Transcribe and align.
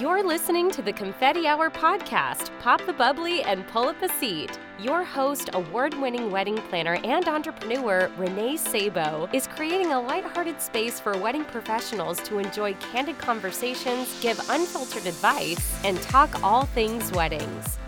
You're 0.00 0.22
listening 0.22 0.70
to 0.72 0.82
the 0.82 0.92
Confetti 0.92 1.46
Hour 1.46 1.70
podcast. 1.70 2.50
Pop 2.60 2.84
the 2.84 2.92
bubbly 2.92 3.42
and 3.44 3.66
pull 3.68 3.88
up 3.88 4.02
a 4.02 4.10
seat. 4.10 4.58
Your 4.78 5.02
host, 5.02 5.48
award 5.54 5.94
winning 5.94 6.30
wedding 6.30 6.58
planner 6.68 6.98
and 7.02 7.26
entrepreneur 7.26 8.10
Renee 8.18 8.58
Sabo, 8.58 9.26
is 9.32 9.46
creating 9.46 9.92
a 9.92 10.00
lighthearted 10.02 10.60
space 10.60 11.00
for 11.00 11.16
wedding 11.16 11.46
professionals 11.46 12.20
to 12.24 12.38
enjoy 12.38 12.74
candid 12.74 13.16
conversations, 13.16 14.20
give 14.20 14.38
unfiltered 14.50 15.06
advice, 15.06 15.82
and 15.82 15.98
talk 16.02 16.42
all 16.42 16.66
things 16.66 17.10
weddings. 17.12 17.78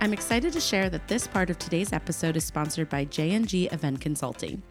I'm 0.00 0.14
excited 0.14 0.54
to 0.54 0.60
share 0.60 0.88
that 0.88 1.06
this 1.08 1.26
part 1.26 1.50
of 1.50 1.58
today's 1.58 1.92
episode 1.92 2.34
is 2.34 2.44
sponsored 2.44 2.88
by 2.88 3.04
JNG 3.04 3.70
Event 3.74 4.00
Consulting. 4.00 4.62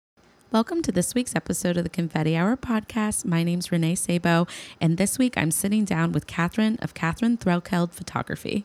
Welcome 0.50 0.80
to 0.84 0.92
this 0.92 1.14
week's 1.14 1.36
episode 1.36 1.76
of 1.76 1.84
the 1.84 1.90
Confetti 1.90 2.34
Hour 2.34 2.56
podcast. 2.56 3.26
My 3.26 3.42
name's 3.42 3.70
Renee 3.70 3.96
Sabo, 3.96 4.46
and 4.80 4.96
this 4.96 5.18
week 5.18 5.36
I'm 5.36 5.50
sitting 5.50 5.84
down 5.84 6.10
with 6.10 6.26
Catherine 6.26 6.78
of 6.80 6.94
Catherine 6.94 7.36
Threlkeld 7.36 7.92
Photography. 7.92 8.64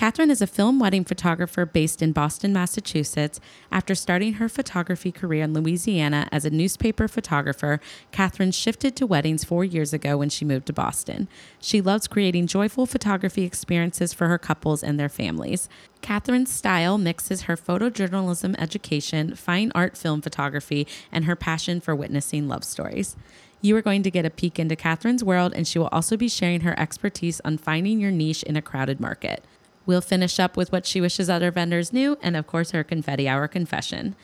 Catherine 0.00 0.30
is 0.30 0.40
a 0.40 0.46
film 0.46 0.78
wedding 0.78 1.04
photographer 1.04 1.66
based 1.66 2.00
in 2.00 2.12
Boston, 2.12 2.54
Massachusetts. 2.54 3.38
After 3.70 3.94
starting 3.94 4.32
her 4.32 4.48
photography 4.48 5.12
career 5.12 5.44
in 5.44 5.52
Louisiana 5.52 6.26
as 6.32 6.46
a 6.46 6.50
newspaper 6.50 7.06
photographer, 7.06 7.80
Catherine 8.10 8.50
shifted 8.50 8.96
to 8.96 9.06
weddings 9.06 9.44
four 9.44 9.62
years 9.62 9.92
ago 9.92 10.16
when 10.16 10.30
she 10.30 10.46
moved 10.46 10.64
to 10.68 10.72
Boston. 10.72 11.28
She 11.60 11.82
loves 11.82 12.08
creating 12.08 12.46
joyful 12.46 12.86
photography 12.86 13.42
experiences 13.42 14.14
for 14.14 14.28
her 14.28 14.38
couples 14.38 14.82
and 14.82 14.98
their 14.98 15.10
families. 15.10 15.68
Catherine's 16.00 16.50
style 16.50 16.96
mixes 16.96 17.42
her 17.42 17.54
photojournalism 17.58 18.58
education, 18.58 19.34
fine 19.34 19.70
art 19.74 19.98
film 19.98 20.22
photography, 20.22 20.86
and 21.12 21.26
her 21.26 21.36
passion 21.36 21.78
for 21.78 21.94
witnessing 21.94 22.48
love 22.48 22.64
stories. 22.64 23.16
You 23.60 23.76
are 23.76 23.82
going 23.82 24.02
to 24.04 24.10
get 24.10 24.24
a 24.24 24.30
peek 24.30 24.58
into 24.58 24.76
Catherine's 24.76 25.22
world, 25.22 25.52
and 25.54 25.68
she 25.68 25.78
will 25.78 25.88
also 25.88 26.16
be 26.16 26.30
sharing 26.30 26.62
her 26.62 26.80
expertise 26.80 27.42
on 27.44 27.58
finding 27.58 28.00
your 28.00 28.10
niche 28.10 28.42
in 28.44 28.56
a 28.56 28.62
crowded 28.62 28.98
market. 28.98 29.44
We'll 29.86 30.00
finish 30.00 30.38
up 30.38 30.56
with 30.56 30.72
what 30.72 30.86
she 30.86 31.00
wishes 31.00 31.28
other 31.30 31.50
vendors 31.50 31.92
knew, 31.92 32.18
and 32.22 32.36
of 32.36 32.46
course, 32.46 32.70
her 32.70 32.84
confetti 32.84 33.28
hour 33.28 33.48
confession. 33.48 34.14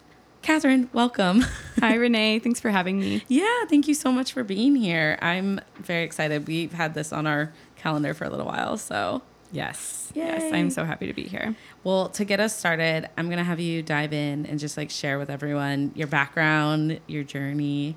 Catherine, 0.43 0.89
welcome. 0.93 1.41
Hi, 1.81 1.95
Renee. 1.95 2.39
Thanks 2.39 2.61
for 2.61 2.71
having 2.71 3.01
me. 3.01 3.25
yeah, 3.27 3.65
thank 3.69 3.89
you 3.89 3.95
so 3.95 4.13
much 4.13 4.33
for 4.33 4.45
being 4.45 4.77
here. 4.77 5.19
I'm 5.21 5.61
very 5.77 6.05
excited. 6.05 6.47
We've 6.47 6.73
had 6.73 6.95
this 6.95 7.13
on 7.13 7.27
our 7.27 7.53
calendar 7.77 8.15
for 8.15 8.25
a 8.25 8.31
little 8.31 8.47
while, 8.47 8.77
so 8.77 9.23
Yes. 9.53 10.13
Yay. 10.15 10.25
Yes, 10.25 10.53
I'm 10.53 10.71
so 10.71 10.85
happy 10.85 11.07
to 11.07 11.13
be 11.13 11.25
here. 11.25 11.55
Well, 11.85 12.09
to 12.11 12.25
get 12.25 12.41
us 12.41 12.57
started, 12.57 13.09
I'm 13.17 13.27
going 13.27 13.39
to 13.39 13.45
have 13.45 13.61
you 13.61 13.83
dive 13.83 14.13
in 14.13 14.47
and 14.47 14.59
just 14.59 14.77
like 14.77 14.91
share 14.91 15.19
with 15.19 15.31
everyone 15.31 15.93
your 15.95 16.09
background, 16.09 17.01
your 17.07 17.23
journey. 17.23 17.97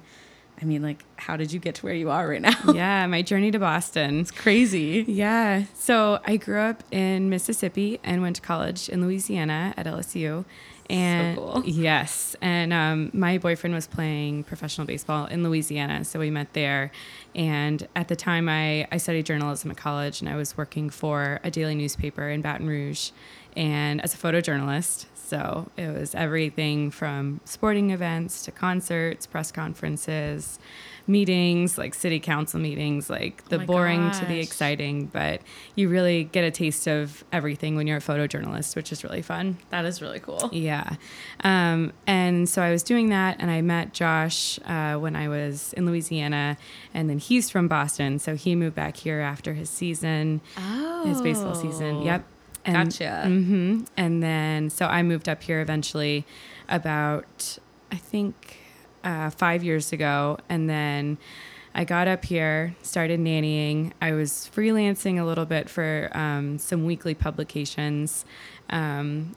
I 0.62 0.66
mean, 0.66 0.82
like, 0.82 1.04
how 1.16 1.38
did 1.38 1.54
you 1.54 1.60
get 1.60 1.76
to 1.76 1.86
where 1.86 1.94
you 1.94 2.10
are 2.10 2.28
right 2.28 2.42
now? 2.42 2.56
yeah, 2.74 3.08
my 3.08 3.22
journey 3.22 3.52
to 3.52 3.60
Boston. 3.60 4.20
It's 4.20 4.32
crazy. 4.32 5.06
Yeah. 5.08 5.64
So 5.76 6.20
I 6.26 6.38
grew 6.38 6.60
up 6.60 6.84
in 6.92 7.30
Mississippi 7.30 8.00
and 8.04 8.22
went 8.22 8.36
to 8.38 8.42
college 8.42 8.90
in 8.90 9.02
Louisiana 9.02 9.74
at 9.78 9.86
LSU. 9.86 10.46
And 10.90 11.38
cool. 11.38 11.62
yes, 11.66 12.36
and 12.42 12.74
um, 12.74 13.12
my 13.14 13.38
boyfriend 13.38 13.76
was 13.76 13.86
playing 13.86 14.44
professional 14.46 14.88
baseball 14.88 15.28
in 15.28 15.44
Louisiana, 15.44 16.04
so 16.04 16.18
we 16.20 16.32
met 16.32 16.54
there. 16.54 16.92
And 17.36 17.88
at 17.96 18.08
the 18.08 18.16
time, 18.16 18.50
I, 18.50 18.88
I 18.92 18.98
studied 18.98 19.28
journalism 19.28 19.70
at 19.70 19.78
college, 19.78 20.20
and 20.20 20.28
I 20.28 20.36
was 20.36 20.58
working 20.58 20.90
for 20.90 21.42
a 21.44 21.52
daily 21.52 21.76
newspaper 21.76 22.28
in 22.28 22.42
Baton 22.42 22.68
Rouge, 22.68 23.12
and 23.56 24.02
as 24.02 24.16
a 24.16 24.18
photojournalist. 24.18 25.06
So 25.30 25.70
it 25.78 25.94
was 25.96 26.16
everything 26.16 26.90
from 26.90 27.40
sporting 27.46 27.92
events 27.92 28.44
to 28.46 28.52
concerts, 28.52 29.28
press 29.28 29.52
conferences, 29.52 30.58
meetings, 31.06 31.78
like 31.78 31.94
city 31.94 32.20
council 32.20 32.60
meetings, 32.60 33.10
like 33.12 33.46
the 33.50 33.60
my 33.60 33.66
boring 33.66 34.10
to 34.12 34.26
the 34.26 34.40
exciting. 34.40 35.06
But 35.06 35.42
you 35.76 35.88
really 35.90 36.24
get 36.24 36.44
a 36.44 36.52
taste 36.52 36.88
of 36.88 37.24
everything 37.32 37.76
when 37.76 37.86
you're 37.86 37.98
a 37.98 38.02
photojournalist, 38.02 38.76
which 38.76 38.92
is 38.92 39.04
really 39.04 39.22
fun. 39.22 39.58
That 39.70 39.86
is 39.86 40.02
really 40.02 40.20
cool. 40.20 40.50
Yeah. 40.52 40.96
Um, 41.44 41.94
and 42.08 42.50
so 42.50 42.62
I 42.64 42.72
was 42.72 42.82
doing 42.82 43.10
that, 43.10 43.38
and 43.40 43.52
I 43.52 43.62
met 43.62 43.94
Josh 43.94 44.60
uh, 44.66 44.96
when 44.96 45.16
I 45.16 45.28
was 45.30 45.74
in 45.74 45.86
Louisiana, 45.86 46.58
and 46.94 47.08
then 47.10 47.20
he's 47.20 47.52
from 47.52 47.68
Boston. 47.68 48.18
So 48.18 48.36
he 48.36 48.56
moved 48.56 48.76
back 48.76 48.98
here 48.98 49.20
after 49.20 49.54
his 49.54 49.70
season, 49.70 50.42
Oh. 50.58 51.06
his 51.06 51.22
baseball 51.22 51.54
season. 51.56 52.02
Yep. 52.02 52.24
And, 52.66 52.90
Gotcha. 52.90 53.24
hmm 53.26 53.84
And 53.98 54.22
then, 54.22 54.70
so 54.70 54.86
I 54.86 55.04
moved 55.04 55.30
up 55.30 55.44
here 55.44 55.62
eventually 55.62 56.26
about, 56.68 57.58
I 57.92 57.96
think, 57.96 58.58
uh, 59.04 59.30
five 59.30 59.64
years 59.64 59.92
ago. 59.92 60.38
And 60.50 60.70
then 60.70 61.18
I 61.74 61.84
got 61.84 62.08
up 62.08 62.26
here, 62.26 62.76
started 62.82 63.20
nannying. 63.20 63.94
I 64.02 64.12
was 64.12 64.50
freelancing 64.54 65.20
a 65.20 65.24
little 65.24 65.46
bit 65.46 65.70
for 65.70 66.10
um, 66.14 66.58
some 66.60 66.86
weekly 66.86 67.14
publications. 67.14 68.26
Um, 68.70 69.36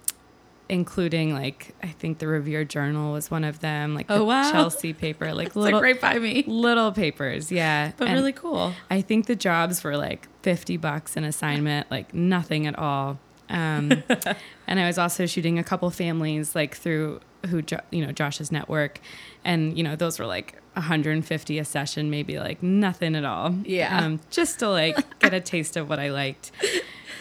including 0.73 1.35
like 1.35 1.75
I 1.83 1.89
think 1.89 2.19
the 2.19 2.27
Revere 2.27 2.65
Journal 2.65 3.13
was 3.13 3.31
one 3.31 3.45
of 3.45 3.61
them, 3.61 3.95
like 3.95 4.07
Oh, 4.09 4.19
the 4.21 4.25
wow. 4.25 4.51
Chelsea 4.51 4.95
paper, 4.95 5.35
like 5.35 5.55
little 5.57 5.79
like 5.81 5.83
right 5.83 6.01
by 6.01 6.19
me, 6.19 6.45
little 6.47 6.93
papers, 6.93 7.53
yeah, 7.53 7.93
but 7.99 8.09
And- 8.09 8.17
really 8.17 8.33
cool. 8.33 8.73
I 8.91 9.03
think 9.03 9.27
the 9.27 9.37
jobs 9.37 9.85
were 9.85 9.99
like 9.99 10.29
50 10.43 10.79
bucks 10.79 11.15
an 11.17 11.25
assignment, 11.25 11.91
like 11.91 12.15
nothing 12.15 12.67
at 12.67 12.79
all. 12.79 13.19
Um, 13.51 14.03
and 14.67 14.81
I 14.81 14.87
was 14.87 14.97
also 14.97 15.27
shooting 15.27 15.59
a 15.59 15.65
couple 15.65 15.91
families 15.91 16.55
like 16.55 16.75
through 16.75 17.21
who, 17.51 17.61
Jo- 17.61 17.81
you 17.91 18.05
know, 18.07 18.13
Josh's 18.13 18.51
network. 18.51 18.99
And, 19.45 19.77
you 19.77 19.85
know, 19.85 19.95
those 19.95 20.19
were 20.19 20.25
like 20.27 20.55
150 20.75 21.59
a 21.59 21.65
session, 21.67 22.09
maybe 22.09 22.39
like 22.39 22.63
nothing 22.63 23.15
at 23.15 23.27
all. 23.27 23.55
Yeah. 23.65 23.99
Um, 23.99 24.21
just 24.31 24.59
to 24.61 24.71
like 24.71 24.97
get 25.19 25.35
a 25.35 25.41
taste 25.41 25.77
of 25.77 25.91
what 25.91 25.99
I 25.99 26.09
liked. 26.11 26.51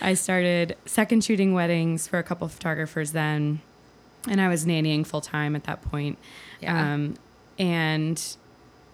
I 0.01 0.15
started 0.15 0.75
second 0.85 1.23
shooting 1.23 1.53
weddings 1.53 2.07
for 2.07 2.19
a 2.19 2.23
couple 2.23 2.47
photographers 2.47 3.11
then. 3.11 3.61
And 4.27 4.39
I 4.39 4.49
was 4.49 4.65
nannying 4.65 5.05
full 5.05 5.21
time 5.21 5.55
at 5.55 5.63
that 5.65 5.81
point. 5.81 6.17
Yeah. 6.59 6.93
Um, 6.93 7.15
and 7.57 8.21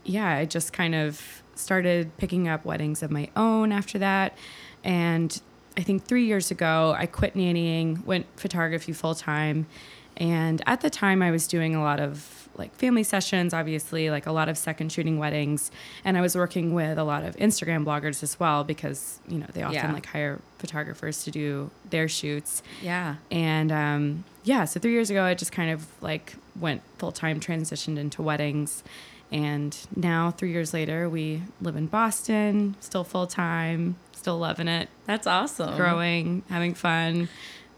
yeah, 0.04 0.30
I 0.30 0.46
just 0.46 0.74
kind 0.74 0.96
of 0.96 1.44
started 1.56 2.16
picking 2.18 2.48
up 2.48 2.66
weddings 2.66 3.04
of 3.04 3.12
my 3.12 3.30
own 3.36 3.72
after 3.72 4.00
that. 4.00 4.38
And 4.84 5.42
I 5.76 5.82
think 5.82 6.06
three 6.06 6.26
years 6.26 6.50
ago, 6.50 6.96
I 6.98 7.06
quit 7.06 7.36
nannying, 7.36 8.06
went 8.06 8.26
photography 8.36 8.94
full 8.94 9.16
time. 9.16 9.68
And 10.16 10.62
at 10.66 10.82
the 10.82 10.90
time, 10.90 11.22
I 11.22 11.30
was 11.30 11.48
doing 11.48 11.76
a 11.76 11.82
lot 11.82 12.00
of 12.00 12.47
like 12.58 12.74
family 12.76 13.04
sessions, 13.04 13.54
obviously, 13.54 14.10
like 14.10 14.26
a 14.26 14.32
lot 14.32 14.50
of 14.50 14.58
second 14.58 14.92
shooting 14.92 15.18
weddings. 15.20 15.72
And 16.04 16.18
I 16.18 16.22
was 16.22 16.36
working 16.36 16.74
with 16.74 16.98
a 16.98 17.04
lot 17.04 17.24
of 17.24 17.36
Instagram 17.38 17.86
bloggers 17.86 18.24
as 18.24 18.40
well 18.40 18.64
because, 18.64 19.20
you 19.28 19.38
know, 19.40 19.48
they 19.54 19.64
often 19.64 19.76
Yeah. 19.76 19.94
like 19.94 20.06
hire 20.08 20.40
photographers 20.58 21.24
to 21.26 21.32
do 21.32 21.70
their 21.90 22.08
shoots. 22.08 22.64
Yeah. 22.82 23.16
And 23.32 23.72
um, 23.72 24.24
yeah, 24.44 24.66
so 24.66 24.80
three 24.80 24.92
years 24.94 25.10
ago, 25.10 25.24
I 25.24 25.34
just 25.34 25.52
kind 25.52 25.72
of 25.72 25.86
like 26.02 26.36
went 26.60 26.82
full 26.98 27.12
time, 27.12 27.40
transitioned 27.40 27.98
into 27.98 28.22
weddings. 28.22 28.84
And 29.30 29.78
now, 29.94 30.32
three 30.32 30.52
years 30.54 30.74
later, 30.74 31.10
we 31.10 31.42
live 31.62 31.76
in 31.76 31.88
Boston, 31.88 32.76
still 32.80 33.04
full 33.04 33.28
time, 33.28 33.98
still 34.14 34.38
loving 34.38 34.70
it, 34.70 34.88
That's 35.06 35.28
awesome. 35.28 35.76
growing, 35.76 36.44
having 36.50 36.74
fun. 36.74 37.28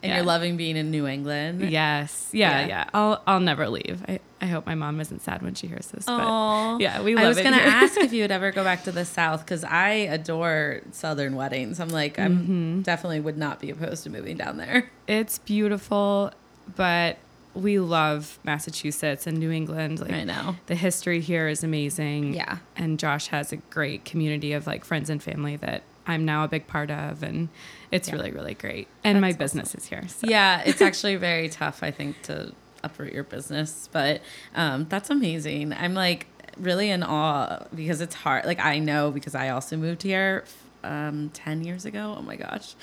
And 0.01 0.09
Yeah. 0.11 0.15
you're 0.17 0.25
loving 0.25 0.55
being 0.55 0.77
in 0.77 0.91
New 0.91 1.05
England. 1.07 1.69
Yes. 1.69 2.29
Yeah, 2.31 2.61
Yeah. 2.61 2.67
yeah. 2.67 2.89
I'll 2.93 3.21
I'll 3.27 3.39
never 3.41 3.67
leave. 3.69 4.01
I, 4.07 4.19
I 4.41 4.45
hope 4.45 4.65
my 4.65 4.75
mom 4.75 5.01
isn't 5.01 5.21
sad 5.21 5.41
when 5.41 5.53
she 5.55 5.67
hears 5.67 5.87
this. 5.87 6.05
But 6.05 6.77
yeah, 6.79 7.01
we 7.01 7.15
love 7.15 7.25
I 7.25 7.27
was 7.27 7.37
gonna 7.41 7.57
here. 7.59 7.67
ask 7.67 7.97
if 7.97 8.13
you 8.13 8.23
would 8.23 8.31
ever 8.39 8.51
go 8.51 8.63
back 8.63 8.85
to 8.85 8.91
the 8.93 9.03
South 9.03 9.43
because 9.45 9.63
I 9.65 9.89
adore 9.89 10.81
Southern 10.93 11.35
weddings. 11.35 11.79
I'm 11.81 11.89
like, 11.89 12.17
I'm 12.17 12.37
Mm-hmm. 12.39 12.81
definitely 12.83 13.19
would 13.19 13.37
not 13.37 13.59
be 13.59 13.69
opposed 13.71 14.03
to 14.05 14.09
moving 14.09 14.37
down 14.37 14.55
there. 14.57 14.89
It's 15.07 15.37
beautiful, 15.39 16.31
but 16.77 17.17
we 17.53 17.79
love 17.79 18.39
Massachusetts 18.45 19.27
and 19.27 19.37
New 19.39 19.51
England. 19.51 19.99
Like 19.99 20.11
I 20.13 20.23
know. 20.23 20.55
the 20.67 20.75
history 20.75 21.19
here 21.19 21.47
is 21.49 21.63
amazing. 21.63 22.33
Yeah. 22.35 22.59
And 22.77 22.97
Josh 22.99 23.27
has 23.27 23.51
a 23.51 23.57
great 23.57 24.05
community 24.05 24.53
of 24.53 24.65
like 24.67 24.85
friends 24.85 25.09
and 25.09 25.21
family 25.21 25.57
that 25.57 25.81
I'm 26.07 26.23
now 26.25 26.43
a 26.43 26.47
big 26.47 26.67
part 26.67 26.89
of 26.89 27.21
and 27.23 27.49
it's 27.91 28.07
Yeah. 28.09 28.15
really, 28.15 28.31
really 28.31 28.53
great. 28.53 28.88
And 29.03 29.19
my 29.21 29.31
business 29.33 29.74
is 29.75 29.86
here. 29.86 30.07
So. 30.07 30.27
Yeah, 30.27 30.62
it's 30.65 30.81
actually 30.81 31.15
very 31.15 31.50
tough, 31.50 31.83
I 31.83 31.91
think, 31.91 32.21
to 32.24 32.53
uproot 32.83 33.13
your 33.13 33.24
business, 33.24 33.89
but 33.91 34.21
um, 34.56 34.86
that's 34.89 35.09
amazing. 35.09 35.74
I'm 35.74 35.94
like 35.94 36.27
really 36.57 36.89
in 36.89 37.03
awe 37.03 37.65
because 37.75 38.01
it's 38.01 38.15
hard. 38.15 38.45
Like 38.45 38.59
I 38.59 38.80
know 38.80 39.12
because 39.12 39.36
I 39.36 39.50
also 39.50 39.75
moved 39.77 40.03
here 40.03 40.44
um, 40.83 41.30
10 41.33 41.63
years 41.63 41.86
ago. 41.86 42.15
Oh 42.18 42.21
my 42.21 42.36
gosh. 42.36 42.75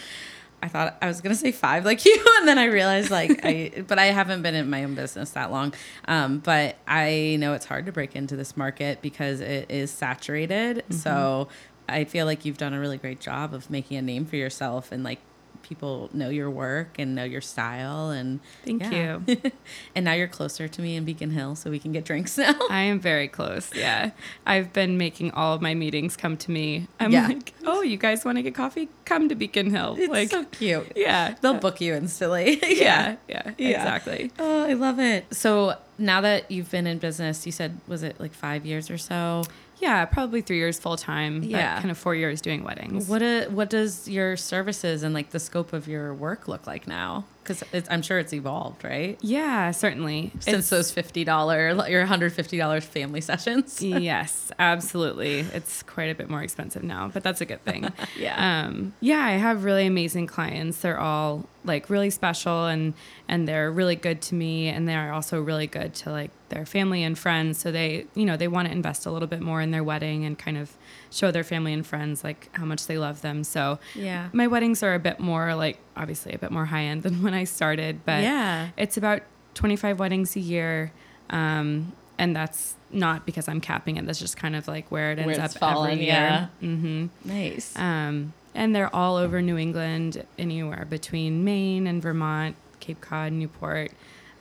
I 0.63 0.69
thought 0.69 0.97
I 1.03 1.07
was 1.07 1.21
gonna 1.21 1.35
say 1.35 1.53
five 1.53 1.85
like 1.85 2.05
you, 2.07 2.25
and 2.39 2.49
then 2.49 2.59
I 2.59 2.65
realized 2.65 3.11
like 3.11 3.41
I, 3.45 3.85
but 3.87 3.99
I 3.99 4.07
haven't 4.07 4.41
been 4.43 4.55
in 4.55 4.69
my 4.71 4.85
own 4.85 4.95
business 4.95 5.31
that 5.33 5.51
long. 5.53 5.75
Um, 6.09 6.39
but 6.39 6.77
I 6.89 7.37
know 7.39 7.53
it's 7.53 7.67
hard 7.67 7.87
to 7.87 7.93
break 7.93 8.17
into 8.17 8.37
this 8.37 8.57
market 8.57 9.03
because 9.03 9.41
it 9.41 9.71
is 9.71 9.91
saturated. 9.91 10.79
Mm-hmm. 10.79 10.95
So 10.95 11.49
I 11.89 12.05
feel 12.05 12.27
like 12.27 12.45
you've 12.45 12.59
done 12.59 12.75
a 12.75 12.81
really 12.81 12.99
great 12.99 13.21
job 13.21 13.55
of 13.55 13.71
making 13.71 13.97
a 13.97 14.03
name 14.03 14.27
for 14.27 14.37
yourself 14.37 14.93
and 14.93 15.05
like 15.05 15.21
people 15.67 16.09
know 16.13 16.29
your 16.29 16.51
work 16.51 16.99
and 16.99 17.15
know 17.15 17.25
your 17.25 17.41
style 17.41 18.11
and 18.11 18.41
thank 18.65 18.83
yeah. 18.83 19.19
you. 19.27 19.41
And 19.95 20.05
now 20.05 20.13
you're 20.13 20.29
closer 20.29 20.69
to 20.69 20.83
me 20.83 20.97
in 20.97 21.05
beacon 21.05 21.31
hill 21.31 21.57
so 21.57 21.71
we 21.71 21.79
can 21.79 21.93
get 21.93 22.05
drinks 22.05 22.39
now. 22.39 22.55
I 22.71 22.83
am 22.83 23.01
very 23.01 23.29
close 23.29 23.75
yeah. 23.75 24.11
I've 24.47 24.73
been 24.73 24.99
making 24.99 25.33
all 25.33 25.55
of 25.55 25.63
my 25.63 25.75
meetings 25.75 26.17
come 26.17 26.37
to 26.39 26.51
me. 26.51 26.87
I'm 27.01 27.11
yeah. 27.11 27.27
like 27.27 27.55
oh 27.65 27.83
you 27.83 27.97
guys 27.97 28.25
want 28.25 28.39
to 28.39 28.43
get 28.43 28.55
coffee? 28.55 28.89
Come 29.05 29.29
to 29.29 29.35
beacon 29.35 29.71
hill. 29.71 29.97
It's 29.99 30.11
like 30.11 30.31
so 30.31 30.45
cute. 30.45 30.93
yeah. 30.95 31.35
They'll 31.41 31.55
book 31.55 31.81
you 31.81 31.95
instantly. 31.95 32.61
Yeah, 32.77 33.17
yeah 33.29 33.53
yeah. 33.57 33.69
exactly. 33.69 34.31
Oh 34.39 34.65
i 34.65 34.75
love 34.75 35.01
it. 35.01 35.35
So 35.35 35.77
now 35.99 36.21
that 36.21 36.51
you've 36.51 36.71
been 36.71 36.87
in 36.87 36.99
business 36.99 37.47
you 37.47 37.53
said 37.53 37.81
was 37.89 38.03
it 38.03 38.21
like 38.21 38.35
five 38.35 38.67
years 38.67 38.91
or 38.91 38.99
so 38.99 39.43
yeah, 39.79 40.05
probably 40.05 40.41
three 40.41 40.59
years 40.59 40.79
full 40.79 40.97
time. 40.97 41.43
Yeah, 41.43 41.79
kind 41.79 41.91
of 41.91 41.99
four 41.99 42.15
years 42.15 42.41
doing 42.41 42.65
weddings. 42.65 43.09
What 43.09 43.23
a, 43.23 43.47
what 43.47 43.71
does 43.71 44.09
your 44.09 44.37
services 44.37 45.03
and 45.03 45.15
like 45.15 45.31
the 45.31 45.41
scope 45.41 45.73
of 45.73 45.87
your 45.89 46.15
work 46.15 46.49
look 46.49 46.67
like 46.67 46.87
now? 46.87 47.25
Because 47.47 47.85
I'm 47.89 48.03
sure 48.03 48.19
it's 48.19 48.33
evolved, 48.33 48.85
right? 48.85 49.19
Yeah, 49.21 49.71
certainly. 49.71 50.33
Since 50.41 50.59
it's, 50.59 50.71
those 50.71 50.91
fifty 50.91 51.25
dollar, 51.25 51.87
your 51.89 52.05
hundred 52.07 52.33
fifty 52.33 52.59
dollars 52.59 52.85
family 52.85 53.21
sessions. 53.21 53.83
yes, 53.83 54.51
absolutely. 54.59 55.41
It's 55.41 55.83
quite 55.83 56.11
a 56.11 56.15
bit 56.15 56.29
more 56.29 56.43
expensive 56.43 56.83
now, 56.83 57.09
but 57.13 57.23
that's 57.23 57.41
a 57.41 57.47
good 57.47 57.65
thing. 57.65 57.91
yeah. 58.19 58.67
Um, 58.67 58.95
yeah, 59.01 59.25
I 59.25 59.33
have 59.33 59.65
really 59.65 59.87
amazing 59.87 60.27
clients. 60.27 60.79
They're 60.79 60.99
all 60.99 61.45
like 61.67 61.91
really 61.91 62.11
special 62.11 62.67
and 62.67 62.95
and 63.29 63.47
they're 63.47 63.71
really 63.71 63.97
good 63.97 64.23
to 64.23 64.35
me 64.35 64.69
and 64.69 64.89
they're 64.89 65.13
also 65.13 65.41
really 65.41 65.67
good 65.67 65.95
to 65.95 66.11
like 66.11 66.31
their 66.49 66.65
family 66.65 67.03
and 67.03 67.19
friends 67.19 67.59
so 67.59 67.73
they 67.73 68.07
you 68.15 68.25
know 68.25 68.37
they 68.37 68.47
want 68.47 68.69
to 68.69 68.73
invest 68.73 69.05
a 69.05 69.11
little 69.11 69.27
bit 69.27 69.41
more 69.41 69.61
in 69.61 69.73
their 69.73 69.83
wedding 69.83 70.25
and 70.25 70.39
kind 70.39 70.57
of 70.57 70.73
show 71.17 71.31
their 71.31 71.45
family 71.45 71.73
and 71.73 71.87
friends 71.87 72.23
like 72.23 72.49
how 72.53 72.65
much 72.65 72.87
they 72.87 72.99
love 72.99 73.23
them. 73.23 73.43
So 73.45 73.79
yeah. 73.95 74.29
my 74.33 74.47
weddings 74.47 74.83
are 74.83 74.95
a 74.95 74.99
bit 74.99 75.19
more 75.19 75.55
like 75.55 75.79
obviously 75.97 76.33
a 76.33 76.39
bit 76.39 76.51
more 76.51 76.67
high 76.67 76.85
end 76.85 77.03
than 77.07 77.23
when 77.23 77.35
i 77.35 77.45
started 77.45 78.05
but 78.05 78.23
yeah. 78.23 78.69
it's 78.77 78.97
about 78.97 79.23
25 79.55 79.99
weddings 79.99 80.37
a 80.37 80.41
year 80.41 80.93
um, 81.31 81.93
and 82.19 82.37
that's 82.37 82.75
not 82.91 83.27
because 83.27 83.49
i'm 83.49 83.61
capping 83.61 83.97
it. 83.97 84.07
That's 84.07 84.19
just 84.19 84.37
kind 84.37 84.55
of 84.57 84.69
like 84.69 84.91
where 84.91 85.13
it 85.13 85.19
ends 85.19 85.39
where 85.39 85.45
up 85.45 85.53
falling, 85.53 85.93
every 85.93 86.05
year. 86.05 86.15
yeah. 86.15 86.47
Mm-hmm. 86.63 87.07
nice. 87.25 87.77
Um, 87.77 88.33
and 88.55 88.75
they're 88.75 88.95
all 88.95 89.17
over 89.17 89.43
New 89.43 89.59
England, 89.59 90.25
anywhere 90.39 90.87
between 90.89 91.45
Maine 91.45 91.87
and 91.87 92.01
Vermont, 92.01 92.57
Cape 92.81 93.03
Cod, 93.03 93.33
Newport, 93.33 93.93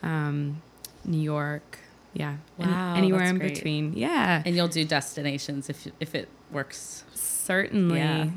um, 0.02 0.62
New 1.04 1.20
York. 1.20 1.80
Yeah, 2.16 2.38
wow, 2.58 2.94
Any, 2.94 3.08
anywhere 3.08 3.26
in 3.26 3.38
great. 3.38 3.56
between. 3.56 3.94
Yeah, 3.94 4.42
and 4.46 4.56
you'll 4.56 4.70
do 4.70 4.86
destinations 4.86 5.70
if 5.70 5.88
if 6.00 6.16
it 6.16 6.30
works. 6.50 7.04
Certainly, 7.14 8.00
yeah. 8.00 8.30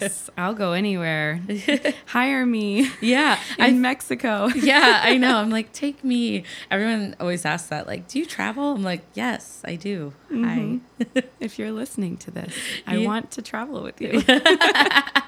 yes. 0.00 0.28
I'll 0.36 0.54
go 0.54 0.72
anywhere. 0.72 1.40
Hire 2.06 2.44
me. 2.44 2.90
Yeah, 3.00 3.38
in 3.58 3.64
I, 3.64 3.70
Mexico. 3.72 4.48
yeah, 4.48 5.02
I 5.04 5.18
know. 5.18 5.36
I'm 5.36 5.50
like, 5.50 5.72
take 5.72 6.02
me. 6.02 6.44
Everyone 6.70 7.14
always 7.20 7.44
asks 7.44 7.68
that. 7.68 7.86
Like, 7.86 8.08
do 8.08 8.18
you 8.18 8.26
travel? 8.26 8.72
I'm 8.72 8.82
like, 8.82 9.02
yes, 9.14 9.60
I 9.64 9.76
do. 9.76 10.14
Mm-hmm. 10.32 10.78
Hi. 11.04 11.22
if 11.38 11.58
you're 11.58 11.70
listening 11.72 12.16
to 12.18 12.30
this, 12.30 12.52
I 12.86 12.96
yeah. 12.96 13.06
want 13.06 13.30
to 13.32 13.42
travel 13.42 13.82
with 13.82 14.00
you. 14.00 14.22
I 14.28 15.22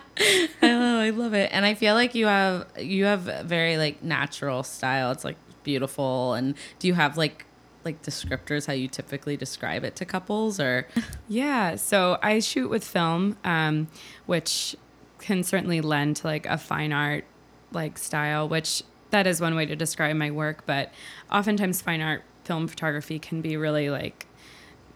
love, 0.63 1.01
I 1.01 1.11
love 1.11 1.35
it, 1.35 1.51
and 1.53 1.65
I 1.65 1.75
feel 1.75 1.95
like 1.95 2.15
you 2.15 2.27
have 2.27 2.67
you 2.79 3.05
have 3.05 3.29
a 3.29 3.45
very 3.45 3.77
like 3.77 4.03
natural 4.03 4.63
style. 4.63 5.13
It's 5.13 5.25
like 5.25 5.37
beautiful, 5.63 6.33
and 6.33 6.55
do 6.79 6.89
you 6.89 6.95
have 6.95 7.17
like 7.17 7.45
like 7.89 8.03
descriptors 8.03 8.67
how 8.67 8.73
you 8.73 8.87
typically 8.87 9.37
describe 9.37 9.83
it 9.83 9.97
to 9.97 10.05
couples 10.05 10.61
or 10.61 10.87
yeah 11.29 11.75
so 11.75 12.19
i 12.23 12.39
shoot 12.39 12.69
with 12.69 12.85
film 12.85 13.37
um, 13.45 13.89
which 14.27 14.77
can 15.19 15.43
certainly 15.43 15.81
lend 15.81 16.17
to 16.17 16.27
like 16.27 16.45
a 16.47 16.59
fine 16.59 16.93
art 16.93 17.25
like 17.73 17.97
style 17.97 18.47
which 18.47 18.83
that 19.11 19.27
is 19.27 19.41
one 19.41 19.55
way 19.55 19.65
to 19.65 19.75
describe 19.75 20.15
my 20.17 20.31
work 20.31 20.67
but 20.67 20.93
oftentimes 21.33 21.81
fine 21.81 22.03
art 22.03 22.23
film 22.45 22.69
photography 22.69 23.19
can 23.19 23.41
be 23.41 23.57
really 23.57 23.89
like 23.89 24.27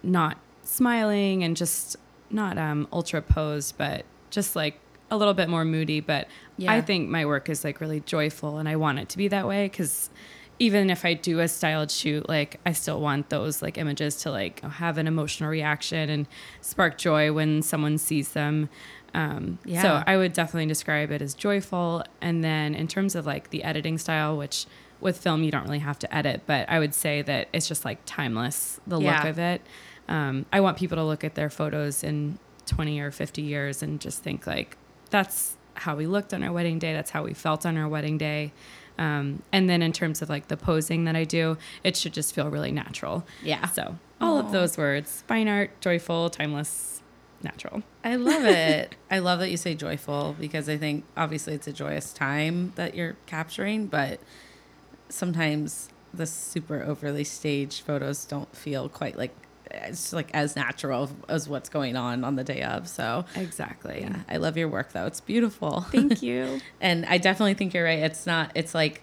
not 0.03 0.37
smiling 0.63 1.43
and 1.43 1.57
just 1.57 1.97
not 2.29 2.59
um, 2.59 2.87
ultra 2.93 3.23
posed 3.23 3.79
but 3.79 4.05
just 4.31 4.55
like 4.55 4.79
a 5.13 5.17
little 5.17 5.35
bit 5.35 5.51
more 5.51 5.65
moody, 5.65 6.01
but 6.01 6.27
yeah. 6.57 6.73
I 6.73 6.81
think 6.81 7.11
my 7.11 7.27
work 7.27 7.51
is 7.51 7.65
like 7.65 7.83
really 7.83 8.01
joyful 8.01 8.57
and 8.57 8.67
I 8.67 8.77
want 8.77 8.99
it 8.99 9.11
to 9.11 9.19
be 9.19 9.29
that 9.29 9.47
way 9.47 9.67
because 9.67 10.09
even 10.63 10.91
if 10.91 11.05
I 11.05 11.15
do 11.15 11.41
a 11.41 11.49
styled 11.49 11.91
shoot, 11.91 12.29
like 12.29 12.61
I 12.65 12.71
still 12.71 13.01
want 13.01 13.31
those 13.31 13.63
like 13.63 13.77
images 13.79 14.15
to 14.19 14.31
like 14.31 14.61
have 14.61 14.97
an 14.97 15.09
emotional 15.09 15.51
reaction 15.51 16.09
and 16.09 16.29
spark 16.61 16.99
joy 16.99 17.33
when 17.33 17.63
someone 17.63 17.99
sees 17.99 18.29
them. 18.29 18.69
Um, 19.13 19.59
yeah. 19.65 19.83
So 19.83 20.05
I 20.07 20.17
would 20.17 20.33
definitely 20.33 20.67
describe 20.67 21.11
it 21.11 21.21
as 21.21 21.35
joyful. 21.35 22.05
And 22.21 22.45
then 22.45 22.77
in 22.77 22.87
terms 22.87 23.17
of 23.17 23.27
like 23.27 23.51
the 23.51 23.65
editing 23.65 23.99
style, 23.99 24.37
which 24.37 24.67
with 25.01 25.19
film 25.19 25.43
you 25.43 25.51
don't 25.51 25.65
really 25.65 25.81
have 25.81 25.99
to 25.99 26.15
edit, 26.15 26.43
but 26.47 26.69
I 26.69 26.79
would 26.79 26.95
say 26.95 27.23
that 27.23 27.49
it's 27.53 27.67
just 27.67 27.85
like 27.85 27.99
timeless, 28.07 28.79
the 28.87 29.01
yeah. 29.01 29.17
look 29.17 29.31
of 29.31 29.41
it. 29.41 29.63
Um, 30.09 30.47
I 30.53 30.61
want 30.61 30.79
people 30.79 30.95
to 30.95 31.05
look 31.05 31.25
at 31.25 31.35
their 31.35 31.51
photos 31.51 32.05
in 32.05 32.39
20 32.67 33.01
or 33.01 33.11
50 33.11 33.43
years 33.43 33.83
and 33.83 34.01
just 34.01 34.23
think 34.23 34.47
like, 34.47 34.77
that's 35.11 35.57
how 35.75 35.97
we 35.97 36.07
looked 36.07 36.33
on 36.33 36.45
our 36.45 36.53
wedding 36.53 36.79
day. 36.79 36.93
That's 36.93 37.11
how 37.11 37.25
we 37.25 37.35
felt 37.35 37.67
on 37.67 37.77
our 37.77 37.89
wedding 37.89 38.17
day. 38.17 38.53
Um, 39.03 39.43
and 39.51 39.69
then 39.69 39.83
in 39.83 39.93
terms 39.93 40.23
of 40.23 40.29
like 40.29 40.47
the 40.47 40.57
posing 40.57 41.07
that 41.07 41.17
I 41.17 41.25
do, 41.25 41.59
it 41.83 41.97
should 41.97 42.13
just 42.13 42.33
feel 42.35 42.49
really 42.49 42.71
natural. 42.71 43.27
Yeah. 43.43 43.67
So 43.71 43.97
all 44.21 44.41
Aww. 44.41 44.47
of 44.47 44.53
those 44.53 44.79
words 44.79 45.25
fine 45.27 45.49
art, 45.49 45.81
joyful, 45.81 46.31
timeless, 46.31 47.03
natural. 47.43 47.83
I 48.05 48.15
love 48.15 48.45
it. 48.45 48.95
I 49.11 49.19
love 49.19 49.41
that 49.41 49.51
you 49.51 49.57
say 49.57 49.75
joyful 49.75 50.37
because 50.39 50.69
I 50.69 50.77
think 50.77 51.05
obviously 51.17 51.55
it's 51.55 51.67
a 51.67 51.73
joyous 51.73 52.13
time 52.13 52.75
that 52.77 52.95
you're 52.95 53.17
capturing, 53.27 53.89
but 53.89 54.21
sometimes 55.09 55.89
the 56.15 56.27
super 56.27 56.85
overly 56.85 57.25
staged 57.25 57.81
photos 57.81 58.25
don't 58.25 58.55
feel 58.55 58.89
quite 58.89 59.17
like 59.17 59.35
it's 59.73 60.13
like 60.13 60.31
as 60.35 60.57
natural 60.57 61.11
as 61.29 61.49
what's 61.49 61.69
going 61.69 61.97
on 61.97 62.25
on 62.25 62.37
the 62.37 62.45
day 62.45 62.63
of. 62.63 62.89
So 62.89 63.25
exactly. 63.35 64.01
Yeah, 64.03 64.21
I 64.29 64.37
love 64.37 64.57
your 64.57 64.69
work 64.69 64.93
though. 64.93 65.07
It's 65.07 65.21
beautiful. 65.21 65.83
Thank 65.83 66.23
you. 66.23 66.61
and 66.81 67.07
I 67.07 67.19
definitely 67.19 67.55
think 67.55 67.75
you're 67.75 67.85
right. 67.85 68.01
It's 68.01 68.27
not. 68.27 68.53
It's 68.55 68.75
like 68.75 69.03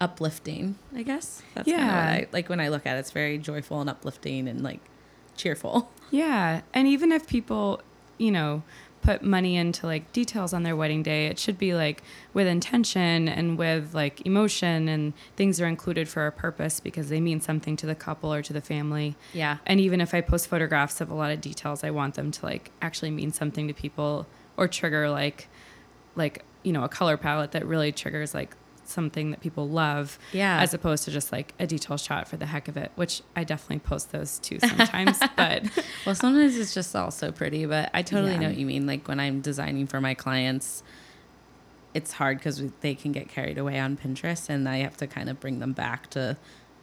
uplifting. 0.00 0.76
I 0.94 1.02
guess. 1.02 1.42
That's 1.54 1.68
yeah. 1.68 1.94
I, 1.94 2.26
like 2.32 2.48
when 2.48 2.60
I 2.60 2.68
look 2.68 2.86
at 2.86 2.96
it, 2.96 3.00
it's 3.00 3.10
very 3.10 3.38
joyful 3.38 3.80
and 3.80 3.90
uplifting 3.90 4.48
and 4.48 4.62
like 4.62 4.80
cheerful. 5.36 5.90
Yeah, 6.10 6.60
and 6.72 6.86
even 6.86 7.12
if 7.12 7.26
people, 7.26 7.80
you 8.18 8.30
know, 8.30 8.62
put 9.04 9.22
money 9.22 9.56
into 9.56 9.86
like 9.86 10.10
details 10.12 10.54
on 10.54 10.62
their 10.62 10.74
wedding 10.74 11.02
day. 11.02 11.26
It 11.26 11.38
should 11.38 11.58
be 11.58 11.74
like 11.74 12.02
with 12.32 12.46
intention 12.46 13.28
and 13.28 13.58
with 13.58 13.94
like 13.94 14.24
emotion 14.26 14.88
and 14.88 15.12
things 15.36 15.60
are 15.60 15.66
included 15.66 16.08
for 16.08 16.26
a 16.26 16.32
purpose 16.32 16.80
because 16.80 17.10
they 17.10 17.20
mean 17.20 17.40
something 17.40 17.76
to 17.76 17.86
the 17.86 17.94
couple 17.94 18.32
or 18.32 18.42
to 18.42 18.52
the 18.52 18.62
family. 18.62 19.14
Yeah. 19.34 19.58
And 19.66 19.78
even 19.78 20.00
if 20.00 20.14
I 20.14 20.22
post 20.22 20.48
photographs 20.48 21.02
of 21.02 21.10
a 21.10 21.14
lot 21.14 21.30
of 21.30 21.42
details, 21.42 21.84
I 21.84 21.90
want 21.90 22.14
them 22.14 22.30
to 22.30 22.46
like 22.46 22.70
actually 22.80 23.10
mean 23.10 23.30
something 23.30 23.68
to 23.68 23.74
people 23.74 24.26
or 24.56 24.66
trigger 24.66 25.10
like 25.10 25.48
like, 26.16 26.44
you 26.62 26.72
know, 26.72 26.84
a 26.84 26.88
color 26.88 27.16
palette 27.16 27.52
that 27.52 27.66
really 27.66 27.92
triggers 27.92 28.32
like 28.32 28.56
something 28.88 29.30
that 29.30 29.40
people 29.40 29.68
love 29.68 30.18
yeah 30.32 30.60
as 30.60 30.74
opposed 30.74 31.04
to 31.04 31.10
just 31.10 31.32
like 31.32 31.54
a 31.58 31.66
detail 31.66 31.96
shot 31.96 32.28
for 32.28 32.36
the 32.36 32.46
heck 32.46 32.68
of 32.68 32.76
it 32.76 32.90
which 32.94 33.22
i 33.36 33.44
definitely 33.44 33.78
post 33.78 34.12
those 34.12 34.38
too 34.38 34.58
sometimes 34.60 35.18
but 35.36 35.62
well 36.06 36.14
sometimes 36.14 36.56
it's 36.56 36.74
just 36.74 36.94
all 36.94 37.10
so 37.10 37.32
pretty 37.32 37.66
but 37.66 37.90
i 37.94 38.02
totally 38.02 38.32
yeah. 38.32 38.38
know 38.40 38.48
what 38.48 38.56
you 38.56 38.66
mean 38.66 38.86
like 38.86 39.06
when 39.08 39.20
i'm 39.20 39.40
designing 39.40 39.86
for 39.86 40.00
my 40.00 40.14
clients 40.14 40.82
it's 41.92 42.12
hard 42.12 42.38
because 42.38 42.62
they 42.80 42.94
can 42.94 43.12
get 43.12 43.28
carried 43.28 43.58
away 43.58 43.78
on 43.78 43.96
pinterest 43.96 44.48
and 44.48 44.68
i 44.68 44.78
have 44.78 44.96
to 44.96 45.06
kind 45.06 45.28
of 45.28 45.38
bring 45.40 45.58
them 45.60 45.72
back 45.72 46.10
to 46.10 46.36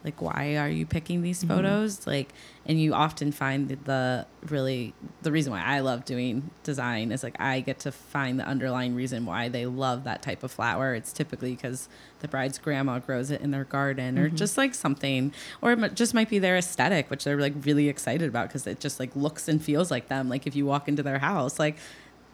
like 0.04 0.20
why 0.20 0.56
are 0.56 0.68
you 0.68 0.84
picking 0.84 1.22
these 1.22 1.38
mm-hmm. 1.38 1.54
photos 1.54 2.00
mm-hmm. 2.00 2.10
like 2.10 2.28
and 2.66 2.80
you 2.80 2.94
often 2.94 3.32
find 3.32 3.68
the 3.68 4.26
really 4.48 4.94
the 5.22 5.30
reason 5.30 5.52
why 5.52 5.62
i 5.62 5.80
love 5.80 6.04
doing 6.04 6.50
design 6.62 7.12
is 7.12 7.22
like 7.22 7.38
i 7.40 7.60
get 7.60 7.78
to 7.78 7.92
find 7.92 8.38
the 8.38 8.46
underlying 8.46 8.94
reason 8.94 9.24
why 9.24 9.48
they 9.48 9.66
love 9.66 10.04
that 10.04 10.22
type 10.22 10.42
of 10.42 10.50
flower 10.50 10.94
it's 10.94 11.12
typically 11.12 11.52
because 11.52 11.88
the 12.20 12.28
bride's 12.28 12.58
grandma 12.58 12.98
grows 12.98 13.30
it 13.30 13.40
in 13.40 13.50
their 13.50 13.64
garden 13.64 14.16
mm-hmm. 14.16 14.24
or 14.24 14.28
just 14.28 14.56
like 14.56 14.74
something 14.74 15.32
or 15.60 15.72
it 15.72 15.94
just 15.94 16.14
might 16.14 16.28
be 16.28 16.38
their 16.38 16.56
aesthetic 16.56 17.10
which 17.10 17.24
they're 17.24 17.40
like 17.40 17.54
really 17.64 17.88
excited 17.88 18.28
about 18.28 18.48
because 18.48 18.66
it 18.66 18.80
just 18.80 18.98
like 18.98 19.14
looks 19.14 19.48
and 19.48 19.62
feels 19.62 19.90
like 19.90 20.08
them 20.08 20.28
like 20.28 20.46
if 20.46 20.56
you 20.56 20.66
walk 20.66 20.88
into 20.88 21.02
their 21.02 21.18
house 21.18 21.58
like 21.58 21.76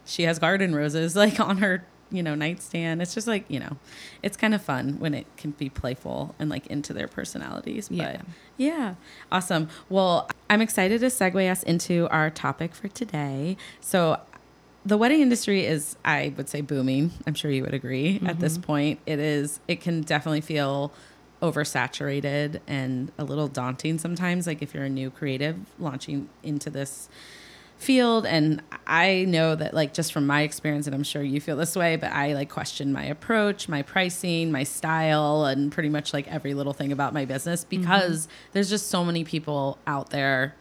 she 0.05 0.23
has 0.23 0.39
garden 0.39 0.75
roses 0.75 1.15
like 1.17 1.39
on 1.39 1.59
her 1.59 1.85
you 2.11 2.23
know, 2.23 2.35
nightstand. 2.35 3.03
It's 3.03 3.15
just 3.15 3.27
like, 3.27 3.45
you 3.49 3.61
know, 3.61 3.77
it's 4.23 4.37
kind 4.37 4.55
of 4.55 4.62
fun 4.62 4.99
when 4.99 5.15
it 5.15 5.27
can 5.37 5.53
be 5.53 5.69
playful 5.69 6.35
and 6.38 6.49
like 6.49 6.67
into 6.69 6.93
their 6.93 7.09
personalities. 7.09 7.88
But 7.88 7.97
yeah. 7.97 8.21
yeah. 8.57 8.95
Awesome. 9.31 9.69
Well, 9.88 10.29
I'm 10.49 10.61
excited 10.61 11.00
to 11.00 11.07
segue 11.07 11.50
us 11.50 11.62
into 11.62 12.09
our 12.11 12.31
topic 12.31 12.75
for 12.75 12.88
today. 12.88 13.57
So 13.81 14.21
the 14.87 14.97
wedding 14.97 15.21
industry 15.21 15.67
is, 15.67 15.97
I 16.05 16.33
would 16.37 16.49
say, 16.49 16.61
booming. 16.62 17.12
I'm 17.27 17.35
sure 17.35 17.50
you 17.50 17.62
would 17.62 17.75
agree 17.75 18.15
mm-hmm. 18.15 18.27
at 18.27 18.41
this 18.41 18.55
mm-hmm. 18.55 18.62
point. 18.62 19.00
It 19.07 19.19
is, 19.19 19.61
it 19.69 19.81
can 19.81 20.03
definitely 20.03 20.41
feel 20.41 20.93
oversaturated 21.43 22.61
and 22.67 23.12
a 23.19 23.25
little 23.25 23.49
daunting 23.49 23.99
sometimes. 23.99 24.47
Like 24.47 24.62
if 24.62 24.75
you're 24.75 24.85
a 24.85 24.91
new 24.91 25.11
creative 25.11 25.59
launching 25.79 26.29
into 26.43 26.71
this 26.71 27.09
field 27.79 28.27
and 28.27 28.61
i 28.89 29.25
know 29.29 29.55
that 29.55 29.73
like 29.73 29.95
just 29.95 30.13
from 30.13 30.27
my 30.27 30.43
experience 30.43 30.87
and 30.87 30.95
i'm 30.95 31.05
sure 31.05 31.23
you 31.23 31.41
feel 31.41 31.57
this 31.57 31.77
way 31.77 31.95
but 31.95 32.11
i 32.11 32.35
like 32.35 32.49
question 32.49 32.93
my 32.93 33.05
approach 33.05 33.69
my 33.69 33.83
pricing 33.83 34.51
my 34.51 34.65
style 34.65 35.45
and 35.45 35.71
pretty 35.71 35.89
much 35.89 36.13
like 36.13 36.27
every 36.27 36.55
little 36.55 36.73
thing 36.73 36.91
about 36.91 37.15
my 37.15 37.25
business 37.25 37.65
mm-hmm. 37.65 37.81
because 37.81 38.27
mm-hmm. 38.27 38.49
there's 38.53 38.69
just 38.69 38.89
so 38.89 39.05
many 39.05 39.23
people 39.23 39.79
out 39.87 40.11
there 40.11 40.57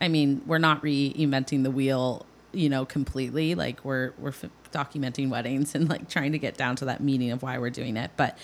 i 0.00 0.06
mean 0.06 0.40
we're 0.46 0.58
not 0.58 0.80
reinventing 0.80 1.64
the 1.64 1.72
wheel 1.72 2.24
you 2.52 2.68
know 2.68 2.84
completely 2.84 3.56
like 3.56 3.84
we're 3.84 4.12
we're 4.18 4.28
f- 4.28 4.44
documenting 4.72 5.28
weddings 5.28 5.74
and 5.74 5.88
like 5.88 6.08
trying 6.08 6.30
to 6.30 6.38
get 6.38 6.56
down 6.56 6.76
to 6.76 6.84
that 6.84 7.02
meaning 7.02 7.32
of 7.32 7.42
why 7.42 7.58
we're 7.58 7.70
doing 7.70 7.96
it 7.96 8.12
but 8.16 8.38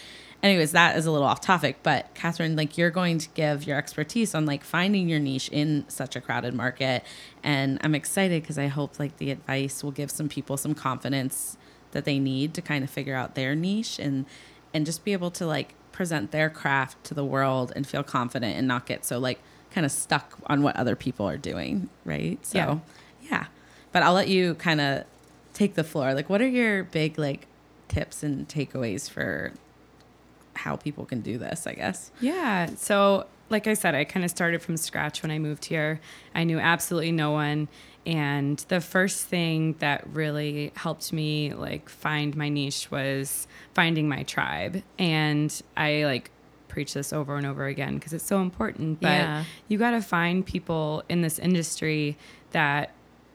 anyways, 0.47 0.73
that 0.73 0.97
is 0.97 1.07
a 1.07 1.11
little 1.11 1.27
off 1.27 1.41
topic, 1.41 1.79
but 1.83 2.15
Catherine, 2.15 2.57
like 2.57 2.79
you're 2.79 2.91
going 2.91 3.19
to 3.19 3.29
give 3.31 3.67
your 3.67 3.77
expertise 3.77 4.35
on 4.35 4.47
like 4.47 4.63
finding 4.65 5.09
your 5.09 5.19
niche 5.19 5.49
in 5.51 5.85
such 5.89 6.15
a 6.17 6.21
crowded 6.21 6.55
market. 6.55 7.05
And 7.43 7.79
I'm 7.83 7.95
excited 7.95 8.43
because 8.43 8.59
I 8.59 8.69
hope 8.69 8.99
like 8.99 9.17
the 9.19 9.31
advice 9.31 9.83
will 9.83 9.91
give 9.91 10.11
some 10.11 10.29
people 10.29 10.57
some 10.57 10.75
confidence 10.75 11.57
that 11.91 12.05
they 12.05 12.19
need 12.19 12.55
to 12.55 12.63
kind 12.63 12.85
of 12.85 12.91
figure 12.91 13.15
out 13.15 13.35
their 13.35 13.55
niche 13.55 13.99
and 13.99 14.27
and 14.75 14.85
just 14.85 15.05
be 15.05 15.13
able 15.13 15.31
to 15.31 15.47
like 15.47 15.75
present 15.93 16.31
their 16.31 16.51
craft 16.51 17.03
to 17.05 17.15
the 17.15 17.25
world 17.25 17.73
and 17.75 17.87
feel 17.87 18.03
confident 18.03 18.57
and 18.57 18.69
not 18.69 18.85
get 18.87 19.05
so 19.05 19.19
like 19.19 19.41
kind 19.71 19.85
of 19.85 19.91
stuck 19.93 20.37
on 20.47 20.63
what 20.63 20.77
other 20.77 20.95
people 20.95 21.27
are 21.27 21.39
doing, 21.39 21.89
right? 22.05 22.45
So 22.45 22.59
yeah. 22.59 22.79
yeah. 23.31 23.47
But 23.93 24.03
I'll 24.03 24.13
let 24.13 24.29
you 24.29 24.55
kind 24.55 24.81
of 24.81 25.05
take 25.55 25.75
the 25.75 25.85
floor. 25.85 26.15
Like 26.15 26.29
what 26.31 26.41
are 26.41 26.49
your 26.49 26.85
big 26.85 27.19
like 27.19 27.47
tips 27.89 28.23
and 28.23 28.47
takeaways 28.47 29.09
for 29.09 29.53
how 30.57 30.77
people 30.77 31.05
can 31.05 31.21
do 31.21 31.39
this, 31.39 31.67
I 31.67 31.75
guess. 31.75 32.11
Yeah. 32.21 32.71
So, 32.77 33.27
like 33.49 33.67
I 33.67 33.75
said, 33.75 33.95
I 33.95 34.05
kind 34.05 34.25
of 34.25 34.31
started 34.31 34.63
from 34.63 34.77
scratch 34.77 35.23
when 35.23 35.31
I 35.31 35.39
moved 35.39 35.67
here. 35.67 36.01
I 36.35 36.45
knew 36.45 36.59
absolutely 36.59 37.13
no 37.13 37.31
one. 37.31 37.69
And 38.05 38.59
the 38.69 38.81
first 38.81 39.27
thing 39.27 39.75
that 39.81 40.07
really 40.13 40.73
helped 40.77 41.13
me 41.13 41.53
like 41.55 41.89
find 41.89 42.37
my 42.37 42.49
niche 42.49 42.89
was 42.91 43.49
finding 43.75 44.09
my 44.09 44.23
tribe. 44.23 44.83
And 44.99 45.61
I 45.77 46.05
like 46.05 46.31
preach 46.69 46.95
this 46.95 47.13
over 47.13 47.37
and 47.37 47.47
over 47.47 47.67
again 47.67 47.95
because 47.95 48.13
it's 48.13 48.27
so 48.27 48.41
important. 48.41 49.01
But 49.01 49.09
yeah. 49.09 49.45
you 49.67 49.79
got 49.79 49.93
to 49.93 50.03
find 50.03 50.47
people 50.47 51.03
in 51.09 51.23
this 51.23 51.39
industry 51.39 52.17
that 52.53 52.93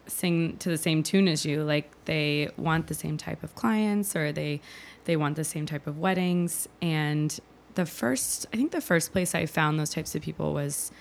sing 0.08 0.58
to 0.58 0.70
the 0.70 0.78
same 0.78 1.04
tune 1.04 1.28
as 1.28 1.46
you. 1.46 1.64
Like 1.64 1.92
they 2.06 2.50
want 2.58 2.88
the 2.88 2.94
same 2.94 3.18
type 3.18 3.44
of 3.44 3.56
clients 3.56 4.16
or 4.16 4.32
they 4.32 4.62
they 5.06 5.16
want 5.16 5.36
the 5.36 5.44
same 5.44 5.66
type 5.66 5.88
of 5.88 5.98
weddings. 5.98 6.68
And 6.82 7.38
the 7.76 7.86
first, 7.86 8.46
I 8.54 8.58
think 8.58 8.72
the 8.72 8.82
first 8.82 9.12
place 9.12 9.34
I 9.36 9.46
found 9.46 9.80
those 9.80 9.92
types 9.92 10.16
of 10.16 10.22
people 10.22 10.54
was 10.54 10.92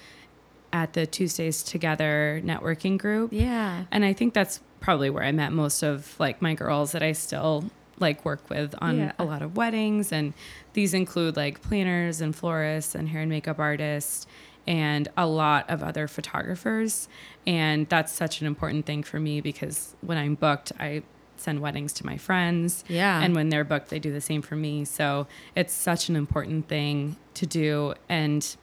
at 0.73 0.92
the 0.92 1.07
Tuesdays 1.07 1.62
Together 1.62 2.40
networking 2.45 2.99
group. 2.99 3.33
Yeah. 3.33 3.85
And 3.90 4.04
I 4.04 4.12
think 4.12 4.35
that's 4.35 4.61
probably 4.80 5.11
where 5.11 5.25
I 5.25 5.33
met 5.33 5.52
most 5.52 5.83
of 5.83 6.19
like 6.19 6.40
my 6.40 6.54
girls 6.54 6.92
that 6.92 7.02
I 7.02 7.12
still 7.12 7.71
like 7.99 8.25
work 8.25 8.49
with 8.49 8.75
on 8.78 8.99
yeah. 8.99 9.12
a 9.19 9.25
lot 9.25 9.42
of 9.42 9.57
weddings 9.57 10.11
and 10.11 10.33
these 10.73 10.95
include 10.95 11.37
like 11.37 11.61
planners 11.61 12.21
and 12.21 12.35
florists 12.35 12.95
and 12.95 13.09
hair 13.09 13.21
and 13.21 13.30
makeup 13.30 13.59
artists 13.59 14.26
and 14.66 15.09
a 15.16 15.26
lot 15.26 15.69
of 15.69 15.83
other 15.83 16.09
photographers 16.09 17.09
and 17.47 17.88
that's 17.88 18.12
such 18.12 18.40
an 18.40 18.47
important 18.47 18.87
thing 18.87 19.02
for 19.02 19.21
me 19.21 19.40
because 19.40 19.95
when 20.00 20.16
I'm 20.16 20.35
booked 20.35 20.73
I 20.80 21.02
send 21.41 21.61
weddings 21.61 21.93
to 21.95 22.07
my 22.07 22.17
friends. 22.17 22.85
Yeah. 22.89 23.21
And 23.21 23.35
when 23.35 23.49
they're 23.49 23.65
booked, 23.65 23.89
they 23.89 23.99
do 23.99 24.13
the 24.13 24.21
same 24.21 24.43
for 24.43 24.57
me. 24.57 24.85
So 24.85 25.27
it's 25.55 25.73
such 25.73 26.09
an 26.09 26.17
important 26.17 26.69
thing 26.69 27.17
to 27.35 27.47
do. 27.47 27.95
And 28.09 28.57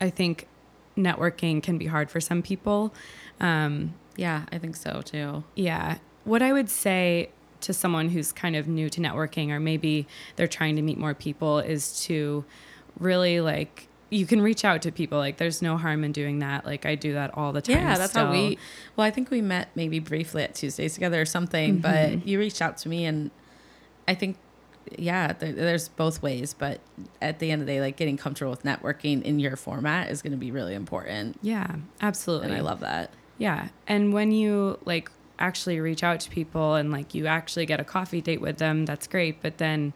I 0.00 0.10
think 0.10 0.48
networking 0.96 1.62
can 1.62 1.78
be 1.78 1.86
hard 1.86 2.10
for 2.10 2.20
some 2.20 2.42
people. 2.42 2.94
Um, 3.40 3.94
yeah, 4.16 4.44
I 4.52 4.58
think 4.58 4.76
so 4.76 5.02
too. 5.02 5.44
Yeah. 5.54 5.98
What 6.24 6.42
I 6.42 6.52
would 6.52 6.70
say 6.70 7.30
to 7.62 7.72
someone 7.72 8.10
who's 8.10 8.32
kind 8.32 8.56
of 8.56 8.68
new 8.68 8.88
to 8.90 9.00
networking 9.00 9.50
or 9.50 9.58
maybe 9.58 10.06
they're 10.36 10.46
trying 10.46 10.76
to 10.76 10.82
meet 10.82 10.98
more 10.98 11.14
people 11.14 11.58
is 11.58 12.02
to 12.04 12.44
really 12.98 13.40
like 13.40 13.88
you 14.14 14.26
can 14.26 14.40
reach 14.40 14.64
out 14.64 14.82
to 14.82 14.92
people. 14.92 15.18
Like 15.18 15.38
there's 15.38 15.60
no 15.60 15.76
harm 15.76 16.04
in 16.04 16.12
doing 16.12 16.38
that. 16.38 16.64
Like 16.64 16.86
I 16.86 16.94
do 16.94 17.14
that 17.14 17.36
all 17.36 17.52
the 17.52 17.60
time. 17.60 17.78
Yeah, 17.78 17.98
that's 17.98 18.12
still. 18.12 18.26
how 18.26 18.32
we. 18.32 18.58
Well, 18.96 19.06
I 19.06 19.10
think 19.10 19.30
we 19.30 19.40
met 19.40 19.68
maybe 19.74 19.98
briefly 19.98 20.44
at 20.44 20.54
Tuesdays 20.54 20.94
together 20.94 21.20
or 21.20 21.24
something. 21.24 21.80
Mm-hmm. 21.80 22.20
But 22.20 22.26
you 22.26 22.38
reached 22.38 22.62
out 22.62 22.78
to 22.78 22.88
me, 22.88 23.04
and 23.04 23.30
I 24.06 24.14
think 24.14 24.36
yeah, 24.96 25.32
there, 25.32 25.52
there's 25.52 25.88
both 25.88 26.22
ways. 26.22 26.54
But 26.54 26.80
at 27.20 27.40
the 27.40 27.50
end 27.50 27.62
of 27.62 27.66
the 27.66 27.74
day, 27.74 27.80
like 27.80 27.96
getting 27.96 28.16
comfortable 28.16 28.50
with 28.50 28.62
networking 28.62 29.22
in 29.22 29.40
your 29.40 29.56
format 29.56 30.10
is 30.10 30.22
going 30.22 30.32
to 30.32 30.38
be 30.38 30.52
really 30.52 30.74
important. 30.74 31.38
Yeah, 31.42 31.76
absolutely. 32.00 32.48
And 32.48 32.56
I 32.56 32.60
love 32.60 32.80
that. 32.80 33.10
Yeah, 33.38 33.68
and 33.88 34.12
when 34.12 34.30
you 34.30 34.78
like 34.84 35.10
actually 35.40 35.80
reach 35.80 36.04
out 36.04 36.20
to 36.20 36.30
people 36.30 36.76
and 36.76 36.92
like 36.92 37.14
you 37.14 37.26
actually 37.26 37.66
get 37.66 37.80
a 37.80 37.84
coffee 37.84 38.20
date 38.20 38.40
with 38.40 38.58
them, 38.58 38.86
that's 38.86 39.08
great. 39.08 39.42
But 39.42 39.58
then, 39.58 39.92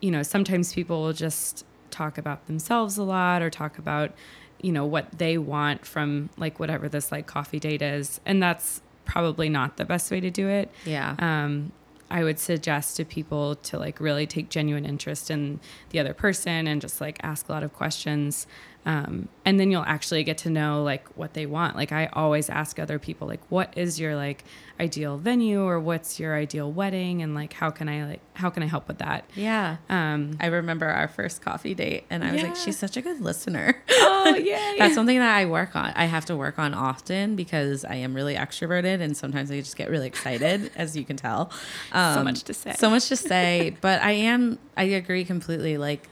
you 0.00 0.10
know, 0.10 0.22
sometimes 0.22 0.72
people 0.72 1.02
will 1.02 1.12
just 1.12 1.66
talk 1.92 2.18
about 2.18 2.46
themselves 2.46 2.98
a 2.98 3.02
lot 3.04 3.42
or 3.42 3.50
talk 3.50 3.78
about 3.78 4.12
you 4.60 4.72
know 4.72 4.86
what 4.86 5.18
they 5.18 5.38
want 5.38 5.84
from 5.84 6.30
like 6.36 6.58
whatever 6.58 6.88
this 6.88 7.12
like 7.12 7.26
coffee 7.26 7.58
date 7.58 7.82
is. 7.82 8.20
And 8.24 8.42
that's 8.42 8.80
probably 9.04 9.48
not 9.48 9.76
the 9.76 9.84
best 9.84 10.10
way 10.10 10.20
to 10.20 10.30
do 10.30 10.48
it. 10.48 10.70
Yeah. 10.84 11.16
Um 11.18 11.72
I 12.10 12.24
would 12.24 12.38
suggest 12.38 12.98
to 12.98 13.06
people 13.06 13.56
to 13.56 13.78
like 13.78 13.98
really 13.98 14.26
take 14.26 14.50
genuine 14.50 14.84
interest 14.84 15.30
in 15.30 15.60
the 15.90 15.98
other 15.98 16.12
person 16.12 16.66
and 16.66 16.80
just 16.80 17.00
like 17.00 17.18
ask 17.22 17.48
a 17.48 17.52
lot 17.52 17.62
of 17.62 17.72
questions 17.72 18.46
um, 18.84 19.28
and 19.44 19.60
then 19.60 19.70
you'll 19.70 19.84
actually 19.84 20.24
get 20.24 20.38
to 20.38 20.50
know 20.50 20.82
like 20.82 21.06
what 21.16 21.34
they 21.34 21.46
want. 21.46 21.76
Like 21.76 21.92
i 21.92 22.06
always 22.12 22.50
ask 22.50 22.78
other 22.78 22.98
people 22.98 23.28
like 23.28 23.40
what 23.48 23.72
is 23.76 24.00
your 24.00 24.16
like 24.16 24.44
ideal 24.80 25.18
venue 25.18 25.62
or 25.62 25.78
what's 25.78 26.18
your 26.18 26.34
ideal 26.34 26.70
wedding? 26.72 27.22
And 27.22 27.34
like 27.34 27.52
how 27.52 27.70
can 27.70 27.88
i 27.88 28.04
like 28.04 28.20
how 28.34 28.50
can 28.50 28.62
i 28.62 28.66
help 28.66 28.88
with 28.88 28.98
that? 28.98 29.24
Yeah. 29.36 29.76
Um 29.88 30.36
i 30.40 30.46
remember 30.46 30.86
our 30.86 31.06
first 31.06 31.42
coffee 31.42 31.74
date 31.74 32.04
and 32.10 32.24
i 32.24 32.32
was 32.32 32.42
like 32.42 32.56
she's 32.56 32.78
such 32.78 32.96
a 32.96 33.02
good 33.02 33.20
listener. 33.20 33.82
Oh 33.90 34.34
yeah 34.42 34.74
that's 34.78 34.94
something 34.94 35.18
that 35.18 35.36
i 35.36 35.44
work 35.46 35.76
on 35.76 35.92
i 35.94 36.06
have 36.06 36.24
to 36.26 36.36
work 36.36 36.58
on 36.58 36.74
often 36.74 37.36
because 37.36 37.84
i 37.84 37.94
am 37.94 38.14
really 38.14 38.34
extroverted 38.34 39.00
and 39.00 39.16
sometimes 39.16 39.50
i 39.50 39.58
just 39.60 39.76
get 39.76 39.90
really 39.90 40.06
excited 40.06 40.70
as 40.76 40.96
you 40.96 41.04
can 41.04 41.16
tell. 41.16 41.52
Um, 41.92 42.14
so 42.14 42.24
much 42.24 42.42
to 42.44 42.54
say. 42.54 42.74
so 42.78 42.90
much 42.90 43.08
to 43.08 43.16
say 43.16 43.76
but 43.80 44.02
i 44.02 44.12
am 44.12 44.58
i 44.76 44.84
agree 44.84 45.24
completely 45.24 45.78
like 45.78 46.08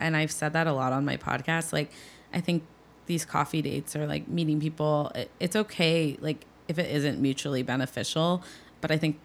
and 0.00 0.16
i've 0.16 0.32
said 0.32 0.52
that 0.54 0.66
a 0.66 0.72
lot 0.72 0.92
on 0.92 1.04
my 1.04 1.16
podcast 1.16 1.72
like 1.72 1.90
I 2.34 2.40
think 2.40 2.64
these 3.06 3.24
coffee 3.24 3.62
dates 3.62 3.94
or 3.94 4.06
like 4.06 4.28
meeting 4.28 4.60
people, 4.60 5.12
it, 5.14 5.30
it's 5.40 5.56
okay, 5.56 6.16
like 6.20 6.44
if 6.68 6.78
it 6.78 6.90
isn't 6.90 7.20
mutually 7.20 7.62
beneficial. 7.62 8.42
But 8.80 8.90
I 8.90 8.98
think 8.98 9.18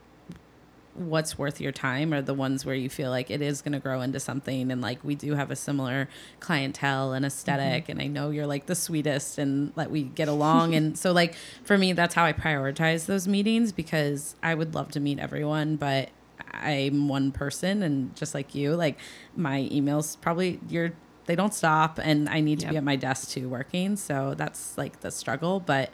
what's 1.00 1.38
worth 1.38 1.62
your 1.62 1.72
time 1.72 2.14
are 2.14 2.22
the 2.22 2.34
ones 2.34 2.66
where 2.66 2.76
you 2.76 2.90
feel 2.90 3.10
like 3.10 3.32
it 3.32 3.42
is 3.42 3.62
going 3.62 3.72
to 3.72 3.80
grow 3.80 4.02
into 4.02 4.20
something 4.20 4.70
and 4.70 4.82
like 4.82 5.02
we 5.04 5.16
do 5.16 5.34
have 5.34 5.50
a 5.50 5.56
similar 5.56 6.10
clientele 6.42 7.14
and 7.14 7.26
esthetic 7.26 7.84
mm-hmm. 7.84 7.92
and 7.92 8.02
i 8.02 8.08
know 8.08 8.32
you're 8.32 8.48
like 8.48 8.66
the 8.66 8.76
sweetest 8.76 9.38
and 9.38 9.74
that 9.76 9.90
we 9.90 10.04
get 10.04 10.28
along 10.28 10.76
and 10.76 10.98
so 11.00 11.14
like 11.14 11.36
for 11.64 11.78
me 11.78 11.94
that's 11.94 12.16
how 12.16 12.26
i 12.26 12.34
prioritize 12.34 13.06
those 13.06 13.30
meetings 13.30 13.72
because 13.72 14.36
i 14.44 14.54
would 14.54 14.76
love 14.76 14.92
to 14.92 15.00
meet 15.00 15.20
everyone 15.20 15.78
but 15.78 16.10
i'm 16.54 17.08
one 17.08 17.32
person 17.32 17.82
and 17.82 18.14
just 18.16 18.34
like 18.34 18.54
you 18.54 18.76
like 18.76 18.98
my 19.38 19.70
emails 19.72 20.20
probably 20.20 20.60
you're 20.68 20.92
they 21.30 21.36
don't 21.36 21.54
stop 21.54 22.00
and 22.02 22.28
I 22.28 22.40
need 22.40 22.58
to 22.62 22.66
yep. 22.66 22.72
be 22.72 22.78
at 22.78 22.84
my 22.84 22.96
desk 22.96 23.30
too 23.30 23.48
working. 23.48 23.96
So 23.98 24.34
that's 24.36 24.76
like 24.80 25.02
the 25.02 25.12
struggle. 25.12 25.60
But 25.60 25.92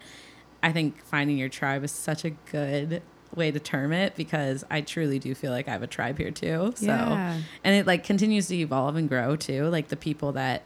I 0.64 0.72
think 0.72 1.04
finding 1.04 1.38
your 1.38 1.50
tribe 1.50 1.84
is 1.84 1.92
such 1.92 2.24
a 2.24 2.30
good 2.30 3.02
way 3.36 3.52
to 3.52 3.60
term 3.60 3.92
it 3.92 4.16
because 4.16 4.64
I 4.72 4.80
truly 4.80 5.20
do 5.20 5.36
feel 5.36 5.52
like 5.52 5.68
I 5.68 5.72
have 5.72 5.84
a 5.84 5.88
tribe 5.88 6.18
here 6.20 6.32
too. 6.32 6.72
So 6.78 6.86
yeah. 6.86 7.42
and 7.66 7.76
it 7.76 7.86
like 7.86 8.06
continues 8.06 8.48
to 8.48 8.56
evolve 8.56 8.96
and 8.96 9.10
grow 9.10 9.36
too. 9.36 9.66
Like 9.66 9.90
the 9.90 9.98
people 9.98 10.32
that 10.32 10.64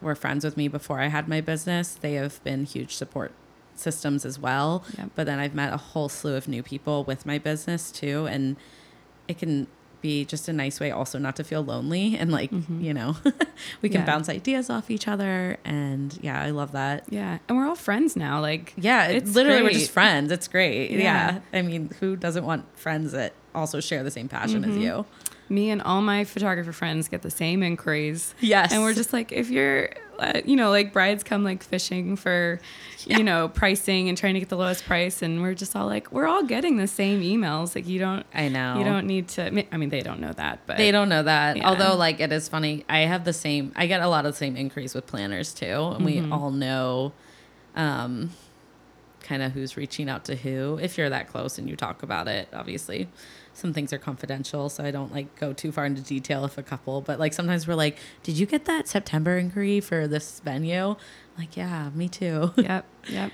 were 0.00 0.14
friends 0.14 0.46
with 0.46 0.56
me 0.56 0.66
before 0.66 1.00
I 1.00 1.08
had 1.08 1.28
my 1.28 1.42
business, 1.42 1.92
they 1.92 2.14
have 2.14 2.42
been 2.42 2.64
huge 2.64 2.94
support 2.94 3.32
systems 3.74 4.24
as 4.24 4.38
well. 4.38 4.82
Yep. 4.96 5.10
But 5.14 5.26
then 5.26 5.38
I've 5.38 5.54
met 5.54 5.74
a 5.74 5.76
whole 5.76 6.08
slew 6.08 6.36
of 6.36 6.48
new 6.48 6.62
people 6.62 7.04
with 7.04 7.26
my 7.26 7.36
business 7.36 7.90
too 7.90 8.26
and 8.30 8.56
it 9.28 9.36
can 9.36 9.66
be 10.04 10.22
just 10.22 10.48
a 10.48 10.52
nice 10.52 10.80
way 10.80 10.90
also 10.90 11.18
not 11.18 11.34
to 11.34 11.42
feel 11.42 11.64
lonely 11.64 12.14
and 12.14 12.30
like 12.30 12.50
mm-hmm. 12.50 12.78
you 12.78 12.92
know 12.92 13.16
we 13.80 13.88
can 13.88 14.02
yeah. 14.02 14.06
bounce 14.06 14.28
ideas 14.28 14.68
off 14.68 14.90
each 14.90 15.08
other 15.08 15.56
and 15.64 16.18
yeah 16.20 16.42
i 16.42 16.50
love 16.50 16.72
that 16.72 17.04
yeah 17.08 17.38
and 17.48 17.56
we're 17.56 17.66
all 17.66 17.74
friends 17.74 18.14
now 18.14 18.38
like 18.38 18.74
yeah 18.76 19.06
it's 19.06 19.34
literally 19.34 19.60
great. 19.60 19.72
we're 19.72 19.78
just 19.78 19.90
friends 19.90 20.30
it's 20.30 20.46
great 20.46 20.90
yeah. 20.90 20.98
yeah. 21.52 21.58
i 21.58 21.62
mean 21.62 21.88
who 22.00 22.16
doesn't 22.16 22.44
want 22.44 22.66
friends 22.78 23.12
that 23.12 23.32
also 23.54 23.80
share 23.80 24.02
the 24.02 24.10
same 24.10 24.28
passion 24.28 24.60
mm-hmm. 24.60 24.72
as 24.72 24.76
you 24.76 25.06
me 25.48 25.70
and 25.70 25.82
all 25.82 26.00
my 26.00 26.24
photographer 26.24 26.72
friends 26.72 27.08
get 27.08 27.22
the 27.22 27.30
same 27.30 27.62
inquiries. 27.62 28.34
Yes. 28.40 28.72
And 28.72 28.82
we're 28.82 28.94
just 28.94 29.12
like, 29.12 29.30
if 29.30 29.50
you're, 29.50 29.90
uh, 30.18 30.40
you 30.44 30.56
know, 30.56 30.70
like 30.70 30.92
brides 30.92 31.22
come 31.22 31.44
like 31.44 31.62
fishing 31.62 32.16
for, 32.16 32.60
Yeah. 33.04 33.18
you 33.18 33.24
know, 33.24 33.48
pricing 33.48 34.08
and 34.08 34.16
trying 34.16 34.34
to 34.34 34.40
get 34.40 34.48
the 34.48 34.56
lowest 34.56 34.86
price. 34.86 35.20
And 35.20 35.42
we're 35.42 35.52
just 35.54 35.76
all 35.76 35.86
like, 35.86 36.10
we're 36.12 36.26
all 36.26 36.44
getting 36.44 36.78
the 36.78 36.86
same 36.86 37.20
emails. 37.20 37.74
Like, 37.74 37.86
you 37.86 37.98
don't, 37.98 38.24
I 38.32 38.48
know. 38.48 38.78
you 38.78 38.84
don't 38.84 39.06
need 39.06 39.28
to, 39.28 39.64
I 39.72 39.76
mean, 39.76 39.90
they 39.90 40.00
don't 40.00 40.20
know 40.20 40.32
that, 40.32 40.60
but 40.66 40.78
They 40.78 40.90
don't 40.90 41.08
know 41.10 41.22
that. 41.22 41.58
Yeah. 41.58 41.68
Although, 41.68 41.94
like, 41.96 42.20
it 42.20 42.32
is 42.32 42.48
funny. 42.48 42.84
I 42.88 43.00
have 43.00 43.24
the 43.24 43.32
same. 43.34 43.72
I 43.76 43.86
get 43.86 44.00
a 44.00 44.08
lot 44.08 44.24
of 44.24 44.32
the 44.32 44.38
same 44.38 44.56
inquiries 44.56 44.94
with 44.94 45.06
planners 45.06 45.52
too, 45.52 45.66
and 45.66 46.04
Mm-hmm. 46.04 46.04
we 46.04 46.30
all 46.32 46.50
know, 46.50 47.12
um, 47.76 48.30
kind 49.20 49.42
of 49.42 49.52
who's 49.52 49.76
reaching 49.76 50.08
out 50.08 50.24
to 50.26 50.36
who. 50.36 50.78
If 50.80 50.96
you're 50.98 51.10
that 51.10 51.28
close 51.28 51.58
and 51.58 51.68
you 51.68 51.76
talk 51.76 52.02
about 52.02 52.28
it, 52.28 52.48
obviously, 52.52 53.08
some 53.54 53.72
things 53.72 53.92
are 53.92 53.98
confidential, 53.98 54.68
so 54.68 54.84
I 54.84 54.90
don't 54.90 55.12
like 55.12 55.34
go 55.38 55.52
too 55.52 55.72
far 55.72 55.86
into 55.86 56.02
detail 56.02 56.44
if 56.44 56.58
a 56.58 56.62
couple. 56.62 57.00
But 57.00 57.18
like 57.18 57.32
sometimes 57.32 57.66
we're 57.66 57.74
like, 57.76 57.96
"Did 58.22 58.36
you 58.38 58.46
get 58.46 58.64
that 58.66 58.86
September 58.88 59.38
inquiry 59.38 59.80
for 59.80 60.06
this 60.06 60.40
venue?" 60.40 60.96
Like, 61.38 61.56
yeah, 61.56 61.90
me 61.94 62.08
too. 62.08 62.52
Yep. 62.56 62.84
Yep. 63.08 63.32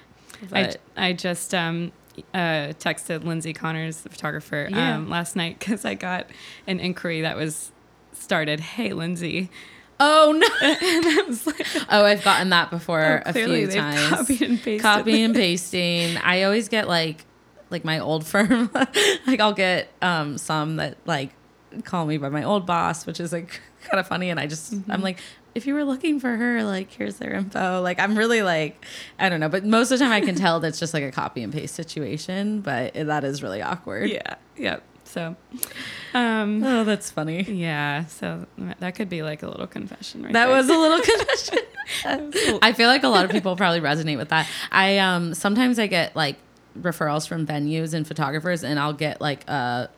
I, 0.53 0.75
I 0.97 1.13
just 1.13 1.55
um, 1.55 1.93
uh, 2.33 2.73
texted 2.79 3.25
Lindsay 3.25 3.53
Connors, 3.53 4.01
the 4.03 4.09
photographer, 4.09 4.69
Yeah. 4.71 4.97
um, 4.97 5.11
last 5.11 5.37
night 5.37 5.59
because 5.59 5.85
I 5.85 5.95
got 5.95 6.29
an 6.67 6.81
inquiry 6.81 7.21
that 7.23 7.37
was 7.37 7.73
started. 8.13 8.61
Hey, 8.61 8.93
Lindsay. 8.95 9.51
oh 9.99 10.33
no! 10.33 10.47
And 10.63 11.07
I 11.07 11.25
was 11.29 11.47
like, 11.47 11.67
Oh, 11.91 12.05
I've 12.07 12.25
gotten 12.25 12.49
that 12.51 12.71
before 12.71 13.23
Oh, 13.27 13.31
a 13.31 13.33
few 13.35 13.67
times. 13.71 14.09
copied 14.11 14.43
and 14.43 14.57
pasted 14.63 14.81
Copy 14.81 15.23
and 15.23 15.35
pasting. 15.35 16.17
I 16.19 16.45
always 16.45 16.69
get 16.71 16.89
like, 16.89 17.25
like 17.71 17.85
my 17.85 17.99
old 17.99 18.27
firm. 18.33 18.71
like 19.27 19.41
I'll 19.41 19.53
get 19.53 19.91
um 20.03 20.39
some 20.39 20.77
that 20.77 20.97
like 21.07 21.31
call 21.85 22.05
me 22.07 22.19
by 22.19 22.29
my 22.29 22.43
old 22.43 22.67
boss, 22.67 23.07
which 23.07 23.21
is 23.21 23.33
like 23.33 23.61
kind 23.85 24.01
of 24.01 24.07
funny. 24.07 24.31
And 24.31 24.39
I 24.41 24.47
just 24.47 24.73
Mm-hmm. 24.75 24.91
I'm 24.93 25.03
like, 25.03 25.19
if 25.55 25.67
you 25.67 25.75
were 25.75 25.85
looking 25.85 26.21
for 26.21 26.37
her, 26.37 26.63
like 26.65 26.93
here's 26.93 27.17
their 27.17 27.33
info. 27.33 27.81
Like 27.83 27.99
I'm 27.99 28.17
really 28.17 28.43
like, 28.43 28.85
I 29.19 29.29
don't 29.29 29.41
know, 29.41 29.49
but 29.49 29.65
most 29.65 29.91
of 29.91 29.99
the 29.99 30.05
time 30.05 30.13
I 30.13 30.21
can 30.21 30.35
tell 30.35 30.61
that's 30.61 30.79
just 30.79 30.95
like 30.95 31.03
a 31.05 31.11
copy 31.13 31.43
and 31.43 31.53
paste 31.53 31.75
situation. 31.75 32.61
But 32.61 32.95
that 32.95 33.25
is 33.25 33.43
really 33.43 33.63
awkward. 33.63 34.11
yeah. 34.11 34.35
Yep. 34.57 34.83
So, 35.05 35.35
um, 36.15 36.63
Oh, 36.63 36.85
that's 36.85 37.11
funny. 37.11 37.43
yeah. 37.43 38.05
So 38.07 38.47
that 38.79 38.95
could 38.95 39.09
be 39.09 39.23
like 39.25 39.43
a 39.43 39.49
little 39.49 39.67
confession 39.67 40.23
right 40.23 40.33
That 40.33 40.47
there. 40.47 40.57
was 40.57 40.69
a 40.69 40.77
little 40.79 41.01
confession. 42.05 42.59
I 42.63 42.73
feel 42.73 42.87
like 42.89 43.03
a 43.03 43.09
lot 43.09 43.25
of 43.25 43.33
people 43.33 43.57
probably 43.57 43.81
resonate 43.81 44.19
with 44.19 44.29
that. 44.29 44.47
I 44.71 44.99
um 44.99 45.35
sometimes 45.35 45.79
I 45.81 45.89
get 45.89 46.15
like 46.15 46.37
referrals 46.79 47.27
from 47.29 47.47
venues 47.47 47.95
and 47.95 48.07
photographers 48.07 48.63
and 48.65 48.79
I'll 48.79 48.93
get 48.93 49.21
like 49.21 49.45
uh 49.49 49.89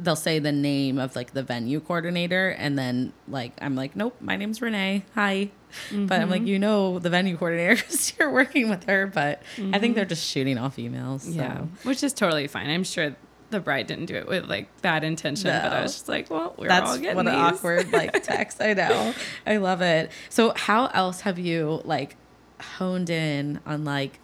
they'll 0.00 0.16
say 0.16 0.38
the 0.38 0.52
name 0.52 0.98
of 0.98 1.14
like 1.14 1.32
the 1.32 1.42
venue 1.42 1.80
coordinator 1.80 2.48
and 2.50 2.78
then 2.78 3.12
like 3.28 3.52
I'm 3.60 3.76
like 3.76 3.96
nope 3.96 4.16
my 4.20 4.36
name's 4.36 4.60
Renee 4.60 5.04
hi 5.14 5.50
but 5.92 6.20
I'm 6.20 6.30
like 6.30 6.46
you 6.46 6.58
know 6.58 6.98
the 6.98 7.10
venue 7.10 7.36
coordinator 7.36 7.76
because 7.82 8.12
you're 8.18 8.30
working 8.30 8.68
with 8.68 8.84
her 8.84 9.06
but 9.06 9.42
I 9.72 9.78
think 9.78 9.94
they're 9.94 10.04
just 10.04 10.26
shooting 10.26 10.58
off 10.58 10.76
emails 10.76 11.20
so. 11.20 11.30
Yeah. 11.30 11.62
Which 11.84 12.02
is 12.02 12.12
totally 12.12 12.46
fine. 12.48 12.70
I'm 12.70 12.84
sure 12.84 13.16
the 13.50 13.60
bride 13.60 13.86
didn't 13.86 14.06
do 14.06 14.16
it 14.16 14.26
with 14.26 14.46
like 14.46 14.68
bad 14.82 15.04
intention, 15.04 15.50
but 15.50 15.72
I 15.72 15.82
was 15.82 15.92
just 15.92 16.08
like, 16.08 16.28
well, 16.28 16.54
we're 16.58 16.64
all 16.70 16.80
That's 16.80 16.98
getting 16.98 17.16
what 17.16 17.28
an 17.28 17.34
awkward 17.34 17.92
like 17.92 18.22
text. 18.24 18.60
I 18.60 18.74
know. 18.74 19.14
I 19.46 19.58
love 19.58 19.80
it. 19.80 20.10
So 20.28 20.52
how 20.56 20.86
else 20.88 21.20
have 21.20 21.38
you 21.38 21.80
like 21.84 22.16
honed 22.60 23.10
in 23.10 23.60
on 23.64 23.84
like 23.84 24.18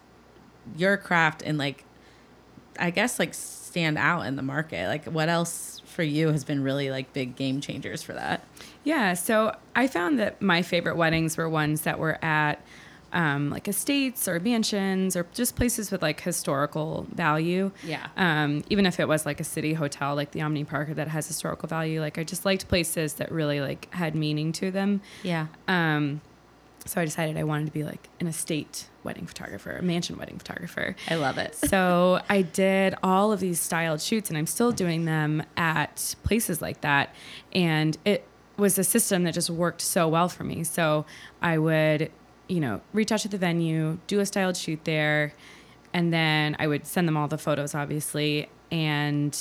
your 0.77 0.97
craft 0.97 1.43
and 1.45 1.59
like 1.59 1.85
I 2.79 2.91
guess 2.91 3.19
like 3.19 3.35
stand 3.35 3.99
out 3.99 4.27
in 4.27 4.37
the 4.37 4.43
market? 4.43 4.89
Like 4.89 5.05
what 5.07 5.29
else 5.29 5.83
for 5.87 6.03
you 6.03 6.29
has 6.29 6.45
been 6.45 6.63
really 6.63 6.91
like 6.91 7.13
big 7.13 7.37
game 7.37 7.61
changers 7.61 8.03
for 8.03 8.13
that? 8.15 8.45
Yeah, 8.85 9.15
so 9.15 9.55
I 9.77 9.87
found 9.87 10.19
that 10.19 10.41
my 10.41 10.63
favorite 10.63 10.97
weddings 10.97 11.37
were 11.37 11.49
ones 11.49 11.83
that 11.83 11.99
were 11.99 12.23
at 12.25 12.65
um, 13.13 13.51
like 13.51 13.69
estates 13.69 14.29
or 14.29 14.39
mansions 14.41 15.17
or 15.17 15.27
just 15.35 15.57
places 15.57 15.91
with 15.91 16.03
like 16.03 16.21
historical 16.21 17.07
value. 17.13 17.73
Yeah. 17.85 18.07
Um, 18.17 18.63
even 18.71 18.87
if 18.87 19.01
it 19.01 19.09
was 19.09 19.27
like 19.27 19.41
a 19.41 19.45
city 19.45 19.75
hotel, 19.75 20.15
like 20.15 20.31
the 20.31 20.43
Omni 20.43 20.65
Park 20.65 20.95
that 20.95 21.09
has 21.09 21.27
historical 21.27 21.69
value, 21.69 22.01
like 22.01 22.19
I 22.19 22.25
just 22.25 22.45
liked 22.45 22.69
places 22.69 23.15
that 23.15 23.31
really 23.33 23.61
like 23.61 23.93
had 23.95 24.15
meaning 24.15 24.53
to 24.53 24.71
them. 24.71 25.01
Yeah. 25.23 25.49
Um, 25.69 26.21
so 26.91 27.01
I 27.01 27.05
decided 27.05 27.37
I 27.37 27.45
wanted 27.45 27.67
to 27.67 27.73
be 27.73 27.85
like 27.85 28.09
an 28.19 28.27
estate 28.27 28.89
wedding 29.05 29.25
photographer, 29.25 29.77
a 29.77 29.83
mansion 29.83 30.19
wedding 30.19 30.39
photographer. 30.39 30.97
I 31.09 31.15
love 31.15 31.39
it. 31.39 31.55
So 31.55 32.21
I 32.29 32.43
did 32.43 32.97
all 33.01 33.33
of 33.33 33.39
these 33.39 33.61
styled 33.61 34.01
shoots, 34.01 34.29
and 34.29 34.37
I'm 34.37 34.49
still 34.49 34.73
doing 34.73 35.05
them 35.05 35.45
at 35.57 36.17
places 36.25 36.61
like 36.61 36.81
that. 36.81 37.15
And 37.53 37.97
it 38.05 38.27
was 38.57 38.77
a 38.77 38.83
system 38.83 39.23
that 39.23 39.35
just 39.35 39.51
worked 39.51 39.83
so 39.83 40.09
well 40.09 40.29
for 40.29 40.43
me. 40.43 40.65
So 40.65 41.07
I 41.41 41.59
would, 41.59 42.11
you 42.49 42.59
know, 42.59 42.81
reach 42.93 43.13
out 43.13 43.21
to 43.21 43.29
the 43.29 43.39
venue, 43.39 43.99
do 44.09 44.19
a 44.19 44.27
styled 44.27 44.57
shoot 44.57 44.81
there, 44.83 45.33
and 45.95 46.13
then 46.13 46.57
I 46.59 46.67
would 46.67 46.89
send 46.89 47.07
them 47.07 47.17
all 47.17 47.29
the 47.29 47.39
photos, 47.39 47.73
obviously, 47.73 48.49
and 48.73 49.39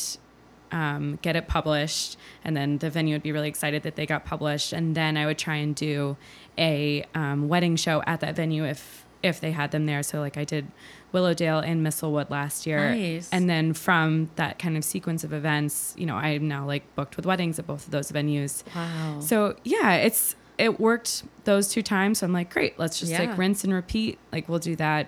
um, 0.72 1.18
get 1.24 1.36
it 1.36 1.48
published, 1.48 2.16
and 2.44 2.56
then 2.56 2.78
the 2.78 2.92
venue 2.92 3.16
would 3.16 3.24
be 3.24 3.32
really 3.32 3.50
excited 3.50 3.82
that 3.84 3.96
they 3.96 4.06
got 4.06 4.24
published, 4.24 4.72
and 4.72 4.94
then 4.96 5.18
I 5.18 5.26
would 5.26 5.40
try 5.40 5.56
and 5.56 5.76
do 5.76 6.16
a 6.60 7.06
um, 7.15 7.48
wedding 7.48 7.76
show 7.78 8.04
at 8.06 8.19
that 8.19 8.36
venue 8.36 8.65
if 8.65 9.06
if 9.24 9.41
they 9.41 9.52
had 9.52 9.72
them 9.72 9.86
there. 9.86 10.02
So 10.04 10.19
like 10.19 10.38
I 10.38 10.43
did 10.45 10.67
Willowdale 11.12 11.60
and 11.60 11.86
Misselwood 11.86 12.30
last 12.30 12.65
year, 12.67 12.91
Nice. 12.95 13.30
and 13.32 13.50
then 13.50 13.74
from 13.74 14.30
that 14.36 14.60
kind 14.60 14.78
of 14.78 14.84
sequence 14.84 15.24
of 15.24 15.34
events, 15.34 15.93
you 15.98 16.06
know, 16.06 16.15
I'm 16.15 16.48
now 16.48 16.65
like 16.65 16.84
booked 16.95 17.17
with 17.17 17.26
weddings 17.26 17.58
at 17.60 17.65
both 17.67 17.86
of 17.86 17.91
those 17.91 18.12
venues. 18.12 18.63
Wow. 18.76 19.19
So 19.19 19.56
yeah, 19.63 19.95
it's 19.95 20.36
it 20.58 20.80
worked 20.80 21.24
those 21.45 21.69
two 21.69 21.82
times. 21.82 22.19
So 22.19 22.26
I'm 22.28 22.34
like, 22.34 22.50
great, 22.54 22.78
let's 22.78 23.00
just 23.00 23.12
Yeah. 23.12 23.22
like 23.24 23.38
rinse 23.38 23.63
and 23.63 23.74
repeat. 23.74 24.19
Like 24.32 24.48
we'll 24.48 24.60
do 24.60 24.76
that 24.78 25.08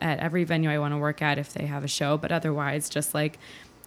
at 0.00 0.18
every 0.18 0.44
venue 0.44 0.70
I 0.70 0.78
want 0.78 0.92
to 0.94 0.98
work 0.98 1.20
at 1.22 1.38
if 1.38 1.52
they 1.52 1.66
have 1.66 1.84
a 1.84 1.88
show, 1.88 2.16
but 2.16 2.30
otherwise 2.32 2.88
just 2.88 3.14
like 3.14 3.38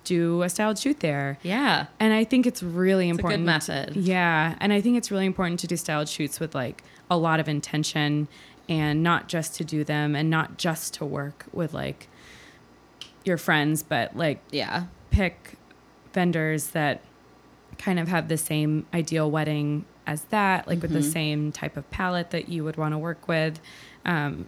do 0.03 0.43
a 0.43 0.49
styled 0.49 0.77
shoot 0.77 0.99
there. 0.99 1.39
yeah. 1.41 1.87
And 1.99 2.13
I 2.13 2.23
think 2.23 2.45
it's 2.45 2.61
really 2.61 3.09
a 3.09 3.13
good 3.13 3.19
important. 3.19 3.43
method. 3.43 3.95
Yeah. 3.95 4.55
And 4.59 4.71
I 4.71 4.79
think 4.81 4.97
it's 4.97 5.09
really 5.09 5.25
important 5.25 5.59
to 5.61 5.67
do 5.67 5.75
styled 5.77 6.07
shoots 6.09 6.39
with 6.39 6.53
like 6.53 6.83
a 7.09 7.17
lot 7.17 7.39
of 7.39 7.47
intention 7.47 8.27
and 8.67 9.03
not 9.03 9.27
just 9.27 9.55
to 9.55 9.63
do 9.63 9.83
them 9.83 10.15
and 10.15 10.29
not 10.29 10.57
just 10.57 10.93
to 10.95 11.05
work 11.05 11.45
with 11.53 11.73
like 11.73 12.07
your 13.23 13.37
friends, 13.37 13.83
but 13.83 14.15
like 14.15 14.39
Yeah. 14.51 14.85
pick 15.11 15.53
vendors 16.13 16.67
that 16.67 17.01
kind 17.77 17.99
of 17.99 18.07
have 18.07 18.27
the 18.27 18.37
same 18.37 18.85
ideal 18.93 19.29
wedding 19.29 19.85
as 20.07 20.23
that, 20.25 20.67
like 20.67 20.81
with 20.81 20.91
the 20.91 21.03
same 21.03 21.51
type 21.51 21.75
of 21.77 21.89
palette 21.89 22.29
that 22.31 22.47
you 22.47 22.63
would 22.63 22.77
want 22.77 22.93
to 22.93 22.97
work 22.97 23.27
with. 23.27 23.59
Um, 24.05 24.47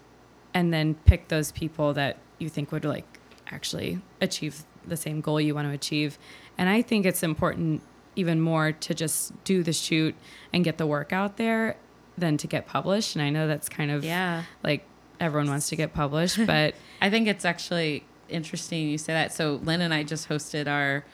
and 0.54 0.74
then 0.74 0.96
pick 1.06 1.28
those 1.28 1.52
people 1.52 1.93
that 1.93 2.17
you 2.39 2.50
think 2.50 2.72
would 2.72 2.86
like 2.86 3.20
actually 3.52 4.00
achieve 4.22 4.63
the 4.86 4.98
same 4.98 5.20
goal 5.22 5.41
you 5.41 5.54
want 5.56 5.67
to 5.67 5.74
achieve. 5.74 6.17
And 6.58 6.70
I 6.70 6.82
think 6.82 7.06
it's 7.06 7.24
important 7.24 7.82
even 8.15 8.39
more 8.39 8.72
to 8.72 8.93
just 8.93 9.32
do 9.43 9.62
the 9.63 9.74
shoot 9.74 10.15
and 10.54 10.63
get 10.63 10.78
the 10.78 10.88
work 10.88 11.12
out 11.12 11.38
there 11.38 11.76
than 12.18 12.38
to 12.38 12.48
get 12.48 12.66
published. 12.68 13.16
And 13.16 13.22
I 13.22 13.30
know 13.30 13.48
that's 13.48 13.70
kind 13.70 13.92
of 13.92 14.04
Yeah. 14.04 14.44
like 14.64 14.84
everyone 15.20 15.50
wants 15.50 15.70
to 15.70 15.76
get 15.76 15.94
published, 15.94 16.40
but 16.48 16.76
I 17.02 17.10
think 17.10 17.28
it's 17.28 17.46
actually 17.46 18.04
interesting 18.30 18.90
you 18.90 18.98
say 18.98 19.14
that. 19.14 19.34
So 19.34 19.60
Lynn 19.64 19.82
and 19.82 19.94
I 19.94 20.04
just 20.04 20.28
hosted 20.30 20.68
our 20.68 21.06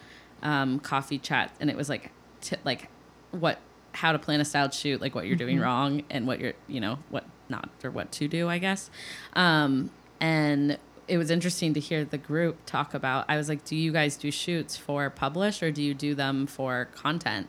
um, 0.41 0.79
coffee 0.79 1.17
chat, 1.19 1.51
and 1.59 1.69
it 1.69 1.75
was 1.77 1.87
like, 1.89 2.11
t- 2.41 2.57
like 2.65 2.89
what, 3.31 3.59
how 3.93 4.11
to 4.11 4.19
plan 4.19 4.41
a 4.41 4.45
styled 4.45 4.73
shoot, 4.73 4.99
like 5.01 5.13
what 5.15 5.25
you're 5.27 5.35
doing 5.37 5.59
wrong, 5.59 6.03
and 6.09 6.25
what 6.27 6.39
you're, 6.39 6.53
you 6.67 6.79
know, 6.81 6.99
what 7.09 7.25
not 7.49 7.69
or 7.83 7.91
what 7.91 8.11
to 8.13 8.27
do, 8.27 8.49
I 8.49 8.57
guess. 8.57 8.89
Um, 9.33 9.89
and 10.19 10.77
it 11.07 11.17
was 11.17 11.29
interesting 11.29 11.73
to 11.73 11.79
hear 11.79 12.03
the 12.05 12.17
group 12.17 12.65
talk 12.65 12.93
about. 12.93 13.25
I 13.27 13.35
was 13.37 13.47
like, 13.49 13.63
do 13.65 13.75
you 13.75 13.91
guys 13.91 14.15
do 14.15 14.31
shoots 14.31 14.75
for 14.77 15.09
publish 15.09 15.61
or 15.61 15.69
do 15.71 15.83
you 15.83 15.93
do 15.93 16.15
them 16.15 16.47
for 16.47 16.87
content? 16.95 17.47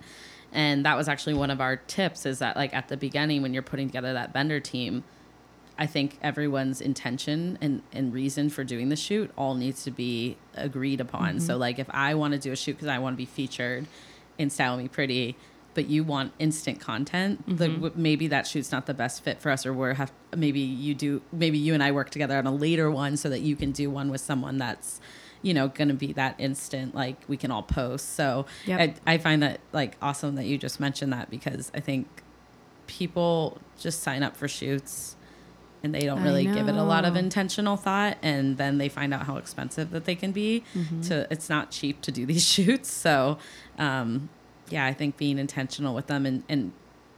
And 0.54 0.86
that 0.86 0.96
was 0.96 1.08
actually 1.08 1.34
one 1.34 1.50
of 1.50 1.60
our 1.60 1.76
tips 1.76 2.24
is 2.24 2.38
that 2.38 2.56
like 2.56 2.72
at 2.72 2.88
the 2.88 2.96
beginning 2.96 3.42
when 3.42 3.52
you're 3.52 3.62
putting 3.62 3.88
together 3.88 4.12
that 4.12 4.32
vendor 4.32 4.60
team, 4.60 5.04
I 5.76 5.86
think 5.86 6.18
everyone's 6.22 6.80
intention 6.80 7.58
and, 7.60 7.82
and 7.92 8.12
reason 8.12 8.48
for 8.48 8.62
doing 8.62 8.88
the 8.88 8.96
shoot 8.96 9.32
all 9.36 9.54
needs 9.54 9.82
to 9.84 9.90
be 9.90 10.36
agreed 10.54 11.00
upon. 11.00 11.40
So, 11.40 11.54
mm-hmm. 11.54 11.60
like, 11.60 11.78
if 11.80 11.90
I 11.90 12.14
want 12.14 12.32
to 12.32 12.38
do 12.38 12.52
a 12.52 12.56
shoot 12.56 12.74
because 12.74 12.88
I 12.88 12.98
want 12.98 13.14
to 13.14 13.16
be 13.16 13.26
featured 13.26 13.86
in 14.38 14.50
Style 14.50 14.76
Me 14.76 14.86
Pretty, 14.86 15.36
but 15.74 15.88
you 15.88 16.04
want 16.04 16.32
instant 16.38 16.78
content, 16.78 17.44
the, 17.58 17.66
mm-hmm. 17.66 18.00
maybe 18.00 18.28
that 18.28 18.46
shoot's 18.46 18.70
not 18.70 18.86
the 18.86 18.94
best 18.94 19.24
fit 19.24 19.40
for 19.40 19.50
us, 19.50 19.66
or 19.66 19.72
we're 19.72 19.94
have 19.94 20.12
maybe 20.36 20.60
you 20.60 20.94
do 20.94 21.22
maybe 21.32 21.58
you 21.58 21.74
and 21.74 21.82
I 21.82 21.90
work 21.90 22.10
together 22.10 22.38
on 22.38 22.46
a 22.46 22.54
later 22.54 22.88
one 22.88 23.16
so 23.16 23.28
that 23.28 23.40
you 23.40 23.56
can 23.56 23.72
do 23.72 23.90
one 23.90 24.10
with 24.10 24.20
someone 24.20 24.58
that's 24.58 25.00
you 25.44 25.54
know 25.54 25.68
going 25.68 25.88
to 25.88 25.94
be 25.94 26.12
that 26.14 26.34
instant 26.38 26.94
like 26.94 27.16
we 27.28 27.36
can 27.36 27.50
all 27.52 27.62
post. 27.62 28.14
So 28.16 28.46
Yep. 28.66 28.98
I, 29.06 29.14
I 29.14 29.18
find 29.18 29.42
that 29.44 29.60
like 29.72 29.96
awesome 30.02 30.34
that 30.34 30.46
you 30.46 30.58
just 30.58 30.80
mentioned 30.80 31.12
that 31.12 31.30
because 31.30 31.70
I 31.74 31.80
think 31.80 32.08
people 32.86 33.58
just 33.78 34.02
sign 34.02 34.22
up 34.22 34.36
for 34.36 34.48
shoots 34.48 35.16
and 35.82 35.94
they 35.94 36.00
don't 36.00 36.22
really 36.22 36.44
give 36.46 36.68
it 36.68 36.74
a 36.76 36.82
lot 36.82 37.04
of 37.04 37.14
intentional 37.16 37.76
thought 37.76 38.16
and 38.22 38.56
then 38.56 38.78
they 38.78 38.88
find 38.88 39.12
out 39.12 39.26
how 39.26 39.36
expensive 39.36 39.90
that 39.90 40.04
they 40.06 40.14
can 40.14 40.32
be 40.32 40.64
Mm-hmm. 40.74 41.02
to 41.02 41.26
it's 41.30 41.48
not 41.50 41.70
cheap 41.70 42.00
to 42.02 42.12
do 42.12 42.24
these 42.32 42.46
shoots 42.46 42.90
so 42.90 43.38
um 43.78 44.28
yeah, 44.70 44.86
I 44.86 44.94
think 44.94 45.18
being 45.18 45.38
intentional 45.38 45.94
with 45.94 46.06
them 46.06 46.24
and, 46.24 46.42
and 46.48 46.72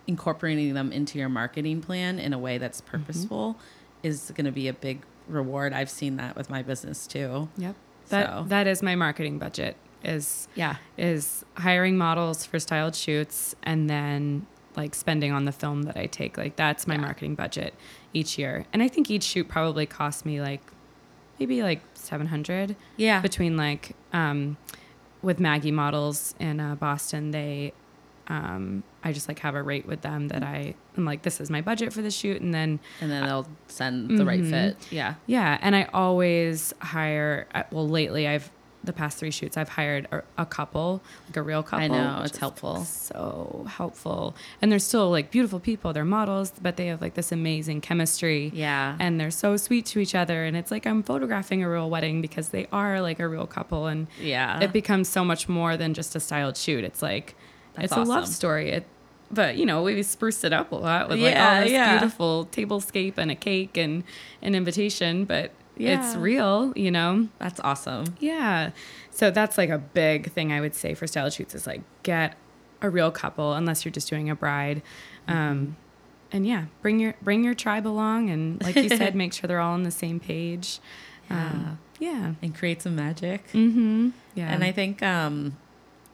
incorporating 0.08 0.74
them 0.74 0.90
into 0.90 1.16
your 1.16 1.28
marketing 1.28 1.80
plan 1.80 2.18
in 2.18 2.32
a 2.32 2.38
way 2.38 2.58
that's 2.58 2.80
Mm-hmm. 2.80 2.90
purposeful 2.90 3.56
is 4.02 4.32
going 4.34 4.46
to 4.46 4.52
be 4.52 4.66
a 4.68 4.72
big 4.72 5.02
reward. 5.28 5.72
I've 5.72 5.88
seen 5.90 6.16
that 6.16 6.36
with 6.36 6.50
my 6.50 6.62
business 6.62 7.06
too. 7.06 7.48
Yep. 7.56 7.76
That 8.08 8.26
So- 8.28 8.44
that 8.48 8.66
is 8.66 8.82
my 8.82 8.94
marketing 8.94 9.38
budget 9.38 9.76
is 10.04 10.48
Yeah. 10.54 10.76
is 10.96 11.44
hiring 11.56 11.96
models 11.98 12.44
for 12.46 12.58
styled 12.60 12.94
shoots 12.94 13.54
and 13.62 13.88
then 13.90 14.46
like 14.76 14.94
spending 14.94 15.32
on 15.32 15.46
the 15.46 15.52
film 15.52 15.82
that 15.84 15.96
I 15.96 16.06
take. 16.06 16.36
Like 16.36 16.56
that's 16.56 16.86
my 16.86 16.94
Yeah. 16.94 17.00
marketing 17.00 17.34
budget 17.34 17.74
each 18.12 18.38
year. 18.38 18.66
And 18.72 18.82
I 18.82 18.88
think 18.88 19.10
each 19.10 19.24
shoot 19.24 19.48
probably 19.48 19.86
costs 19.86 20.24
me 20.24 20.40
like 20.40 20.60
maybe 21.40 21.62
like 21.62 21.80
700 21.94 22.76
Yeah. 22.96 23.20
between 23.20 23.56
like 23.56 23.92
um 24.12 24.56
with 25.22 25.40
Maggie 25.40 25.72
models 25.72 26.34
in 26.38 26.60
uh, 26.60 26.74
Boston, 26.76 27.30
they 27.32 27.72
um 28.28 28.82
I 29.02 29.12
just 29.12 29.28
like 29.28 29.38
have 29.40 29.54
a 29.54 29.62
rate 29.62 29.86
with 29.86 30.02
them 30.02 30.28
that 30.28 30.42
I 30.42 30.74
am 30.96 31.04
like 31.04 31.22
this 31.22 31.40
is 31.40 31.50
my 31.50 31.60
budget 31.60 31.92
for 31.92 32.02
the 32.02 32.10
shoot 32.10 32.40
and 32.40 32.52
then 32.54 32.80
and 33.00 33.10
then 33.10 33.24
they'll 33.24 33.46
send 33.68 34.18
the 34.18 34.24
right 34.24 34.40
Mhm. 34.42 34.50
fit. 34.50 34.76
Yeah. 34.90 35.14
yeah, 35.26 35.58
and 35.60 35.74
I 35.76 35.84
always 35.92 36.72
hire. 36.80 37.46
uh, 37.54 37.62
Well, 37.70 37.88
lately 37.88 38.26
I've 38.28 38.50
the 38.84 38.92
past 38.92 39.18
three 39.18 39.32
shoots 39.32 39.56
I've 39.56 39.68
hired 39.70 40.06
a, 40.12 40.22
a 40.38 40.46
couple, 40.46 41.02
like 41.26 41.36
a 41.36 41.42
real 41.42 41.64
couple. 41.64 41.84
I 41.84 41.88
know, 41.88 42.22
it's 42.24 42.38
helpful. 42.38 42.84
So 42.84 43.66
helpful, 43.68 44.36
and 44.62 44.70
they're 44.70 44.78
still 44.78 45.10
like 45.10 45.32
beautiful 45.32 45.58
people. 45.58 45.92
They're 45.92 46.04
models, 46.04 46.52
but 46.62 46.76
they 46.76 46.86
have 46.86 47.00
like 47.00 47.14
this 47.14 47.32
amazing 47.32 47.80
chemistry. 47.80 48.52
Yeah. 48.54 48.94
and 49.00 49.18
they're 49.18 49.32
so 49.32 49.56
sweet 49.56 49.86
to 49.86 49.98
each 49.98 50.14
other, 50.14 50.44
and 50.44 50.56
it's 50.56 50.70
like 50.70 50.86
I'm 50.86 51.02
photographing 51.02 51.64
a 51.64 51.68
real 51.68 51.90
wedding 51.90 52.20
because 52.22 52.50
they 52.50 52.68
are 52.70 53.00
like 53.00 53.18
a 53.18 53.26
real 53.26 53.46
couple, 53.48 53.86
and 53.86 54.06
Yeah. 54.20 54.60
it 54.60 54.72
becomes 54.72 55.08
so 55.08 55.24
much 55.24 55.48
more 55.48 55.76
than 55.76 55.92
just 55.92 56.14
a 56.14 56.20
styled 56.20 56.56
shoot. 56.56 56.84
It's 56.84 57.02
like 57.02 57.34
That's 57.74 57.86
it's 57.86 57.96
a 57.96 58.02
love 58.04 58.28
story. 58.28 58.70
It, 58.70 58.86
but 59.30 59.56
you 59.56 59.66
know, 59.66 59.82
we 59.82 60.02
spruced 60.02 60.44
it 60.44 60.52
up 60.52 60.72
a 60.72 60.76
lot 60.76 61.08
with 61.08 61.18
Yeah, 61.18 61.26
like 61.26 61.36
all 61.36 61.62
this 61.62 61.72
yeah. 61.72 61.98
beautiful 61.98 62.48
tablescape 62.52 63.18
and 63.18 63.30
a 63.30 63.34
cake 63.34 63.76
and 63.76 64.04
an 64.42 64.54
invitation, 64.54 65.24
but 65.24 65.52
it's 65.78 66.16
real, 66.16 66.72
you 66.74 66.90
know? 66.90 67.28
That's 67.38 67.60
awesome. 67.60 68.16
Yeah. 68.18 68.70
So 69.10 69.30
that's 69.30 69.58
like 69.58 69.70
a 69.70 69.78
big 69.78 70.32
thing 70.32 70.52
I 70.52 70.60
would 70.60 70.74
say 70.74 70.94
for 70.94 71.06
style 71.06 71.30
shoots 71.30 71.54
is 71.54 71.66
like 71.66 71.82
get 72.02 72.36
a 72.80 72.90
real 72.90 73.10
couple 73.10 73.52
unless 73.52 73.84
you're 73.84 73.92
just 73.92 74.08
doing 74.08 74.30
a 74.30 74.34
bride. 74.34 74.82
Mm-hmm. 75.28 75.38
Um, 75.38 75.76
and 76.32 76.46
yeah, 76.46 76.66
bring 76.82 76.98
your 76.98 77.14
bring 77.22 77.44
your 77.44 77.54
tribe 77.54 77.86
along 77.86 78.30
and 78.30 78.62
like 78.62 78.74
you 78.74 78.88
said, 78.88 79.14
make 79.14 79.32
sure 79.32 79.48
they're 79.48 79.60
all 79.60 79.74
on 79.74 79.84
the 79.84 79.90
same 79.90 80.18
page. 80.20 80.80
Um, 81.30 81.78
yeah. 81.98 82.34
And 82.42 82.54
create 82.54 82.82
some 82.82 82.94
magic. 82.96 83.50
Mm-hmm. 83.52 84.10
Yeah. 84.34 84.52
And 84.52 84.62
I 84.62 84.72
think 84.72 85.02
um, 85.02 85.56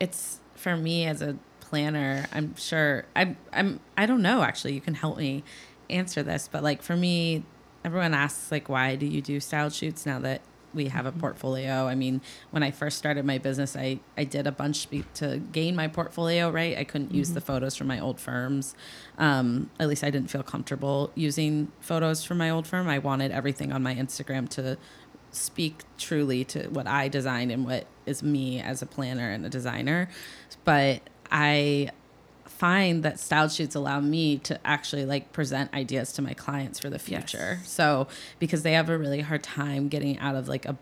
it's 0.01 0.41
for 0.55 0.77
me 0.77 1.07
as 1.07 1.23
a 1.23 1.37
planner. 1.73 2.27
I'm 2.35 2.55
sure 2.57 3.07
I'm. 3.17 3.39
I'm. 3.51 3.81
I 3.97 4.05
don't 4.05 4.21
know. 4.21 4.43
Actually, 4.43 4.75
you 4.75 4.83
can 4.83 4.93
help 4.93 5.17
me 5.17 5.43
answer 5.89 6.23
this. 6.23 6.47
But 6.53 6.63
like 6.63 6.83
for 6.83 6.95
me, 6.95 7.45
everyone 7.83 8.13
asks 8.13 8.53
like, 8.53 8.69
why 8.69 8.95
do 8.95 9.07
you 9.07 9.23
do 9.23 9.41
style 9.41 9.71
shoots 9.71 10.05
now 10.05 10.19
that 10.19 10.43
we 10.75 10.89
have 10.89 11.07
a 11.07 11.13
portfolio? 11.13 11.87
I 11.87 11.95
mean, 11.95 12.21
when 12.51 12.63
I 12.63 12.73
first 12.73 12.99
started 12.99 13.25
my 13.25 13.39
business, 13.39 13.75
I 13.75 14.01
I 14.19 14.25
did 14.25 14.47
a 14.47 14.53
bunch 14.53 14.87
to 15.15 15.39
gain 15.51 15.75
my 15.75 15.89
portfolio. 15.89 16.51
Right, 16.51 16.77
I 16.77 16.85
couldn't 16.85 17.15
use 17.15 17.33
the 17.33 17.41
photos 17.41 17.75
from 17.75 17.87
my 17.87 17.99
old 17.99 18.21
firms. 18.21 18.75
Um, 19.17 19.71
at 19.81 19.89
least 19.89 20.05
I 20.05 20.11
didn't 20.11 20.29
feel 20.31 20.43
comfortable 20.43 21.11
using 21.15 21.73
photos 21.81 22.23
from 22.23 22.37
my 22.37 22.51
old 22.51 22.67
firm. 22.67 22.87
I 22.87 22.99
wanted 22.99 23.31
everything 23.31 23.73
on 23.73 23.83
my 23.83 23.95
Instagram 23.95 24.47
to 24.51 24.77
speak 25.31 25.85
truly 25.97 26.45
to 26.45 26.69
what 26.69 26.87
I 26.87 27.09
designed 27.09 27.51
and 27.51 27.65
what 27.65 27.87
is 28.05 28.23
me 28.23 28.61
as 28.61 28.83
a 28.83 28.87
planner 28.87 29.31
and 29.31 29.47
a 29.47 29.49
designer. 29.49 30.11
But 30.65 31.01
I 31.33 31.89
find 32.45 33.03
that 33.03 33.19
style 33.19 33.49
shoots 33.49 33.75
allow 33.75 33.99
me 34.01 34.39
to 34.39 34.61
actually 34.65 35.05
like 35.05 35.33
present 35.33 35.73
ideas 35.75 36.13
to 36.13 36.23
my 36.23 36.35
clients 36.35 36.79
for 36.79 36.91
the 36.91 36.97
Yes. 36.97 37.31
future. 37.31 37.59
So 37.65 38.07
because 38.39 38.63
they 38.63 38.75
have 38.75 38.89
a 38.89 38.97
really 38.99 39.23
hard 39.23 39.43
time 39.43 39.89
getting 39.89 40.19
out 40.19 40.37
of 40.37 40.47
like 40.47 40.67
a 40.67 40.77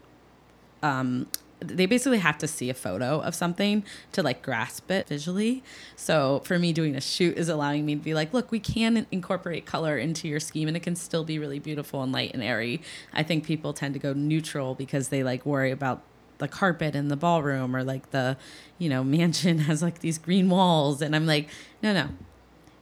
um 0.83 1.29
they 1.63 1.85
basically 1.85 2.19
have 2.19 2.39
to 2.39 2.49
see 2.49 2.71
a 2.71 2.75
photo 2.75 3.21
of 3.21 3.35
something 3.35 3.85
to 4.13 4.23
like 4.23 4.41
grasp 4.43 4.91
it 4.91 5.07
visually. 5.09 5.63
So 5.95 6.41
for 6.45 6.59
me, 6.59 6.73
doing 6.73 6.97
a 6.97 7.03
shoot 7.03 7.37
is 7.37 7.51
allowing 7.51 7.85
me 7.85 7.97
to 7.97 8.01
be 8.01 8.15
like, 8.15 8.33
look, 8.33 8.51
we 8.51 8.61
can 8.61 9.07
incorporate 9.13 9.67
color 9.67 9.99
into 9.99 10.27
your 10.27 10.41
scheme 10.41 10.69
and 10.69 10.77
it 10.77 10.81
can 10.81 10.97
still 10.97 11.23
be 11.23 11.39
really 11.39 11.59
beautiful 11.59 12.03
and 12.03 12.13
light 12.13 12.33
and 12.33 12.43
airy. 12.43 12.81
I 13.13 13.23
think 13.23 13.45
people 13.45 13.75
tend 13.75 13.93
to 13.93 14.01
go 14.01 14.15
neutral 14.15 14.75
because 14.75 15.09
they 15.09 15.23
like 15.23 15.45
worry 15.45 15.71
about 15.71 16.03
the 16.41 16.49
carpet 16.49 16.95
in 16.97 17.07
the 17.09 17.17
ballroom 17.17 17.77
or 17.77 17.85
like 17.85 18.11
the, 18.11 18.37
you 18.79 18.89
know, 18.89 19.05
mansion 19.19 19.61
has 19.61 19.81
like 19.83 20.01
these 20.01 20.19
green 20.19 20.51
walls. 20.51 21.01
And 21.01 21.15
I'm 21.15 21.27
like, 21.27 21.49
no, 21.83 21.93
no. 21.93 22.09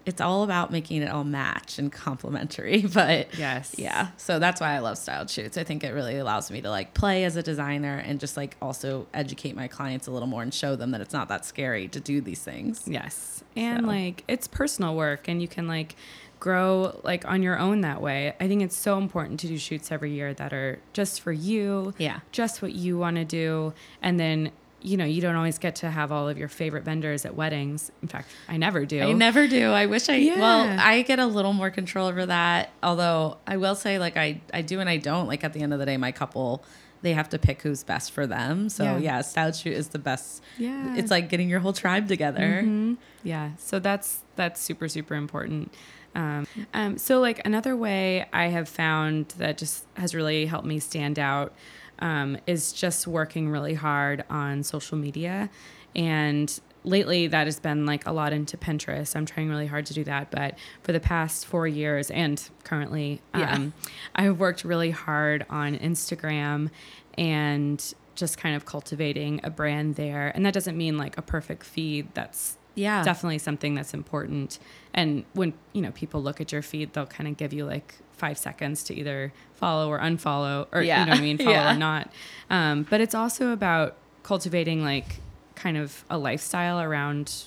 It's 0.06 0.22
all 0.22 0.42
about 0.42 0.72
making 0.72 1.02
it 1.02 1.10
all 1.10 1.22
match 1.24 1.78
and 1.78 1.92
complementary. 1.92 2.80
But 2.94 3.36
Yes. 3.38 3.74
yeah. 3.76 4.08
So 4.16 4.38
that's 4.38 4.58
why 4.58 4.72
I 4.74 4.78
love 4.78 4.96
styled 4.96 5.28
shoots. 5.28 5.58
I 5.58 5.64
think 5.64 5.84
it 5.84 5.90
really 5.90 6.16
allows 6.16 6.50
me 6.50 6.62
to 6.62 6.70
like 6.70 6.94
play 6.94 7.24
as 7.24 7.36
a 7.36 7.42
designer 7.42 7.98
and 7.98 8.18
just 8.18 8.34
like 8.34 8.56
also 8.62 9.06
educate 9.12 9.54
my 9.54 9.68
clients 9.68 10.06
a 10.06 10.10
little 10.10 10.26
more 10.28 10.40
and 10.40 10.54
show 10.54 10.76
them 10.76 10.92
that 10.92 11.02
it's 11.02 11.12
not 11.12 11.28
that 11.28 11.44
scary 11.44 11.88
to 11.88 12.00
do 12.00 12.22
these 12.22 12.40
things. 12.42 12.84
Yes. 12.86 13.44
And 13.54 13.82
So. 13.82 13.86
like 13.86 14.24
it's 14.28 14.48
personal 14.48 14.94
work 14.96 15.28
and 15.28 15.42
you 15.42 15.48
can 15.48 15.68
like 15.68 15.94
grow 16.40 17.00
like 17.04 17.24
on 17.26 17.42
your 17.42 17.58
own 17.58 17.80
that 17.82 18.00
way. 18.00 18.34
I 18.40 18.48
think 18.48 18.62
it's 18.62 18.76
so 18.76 18.98
important 18.98 19.40
to 19.40 19.48
do 19.48 19.58
shoots 19.58 19.90
every 19.90 20.12
year 20.12 20.34
that 20.34 20.52
are 20.52 20.78
just 20.92 21.20
for 21.20 21.32
you. 21.32 21.94
Yeah. 21.98 22.20
Just 22.32 22.62
what 22.62 22.72
you 22.72 22.98
want 22.98 23.16
to 23.16 23.24
do. 23.24 23.72
And 24.02 24.18
then, 24.20 24.50
you 24.80 24.96
know, 24.96 25.04
you 25.04 25.20
don't 25.20 25.34
always 25.34 25.58
get 25.58 25.76
to 25.76 25.90
have 25.90 26.12
all 26.12 26.28
of 26.28 26.38
your 26.38 26.48
favorite 26.48 26.84
vendors 26.84 27.24
at 27.24 27.34
weddings. 27.34 27.90
In 28.02 28.08
fact, 28.08 28.28
I 28.48 28.56
never 28.56 28.86
do. 28.86 29.00
I 29.02 29.12
never 29.12 29.48
do. 29.48 29.70
I 29.70 29.86
wish 29.86 30.08
I 30.08 30.18
well, 30.36 30.78
I 30.80 31.02
get 31.02 31.18
a 31.18 31.26
little 31.26 31.52
more 31.52 31.70
control 31.70 32.06
over 32.06 32.26
that. 32.26 32.70
Although 32.82 33.38
I 33.46 33.56
will 33.56 33.74
say 33.74 33.98
like 33.98 34.16
I 34.16 34.40
I 34.54 34.62
do 34.62 34.78
and 34.80 34.88
I 34.88 34.98
don't. 34.98 35.26
Like 35.26 35.42
at 35.44 35.52
the 35.52 35.60
end 35.62 35.72
of 35.72 35.78
the 35.80 35.86
day 35.86 35.96
my 35.96 36.12
couple 36.12 36.62
they 37.00 37.12
have 37.12 37.28
to 37.28 37.38
pick 37.38 37.62
who's 37.62 37.84
best 37.84 38.10
for 38.10 38.26
them. 38.26 38.68
So 38.68 38.82
Yeah. 38.82 38.98
yeah, 38.98 39.20
styled 39.20 39.54
shoot 39.54 39.72
is 39.72 39.88
the 39.90 40.00
best. 40.00 40.42
Yeah. 40.58 40.96
It's 40.96 41.12
like 41.12 41.28
getting 41.28 41.48
your 41.48 41.60
whole 41.60 41.72
tribe 41.72 42.08
together. 42.08 42.62
Mhm. 42.64 42.96
Yeah. 43.22 43.50
So 43.58 43.78
that's 43.78 44.22
that's 44.34 44.60
super 44.60 44.88
super 44.88 45.14
important. 45.14 45.72
Um, 46.18 46.46
um, 46.74 46.98
so 46.98 47.20
like 47.20 47.40
another 47.46 47.76
way 47.76 48.26
I 48.32 48.46
have 48.48 48.68
found 48.68 49.28
that 49.38 49.56
just 49.56 49.86
has 49.94 50.14
really 50.14 50.46
helped 50.46 50.66
me 50.66 50.80
stand 50.80 51.18
out 51.18 51.54
um, 52.00 52.36
is 52.46 52.72
just 52.72 53.06
working 53.06 53.48
really 53.48 53.74
hard 53.74 54.24
on 54.28 54.62
social 54.64 54.98
media, 54.98 55.48
and 55.94 56.60
lately 56.84 57.26
that 57.28 57.46
has 57.46 57.60
been 57.60 57.86
like 57.86 58.06
a 58.06 58.12
lot 58.12 58.32
into 58.32 58.56
Pinterest. 58.56 59.14
I'm 59.16 59.26
trying 59.26 59.48
really 59.48 59.66
hard 59.66 59.86
to 59.86 59.94
do 59.94 60.04
that, 60.04 60.30
but 60.30 60.58
for 60.82 60.92
the 60.92 61.00
past 61.00 61.46
four 61.46 61.66
years 61.66 62.10
and 62.10 62.42
currently, 62.64 63.20
Yeah. 63.34 63.54
um, 63.54 63.72
I've 64.14 64.38
worked 64.40 64.64
really 64.64 64.90
hard 64.90 65.46
on 65.50 65.76
Instagram 65.78 66.70
and 67.16 67.94
just 68.14 68.38
kind 68.38 68.54
of 68.56 68.64
cultivating 68.64 69.40
a 69.44 69.50
brand 69.50 69.94
there. 69.96 70.32
And 70.34 70.44
that 70.46 70.54
doesn't 70.54 70.76
mean 70.76 70.96
like 70.98 71.16
a 71.18 71.22
perfect 71.22 71.64
feed. 71.64 72.08
That's 72.14 72.57
Yeah. 72.78 73.02
definitely 73.02 73.38
something 73.38 73.74
that's 73.74 73.92
important. 73.92 74.58
And 74.94 75.24
when, 75.34 75.52
you 75.72 75.82
know, 75.82 75.90
people 75.90 76.22
look 76.22 76.40
at 76.40 76.52
your 76.52 76.62
feed, 76.62 76.92
they'll 76.92 77.06
kind 77.06 77.28
of 77.28 77.36
give 77.36 77.52
you 77.52 77.64
like 77.66 77.94
five 78.16 78.38
seconds 78.38 78.82
to 78.84 78.94
either 78.94 79.32
follow 79.54 79.88
or 79.90 79.98
unfollow 79.98 80.66
or, 80.72 80.82
Yeah. 80.82 81.00
you 81.00 81.06
know 81.06 81.12
what 81.12 81.18
I 81.18 81.22
mean? 81.22 81.38
Follow 81.38 81.50
Yeah. 81.50 81.74
or 81.74 81.78
not. 81.78 82.10
Um, 82.50 82.84
but 82.88 83.00
it's 83.00 83.14
also 83.14 83.52
about 83.52 83.96
cultivating 84.22 84.82
like 84.82 85.20
kind 85.54 85.76
of 85.76 86.04
a 86.10 86.18
lifestyle 86.18 86.80
around, 86.80 87.44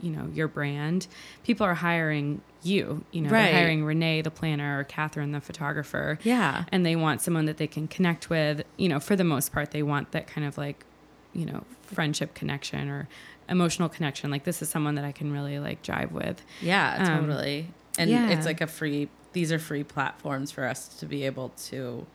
you 0.00 0.10
know, 0.10 0.28
your 0.32 0.48
brand. 0.48 1.06
People 1.44 1.64
are 1.66 1.74
hiring 1.74 2.40
you, 2.64 3.04
you 3.10 3.20
know, 3.22 3.30
Right. 3.30 3.46
they're 3.50 3.54
hiring 3.54 3.84
Renee, 3.84 4.22
the 4.22 4.30
planner, 4.30 4.78
or 4.78 4.84
Catherine, 4.84 5.32
the 5.32 5.40
photographer 5.40 6.18
Yeah. 6.22 6.64
and 6.70 6.86
they 6.86 6.94
want 6.94 7.20
someone 7.20 7.46
that 7.46 7.56
they 7.56 7.66
can 7.66 7.88
connect 7.88 8.30
with. 8.30 8.62
You 8.76 8.88
know, 8.88 9.00
for 9.00 9.16
the 9.16 9.24
most 9.24 9.52
part, 9.52 9.72
they 9.72 9.82
want 9.82 10.12
that 10.12 10.28
kind 10.28 10.46
of 10.46 10.56
like, 10.56 10.84
you 11.32 11.44
know, 11.46 11.64
friendship 11.82 12.34
connection 12.34 12.88
or 12.88 13.08
emotional 13.48 13.88
connection. 13.88 14.30
Like 14.30 14.44
this 14.44 14.62
is 14.62 14.68
someone 14.68 14.94
that 14.96 15.04
I 15.04 15.12
can 15.12 15.32
really 15.32 15.58
like 15.58 15.82
jive 15.82 16.12
with. 16.12 16.42
Yeah, 16.60 16.96
Um, 17.00 17.26
totally. 17.26 17.68
And 17.98 18.10
yeah. 18.10 18.30
it's 18.30 18.46
like 18.46 18.60
a 18.60 18.66
free 18.66 19.08
these 19.32 19.50
are 19.50 19.58
free 19.58 19.84
platforms 19.84 20.50
for 20.50 20.66
us 20.66 20.88
to 20.88 21.06
be 21.06 21.24
able 21.24 21.50
to 21.56 22.06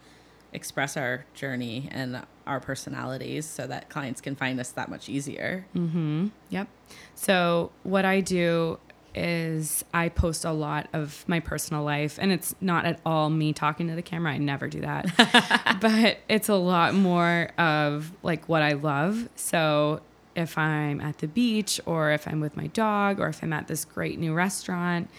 express 0.54 0.96
our 0.96 1.26
journey 1.34 1.90
and 1.92 2.22
our 2.46 2.60
personalities 2.60 3.46
so 3.46 3.68
that 3.68 3.90
clients 3.90 4.22
can 4.22 4.36
find 4.36 4.60
us 4.60 4.70
that 4.72 4.90
much 4.90 5.10
easier. 5.10 5.66
Mm-hmm. 5.76 6.28
Yep. 6.50 6.68
So 7.16 7.72
what 7.84 8.06
I 8.06 8.22
do 8.22 8.80
is 9.13 9.84
I 9.94 10.10
post 10.10 10.46
a 10.46 10.52
lot 10.52 10.88
of 10.94 11.26
my 11.28 11.40
personal 11.40 11.84
life, 11.84 12.20
and 12.22 12.32
it's 12.32 12.54
not 12.62 12.86
at 12.86 13.00
all 13.06 13.30
me 13.30 13.52
talking 13.52 13.88
to 13.88 13.96
the 13.96 14.02
camera. 14.04 14.34
I 14.34 14.38
never 14.38 14.68
do 14.68 14.82
that, 14.82 15.78
but 15.82 16.20
it's 16.30 16.50
a 16.50 16.56
lot 16.56 16.94
more 16.94 17.50
of 17.58 18.12
like 18.22 18.48
what 18.48 18.62
I 18.62 18.74
love. 18.74 19.28
So 19.36 20.02
if 20.38 20.58
I'm 20.58 21.02
at 21.02 21.17
the 21.17 21.28
beach, 21.28 21.82
or 21.86 22.12
if 22.12 22.28
I'm 22.28 22.39
with 22.39 22.56
my 22.56 22.67
dog, 22.67 23.19
or 23.19 23.28
if 23.28 23.43
I'm 23.43 23.52
at 23.52 23.67
this 23.67 23.84
great 23.84 24.19
new 24.19 24.34
restaurant. 24.34 25.10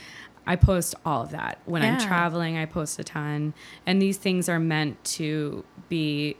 I 0.47 0.57
post 0.57 0.95
all 1.05 1.25
of 1.25 1.31
that. 1.33 1.59
When 1.67 1.83
I'm 1.83 2.01
traveling, 2.01 2.57
I 2.57 2.65
post 2.65 2.99
a 2.99 3.05
ton. 3.05 3.53
And 3.85 4.01
these 4.01 4.17
things 4.17 4.49
are 4.49 4.59
meant 4.59 5.05
to 5.05 5.63
be 5.91 6.37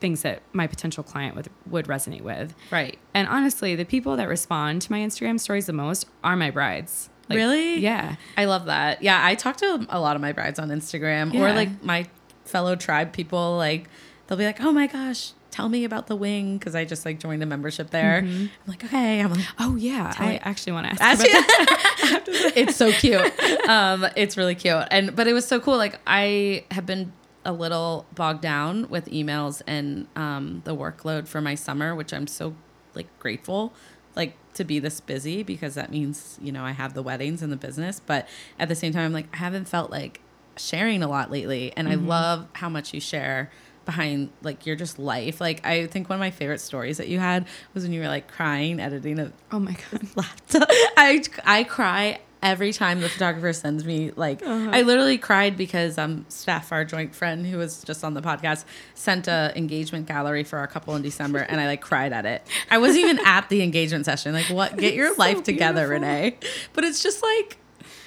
things 0.00 0.22
that 0.22 0.40
my 0.54 0.66
potential 0.66 1.04
client 1.04 1.36
would 1.36 1.50
would 1.66 1.86
resonate 1.86 2.22
with. 2.22 2.54
Right. 2.70 2.98
And 3.12 3.28
honestly, 3.28 3.76
the 3.76 3.84
people 3.84 4.16
that 4.16 4.28
respond 4.28 4.80
to 4.82 4.92
my 4.92 5.00
Instagram 5.00 5.38
stories 5.38 5.66
the 5.66 5.74
most 5.74 6.06
are 6.24 6.36
my 6.36 6.50
brides. 6.50 7.10
Like, 7.28 7.36
really? 7.36 7.78
Yeah. 7.80 8.16
I 8.36 8.46
love 8.46 8.64
that. 8.64 9.02
Yeah, 9.02 9.20
I 9.22 9.34
talk 9.34 9.58
to 9.58 9.86
a 9.90 10.00
lot 10.00 10.16
of 10.16 10.22
my 10.22 10.32
brides 10.32 10.58
on 10.58 10.70
Instagram 10.70 11.34
or 11.34 11.52
like 11.52 11.82
my 11.84 12.06
fellow 12.46 12.76
tribe 12.76 13.12
people. 13.12 13.56
Like 13.56 13.88
they'll 14.26 14.38
be 14.38 14.46
like, 14.46 14.60
"Oh 14.60 14.72
my 14.72 14.86
gosh, 14.86 15.32
tell 15.50 15.68
me 15.68 15.84
about 15.84 16.06
the 16.06 16.16
wing," 16.16 16.58
because 16.58 16.74
I 16.74 16.84
just 16.84 17.04
like 17.04 17.18
joined 17.18 17.42
a 17.42 17.46
membership 17.46 17.90
there. 17.90 18.18
I'm 18.18 18.50
like, 18.66 18.84
okay. 18.84 19.20
I'm 19.20 19.32
like, 19.32 19.44
Oh 19.58 19.76
yeah. 19.76 20.14
I 20.18 20.28
me- 20.28 20.40
actually 20.42 20.72
want 20.72 20.86
to 20.86 21.02
ask. 21.02 21.22
Ask 21.22 21.26
you 21.26 21.30
it's 22.56 22.76
so 22.76 22.92
cute. 22.92 23.32
Um, 23.68 24.06
it's 24.16 24.36
really 24.36 24.54
cute. 24.54 24.84
And 24.90 25.14
but 25.14 25.28
it 25.28 25.32
was 25.32 25.46
so 25.46 25.60
cool. 25.60 25.76
Like 25.76 26.00
I 26.06 26.64
have 26.70 26.86
been 26.86 27.12
a 27.44 27.52
little 27.52 28.04
bogged 28.14 28.40
down 28.42 28.88
with 28.88 29.06
emails 29.06 29.62
and 29.66 30.08
um, 30.16 30.62
the 30.64 30.74
workload 30.74 31.28
for 31.28 31.40
my 31.40 31.54
summer, 31.54 31.94
which 31.94 32.12
I'm 32.12 32.26
so 32.26 32.54
like 32.94 33.06
grateful 33.20 33.72
like 34.16 34.36
to 34.54 34.64
be 34.64 34.80
this 34.80 35.00
busy 35.00 35.42
because 35.44 35.74
that 35.76 35.90
means 35.90 36.36
you 36.42 36.50
know 36.50 36.64
I 36.64 36.72
have 36.72 36.94
the 36.94 37.02
weddings 37.02 37.42
and 37.42 37.52
the 37.52 37.56
business. 37.56 38.00
But 38.00 38.26
at 38.58 38.68
the 38.68 38.74
same 38.74 38.92
time, 38.92 39.04
I'm 39.04 39.12
like 39.12 39.28
I 39.32 39.36
haven't 39.36 39.68
felt 39.68 39.90
like 39.90 40.20
sharing 40.56 41.02
a 41.02 41.08
lot 41.08 41.30
lately, 41.30 41.72
and 41.76 41.88
I 41.88 41.94
love 41.94 42.46
how 42.54 42.68
much 42.68 42.92
you 42.92 43.00
share 43.00 43.50
behind 43.90 44.30
like 44.42 44.66
your 44.66 44.76
just 44.76 44.98
life. 44.98 45.40
Like 45.40 45.66
I 45.66 45.86
think 45.86 46.08
one 46.08 46.16
of 46.16 46.20
my 46.20 46.30
favorite 46.30 46.60
stories 46.60 46.96
that 46.98 47.08
you 47.08 47.18
had 47.18 47.46
was 47.74 47.82
when 47.84 47.92
you 47.92 48.00
were 48.00 48.08
like 48.08 48.28
crying 48.28 48.80
editing 48.80 49.18
a 49.18 49.32
Oh 49.50 49.58
my 49.58 49.76
god. 49.90 50.02
laptop. 50.16 50.68
I 50.96 51.22
I 51.44 51.64
cry 51.64 52.20
every 52.42 52.72
time 52.72 53.00
the 53.02 53.08
photographer 53.08 53.52
sends 53.52 53.84
me 53.84 54.12
like 54.16 54.40
Uh-huh. 54.42 54.70
I 54.72 54.82
literally 54.82 55.18
cried 55.18 55.56
because 55.56 55.98
um 55.98 56.24
Steph, 56.28 56.70
our 56.72 56.84
joint 56.84 57.14
friend 57.14 57.44
who 57.46 57.58
was 57.58 57.82
just 57.82 58.04
on 58.04 58.14
the 58.14 58.22
podcast, 58.22 58.64
sent 58.94 59.26
a 59.28 59.52
engagement 59.56 60.06
gallery 60.06 60.44
for 60.44 60.58
our 60.58 60.66
couple 60.68 60.94
in 60.96 61.02
December 61.02 61.38
and 61.40 61.60
I 61.60 61.66
like 61.66 61.80
cried 61.82 62.12
at 62.12 62.24
it. 62.26 62.46
I 62.70 62.78
wasn't 62.78 63.04
even 63.06 63.18
at 63.26 63.48
the 63.48 63.62
engagement 63.62 64.04
session. 64.04 64.32
Like 64.32 64.46
what 64.50 64.76
get 64.76 64.94
your 64.94 65.08
It's 65.08 65.16
so 65.16 65.22
life 65.22 65.42
together, 65.42 65.88
beautiful. 65.88 66.08
Renee. 66.08 66.38
But 66.74 66.84
it's 66.84 67.02
just 67.02 67.22
like 67.22 67.56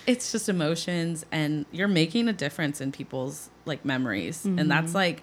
it's 0.07 0.31
just 0.33 0.49
emotions 0.49 1.25
and 1.31 1.65
you're 1.71 1.87
making 1.87 2.27
a 2.27 2.33
difference 2.33 2.81
in 2.81 2.91
people's 2.91 3.49
like 3.65 3.83
memories. 3.85 4.43
And 4.45 4.57
Mm-hmm. 4.59 4.67
that's 4.69 4.95
like 4.95 5.21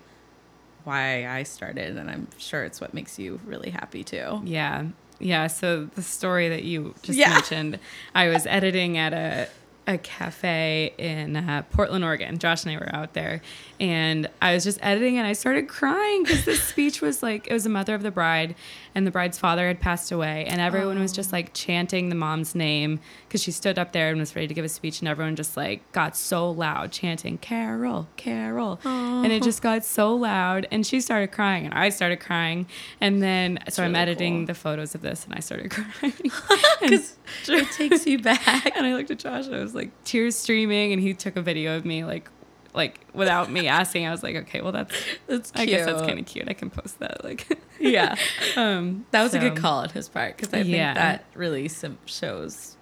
why 0.84 1.26
I 1.26 1.42
started 1.44 1.96
and 1.96 2.10
I'm 2.10 2.28
sure 2.38 2.64
it's 2.64 2.80
what 2.80 2.94
makes 2.94 3.18
you 3.18 3.40
really 3.44 3.70
happy 3.70 4.04
too. 4.04 4.40
Yeah. 4.44 4.86
Yeah. 5.18 5.46
So 5.48 5.84
the 5.94 6.02
story 6.02 6.48
that 6.48 6.64
you 6.64 6.94
just 7.02 7.18
Yeah. 7.18 7.30
mentioned, 7.34 7.78
I 8.14 8.28
was 8.28 8.46
editing 8.46 8.96
at 8.96 9.12
a, 9.12 9.48
a 9.86 9.98
cafe 9.98 10.94
in 10.98 11.36
uh, 11.36 11.62
Portland, 11.72 12.04
Oregon. 12.04 12.38
Josh 12.38 12.64
and 12.64 12.74
I 12.74 12.78
were 12.78 12.94
out 12.94 13.12
there, 13.14 13.42
and 13.80 14.28
I 14.42 14.52
was 14.54 14.62
just 14.62 14.78
editing, 14.82 15.16
and 15.18 15.26
I 15.26 15.32
started 15.32 15.66
crying 15.66 16.22
because 16.22 16.44
this 16.44 16.62
speech 16.62 17.00
was 17.00 17.22
like 17.22 17.46
it 17.48 17.52
was 17.52 17.64
a 17.64 17.70
mother 17.70 17.94
of 17.94 18.02
the 18.02 18.10
bride, 18.10 18.54
and 18.94 19.06
the 19.06 19.10
bride's 19.10 19.38
father 19.38 19.66
had 19.66 19.80
passed 19.80 20.12
away, 20.12 20.44
and 20.46 20.60
everyone 20.60 21.00
was 21.00 21.12
just 21.12 21.32
like 21.32 21.54
chanting 21.54 22.10
the 22.10 22.14
mom's 22.14 22.54
name 22.54 23.00
because 23.26 23.42
she 23.42 23.50
stood 23.50 23.78
up 23.78 23.92
there 23.92 24.10
and 24.10 24.20
was 24.20 24.36
ready 24.36 24.46
to 24.46 24.54
give 24.54 24.64
a 24.64 24.68
speech, 24.68 25.00
and 25.00 25.08
everyone 25.08 25.34
just 25.34 25.56
like 25.56 25.90
got 25.92 26.16
so 26.16 26.50
loud 26.50 26.92
chanting 26.92 27.38
Carol, 27.38 28.06
Carol, 28.16 28.78
and 28.84 29.32
it 29.32 29.42
just 29.42 29.62
got 29.62 29.84
so 29.84 30.14
loud, 30.14 30.66
and 30.70 30.86
she 30.86 31.00
started 31.00 31.32
crying, 31.32 31.64
and 31.64 31.74
I 31.74 31.88
started 31.88 32.20
crying, 32.20 32.66
and 33.00 33.22
then 33.22 33.58
so 33.70 33.82
I'm 33.82 33.96
editing 33.96 34.40
cool. 34.40 34.46
the 34.46 34.54
photos 34.54 34.94
of 34.94 35.00
this, 35.00 35.24
and 35.24 35.34
I 35.34 35.40
started 35.40 35.70
crying 35.70 36.12
Because 36.80 37.16
it 37.48 37.70
takes 37.72 38.06
you 38.06 38.18
back. 38.18 38.76
and 38.76 38.86
I 38.86 38.94
looked 38.94 39.10
at 39.10 39.18
Josh 39.18 39.46
and 39.46 39.54
I 39.54 39.60
was 39.60 39.74
like 39.74 39.90
tears 40.04 40.36
streaming 40.36 40.92
and 40.92 41.00
he 41.00 41.14
took 41.14 41.36
a 41.36 41.42
video 41.42 41.76
of 41.76 41.84
me 41.84 42.04
like 42.04 42.28
like 42.74 43.00
without 43.14 43.50
me 43.50 43.66
asking. 43.68 44.06
I 44.06 44.11
was 44.11 44.22
like, 44.22 44.37
okay, 44.37 44.61
well 44.61 44.72
that's 44.72 44.94
That's 45.26 45.52
I 45.54 45.66
guess 45.66 45.87
that's 45.87 46.02
kind 46.02 46.18
of 46.18 46.26
cute. 46.26 46.48
I 46.48 46.52
can 46.54 46.70
post 46.70 46.98
that 47.00 47.24
like 47.24 47.46
Yeah. 47.80 48.16
um 48.56 49.06
That 49.11 49.22
was 49.22 49.35
a 49.35 49.38
good 49.38 49.56
call 49.56 49.78
on 49.80 49.88
his 49.90 50.09
part 50.09 50.37
because 50.37 50.52
I 50.54 50.59
Yeah. 50.59 50.94
think 50.94 50.96
that 50.96 51.24
really 51.35 51.68
sim- 51.68 51.98
shows 52.06 52.76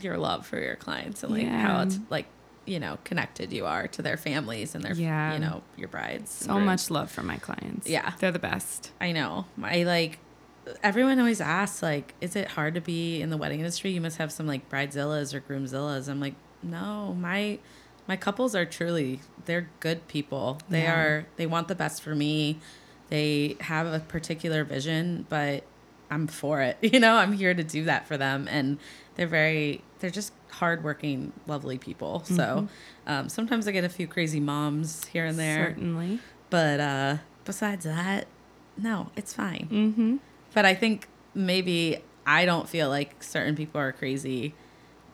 your 0.00 0.16
love 0.18 0.46
for 0.46 0.58
your 0.58 0.76
clients 0.76 1.22
and 1.22 1.32
like 1.32 1.46
how 1.46 1.82
it's 1.82 1.98
like 2.10 2.26
you 2.66 2.80
know 2.80 2.96
connected 3.04 3.52
you 3.52 3.66
are 3.66 3.86
to 3.88 4.00
their 4.02 4.16
families 4.16 4.74
and 4.74 4.82
their 4.82 4.94
Yeah. 4.94 5.34
you 5.34 5.38
know 5.40 5.62
your 5.76 5.88
brides. 5.88 6.30
So 6.30 6.58
much 6.58 6.90
love 6.90 7.10
for 7.10 7.22
my 7.22 7.36
clients. 7.36 7.88
Yeah. 7.88 8.12
They're 8.18 8.32
the 8.32 8.38
best. 8.38 8.92
I 9.00 9.12
know. 9.12 9.46
I 9.62 9.82
like. 9.84 10.18
Everyone 10.82 11.18
always 11.18 11.42
asks 11.42 11.82
like, 11.82 12.14
is 12.22 12.36
it 12.36 12.48
hard 12.48 12.74
to 12.74 12.80
be 12.80 13.20
in 13.20 13.28
the 13.28 13.36
wedding 13.36 13.60
industry? 13.60 13.90
You 13.90 14.00
must 14.00 14.16
have 14.16 14.32
some 14.32 14.46
like 14.46 14.70
bridezillas 14.70 15.34
or 15.34 15.42
groomzillas. 15.42 16.08
I'm 16.08 16.20
like, 16.20 16.32
no, 16.62 17.12
my 17.20 17.58
my 18.06 18.16
couples 18.16 18.54
are 18.54 18.64
truly 18.66 19.20
they're 19.46 19.68
good 19.80 20.06
people. 20.08 20.58
They 20.68 20.82
Yeah. 20.82 20.94
are 20.94 21.26
they 21.36 21.46
want 21.46 21.68
the 21.68 21.74
best 21.74 22.02
for 22.02 22.14
me. 22.14 22.58
They 23.10 23.56
have 23.60 23.86
a 23.86 24.00
particular 24.00 24.64
vision, 24.64 25.26
but 25.28 25.64
I'm 26.10 26.26
for 26.26 26.60
it. 26.62 26.78
You 26.92 27.00
know, 27.00 27.16
I'm 27.16 27.32
here 27.32 27.54
to 27.54 27.64
do 27.64 27.84
that 27.84 28.06
for 28.06 28.16
them, 28.16 28.48
and 28.50 28.78
they're 29.16 29.26
very 29.26 29.82
they're 30.00 30.10
just 30.10 30.32
hardworking, 30.50 31.32
lovely 31.46 31.78
people. 31.78 32.22
So 32.24 32.68
um, 33.06 33.28
sometimes 33.28 33.66
I 33.66 33.72
get 33.72 33.84
a 33.84 33.88
few 33.88 34.06
crazy 34.06 34.38
moms 34.40 35.06
here 35.06 35.24
and 35.26 35.38
there, 35.38 35.66
Certainly. 35.68 36.20
but 36.50 36.78
uh, 36.80 37.16
besides 37.44 37.84
that, 37.84 38.26
no, 38.76 39.10
it's 39.16 39.32
fine. 39.32 39.68
Mm-hmm. 39.70 40.16
But 40.54 40.64
I 40.64 40.74
think 40.74 41.08
maybe 41.34 41.98
I 42.26 42.44
don't 42.44 42.68
feel 42.68 42.88
like 42.88 43.22
certain 43.22 43.56
people 43.56 43.80
are 43.80 43.92
crazy 43.92 44.54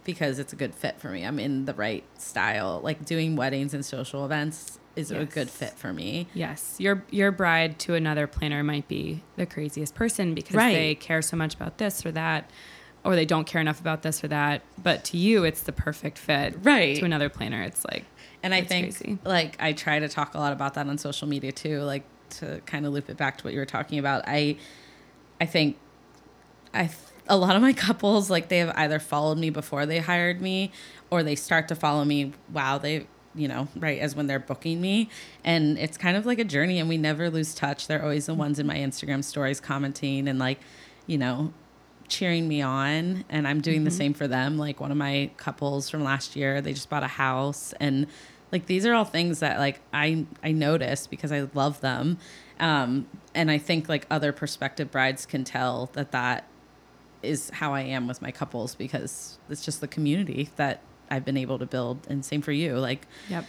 because 0.04 0.38
it's 0.38 0.52
a 0.52 0.56
good 0.56 0.74
fit 0.74 0.98
for 1.00 1.08
me. 1.10 1.24
I'm 1.24 1.38
in 1.38 1.64
the 1.66 1.74
right 1.74 2.04
style. 2.18 2.80
Like 2.82 3.04
doing 3.04 3.36
weddings 3.36 3.74
and 3.74 3.84
social 3.84 4.24
events 4.24 4.78
is 4.96 5.10
a 5.12 5.24
good 5.24 5.48
fit 5.48 5.70
for 5.78 5.92
me. 5.92 6.26
Yes, 6.34 6.76
your 6.78 7.04
your 7.10 7.30
bride 7.30 7.78
to 7.80 7.94
another 7.94 8.26
planner 8.26 8.62
might 8.64 8.88
be 8.88 9.22
the 9.36 9.46
craziest 9.46 9.94
person 9.94 10.34
because 10.34 10.56
Right. 10.56 10.72
they 10.74 10.94
care 10.96 11.22
so 11.22 11.36
much 11.36 11.54
about 11.54 11.78
this 11.78 12.04
or 12.04 12.10
that, 12.12 12.50
or 13.04 13.14
they 13.14 13.24
don't 13.24 13.46
care 13.46 13.60
enough 13.60 13.80
about 13.80 14.02
this 14.02 14.22
or 14.24 14.28
that. 14.28 14.62
But 14.82 15.04
to 15.04 15.16
you, 15.16 15.44
it's 15.44 15.62
the 15.62 15.72
perfect 15.72 16.18
fit. 16.18 16.56
Right. 16.62 16.96
To 16.96 17.04
another 17.04 17.28
planner, 17.28 17.62
it's 17.62 17.84
like 17.84 18.04
And 18.42 18.52
I 18.52 18.62
think 18.62 18.96
crazy. 18.98 19.18
like 19.24 19.56
I 19.60 19.72
try 19.74 20.00
to 20.00 20.08
talk 20.08 20.34
a 20.34 20.38
lot 20.38 20.52
about 20.52 20.74
that 20.74 20.86
on 20.88 20.98
social 20.98 21.28
media 21.28 21.52
too, 21.52 21.80
like 21.82 22.02
to 22.30 22.60
kind 22.66 22.84
of 22.84 22.92
loop 22.92 23.08
it 23.08 23.16
back 23.16 23.38
to 23.38 23.44
what 23.44 23.52
you 23.54 23.60
were 23.60 23.66
talking 23.66 23.98
about. 23.98 24.24
I 24.26 24.56
I 25.40 25.46
think 25.46 25.76
I 26.74 26.90
a 27.30 27.36
lot 27.36 27.56
of 27.56 27.62
my 27.62 27.72
couples 27.86 28.28
like 28.28 28.48
they 28.48 28.58
have 28.58 28.72
either 28.76 28.98
followed 28.98 29.38
me 29.38 29.48
before 29.48 29.86
they 29.86 29.98
hired 29.98 30.42
me 30.42 30.70
or 31.08 31.22
they 31.22 31.34
start 31.34 31.68
to 31.68 31.74
follow 31.74 32.04
me 32.04 32.32
wow 32.52 32.76
they 32.76 33.06
you 33.34 33.48
know 33.48 33.68
right 33.76 34.00
as 34.00 34.14
when 34.14 34.26
they're 34.26 34.38
booking 34.38 34.80
me. 34.80 35.08
And 35.44 35.78
it's 35.78 35.96
kind 35.96 36.16
of 36.16 36.26
like 36.26 36.38
a 36.38 36.44
journey 36.44 36.78
and 36.78 36.88
we 36.88 36.98
never 36.98 37.30
lose 37.30 37.54
touch. 37.54 37.86
They're 37.86 38.02
always 38.02 38.26
the 38.26 38.34
ones 38.34 38.58
in 38.58 38.66
my 38.66 38.76
instagram 38.76 39.24
stories 39.24 39.60
commenting 39.60 40.28
and 40.28 40.38
like 40.38 40.60
you 41.06 41.18
know 41.18 41.52
cheering 42.08 42.48
me 42.48 42.60
on. 42.60 43.24
And 43.28 43.46
i'm 43.46 43.60
doing 43.60 43.84
the 43.84 43.90
same 43.90 44.14
for 44.14 44.26
them. 44.26 44.58
Like 44.58 44.80
one 44.80 44.90
of 44.90 44.96
my 44.96 45.30
couples 45.36 45.88
from 45.88 46.02
last 46.02 46.36
year 46.36 46.60
they 46.60 46.72
just 46.72 46.90
bought 46.90 47.04
a 47.04 47.08
house. 47.08 47.72
And 47.80 48.06
like 48.52 48.66
these 48.66 48.84
are 48.84 48.94
all 48.94 49.04
things 49.04 49.38
that 49.40 49.58
like 49.58 49.80
i 49.92 50.26
i 50.42 50.50
notice 50.50 51.06
because 51.06 51.30
i 51.30 51.48
love 51.54 51.80
them. 51.80 52.18
Um 52.58 53.06
and 53.34 53.50
i 53.50 53.58
think 53.58 53.88
like 53.88 54.06
other 54.10 54.32
prospective 54.32 54.90
brides 54.90 55.24
can 55.24 55.44
tell 55.44 55.90
that 55.92 56.10
that 56.10 56.49
is 57.22 57.50
how 57.50 57.74
i 57.74 57.80
am 57.80 58.06
with 58.06 58.20
my 58.22 58.30
couples 58.30 58.74
because 58.74 59.38
it's 59.48 59.64
just 59.64 59.80
the 59.80 59.88
community 59.88 60.48
that 60.56 60.80
i've 61.10 61.24
been 61.24 61.36
able 61.36 61.58
to 61.58 61.66
build 61.66 62.06
and 62.08 62.24
same 62.24 62.40
for 62.42 62.52
you 62.52 62.76
like 62.78 63.06
yep. 63.28 63.44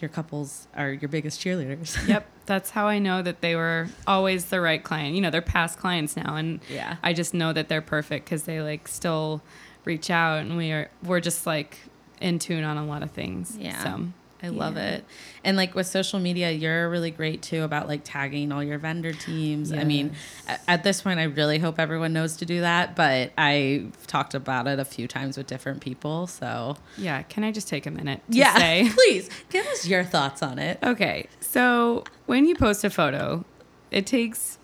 your 0.00 0.08
couples 0.08 0.68
are 0.76 0.90
your 0.92 1.08
biggest 1.08 1.40
cheerleaders 1.40 1.96
yep 2.08 2.26
that's 2.46 2.70
how 2.70 2.86
i 2.86 2.98
know 2.98 3.20
that 3.22 3.40
they 3.40 3.54
were 3.56 3.88
always 4.06 4.46
the 4.46 4.60
right 4.60 4.84
client 4.84 5.14
you 5.14 5.20
know 5.20 5.30
they're 5.30 5.42
past 5.42 5.78
clients 5.78 6.16
now 6.16 6.36
and 6.36 6.60
Yeah. 6.70 6.96
i 7.02 7.12
just 7.12 7.34
know 7.34 7.52
that 7.52 7.68
they're 7.68 7.82
perfect 7.82 8.24
because 8.26 8.44
they 8.44 8.60
like 8.60 8.86
still 8.88 9.42
reach 9.84 10.10
out 10.10 10.38
and 10.40 10.56
we 10.56 10.70
are 10.72 10.90
we're 11.02 11.20
just 11.20 11.46
like 11.46 11.78
in 12.20 12.38
tune 12.38 12.64
on 12.64 12.76
a 12.76 12.84
lot 12.84 13.02
of 13.02 13.10
things 13.12 13.56
Yeah. 13.58 13.82
so 13.82 14.08
I 14.42 14.48
love 14.50 14.76
it. 14.76 15.04
And 15.42 15.56
like 15.56 15.74
with 15.74 15.86
social 15.88 16.20
media, 16.20 16.50
you're 16.52 16.88
really 16.88 17.10
great 17.10 17.42
too 17.42 17.64
about 17.64 17.88
like 17.88 18.02
tagging 18.04 18.52
all 18.52 18.62
your 18.62 18.78
vendor 18.78 19.12
teams. 19.12 19.72
I 19.72 19.82
mean, 19.82 20.12
at 20.68 20.84
this 20.84 21.02
point, 21.02 21.18
I 21.18 21.24
really 21.24 21.58
hope 21.58 21.80
everyone 21.80 22.12
knows 22.12 22.36
to 22.36 22.46
do 22.46 22.60
that, 22.60 22.94
but 22.94 23.32
I've 23.36 24.06
talked 24.06 24.34
about 24.34 24.68
it 24.68 24.78
a 24.78 24.84
few 24.84 25.08
times 25.08 25.36
with 25.36 25.48
different 25.48 25.80
people. 25.80 26.26
So, 26.28 26.76
yeah 26.96 27.22
can 27.22 27.42
i 27.44 27.50
just 27.50 27.68
take 27.68 27.86
a 27.86 27.90
minute 27.90 28.20
to 28.30 28.44
say 28.56 28.88
please 28.94 29.28
give 29.50 29.66
us 29.66 29.86
your 29.86 30.04
thoughts 30.04 30.42
on 30.42 30.58
it. 30.58 30.78
Okay, 30.82 31.26
so 31.40 32.04
when 32.26 32.46
you 32.46 32.54
post 32.54 32.84
a 32.84 32.90
photo, 32.90 33.44
it 33.90 34.06
takes, 34.06 34.58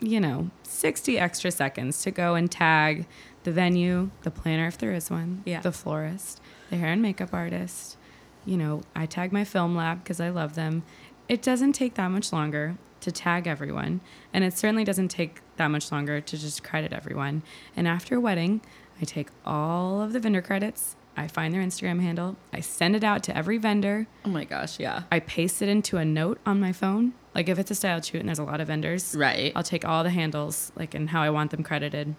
you 0.00 0.18
know, 0.20 0.50
60 0.64 1.18
extra 1.18 1.50
seconds 1.50 2.02
to 2.02 2.10
go 2.10 2.34
and 2.34 2.50
tag 2.50 3.06
the 3.44 3.52
venue, 3.52 4.10
the 4.22 4.30
planner 4.30 4.66
if 4.66 4.78
there 4.78 4.92
is 4.92 5.10
one, 5.10 5.42
Yeah. 5.46 5.60
the 5.60 5.72
florist, 5.72 6.40
the 6.70 6.76
hair 6.76 6.88
and 6.92 7.00
makeup 7.02 7.32
artist. 7.32 7.96
You 8.44 8.56
know, 8.56 8.82
I 8.94 9.06
tag 9.06 9.32
my 9.32 9.44
film 9.44 9.76
lab 9.76 10.02
because 10.02 10.20
I 10.20 10.30
love 10.30 10.54
them. 10.54 10.82
It 11.28 11.42
doesn't 11.42 11.72
take 11.72 11.94
that 11.94 12.08
much 12.08 12.32
longer 12.32 12.76
to 13.00 13.12
tag 13.12 13.46
everyone, 13.46 14.00
and 14.32 14.44
it 14.44 14.56
certainly 14.56 14.84
doesn't 14.84 15.08
take 15.08 15.40
that 15.56 15.68
much 15.68 15.90
longer 15.90 16.20
to 16.20 16.38
just 16.38 16.62
credit 16.62 16.92
everyone. 16.92 17.42
And 17.76 17.86
after 17.88 18.16
a 18.16 18.20
wedding, 18.20 18.60
I 19.00 19.04
take 19.04 19.28
all 19.46 20.02
of 20.02 20.12
the 20.12 20.20
vendor 20.20 20.42
credits 20.42 20.96
I 21.16 21.28
find 21.28 21.52
their 21.52 21.62
Instagram 21.62 22.00
handle, 22.00 22.36
I 22.52 22.60
send 22.60 22.96
it 22.96 23.04
out 23.04 23.22
to 23.24 23.36
every 23.36 23.58
vendor, 23.58 24.06
Oh 24.24 24.30
my 24.30 24.44
gosh, 24.44 24.78
yeah. 24.78 25.02
I 25.10 25.20
paste 25.20 25.60
it 25.60 25.68
into 25.68 25.96
a 25.98 26.04
note 26.04 26.38
on 26.46 26.60
my 26.60 26.72
phone. 26.72 27.12
Like 27.34 27.48
if 27.48 27.58
it's 27.58 27.70
a 27.70 27.74
style 27.74 28.00
shoot 28.00 28.20
and 28.20 28.28
there's 28.28 28.38
a 28.38 28.44
lot 28.44 28.60
of 28.60 28.68
vendors, 28.68 29.14
Right. 29.14 29.52
I'll 29.54 29.62
take 29.62 29.84
all 29.84 30.02
the 30.02 30.10
handles, 30.10 30.72
like 30.76 30.94
and 30.94 31.10
how 31.10 31.22
I 31.22 31.30
want 31.30 31.50
them 31.50 31.62
credited, 31.62 32.14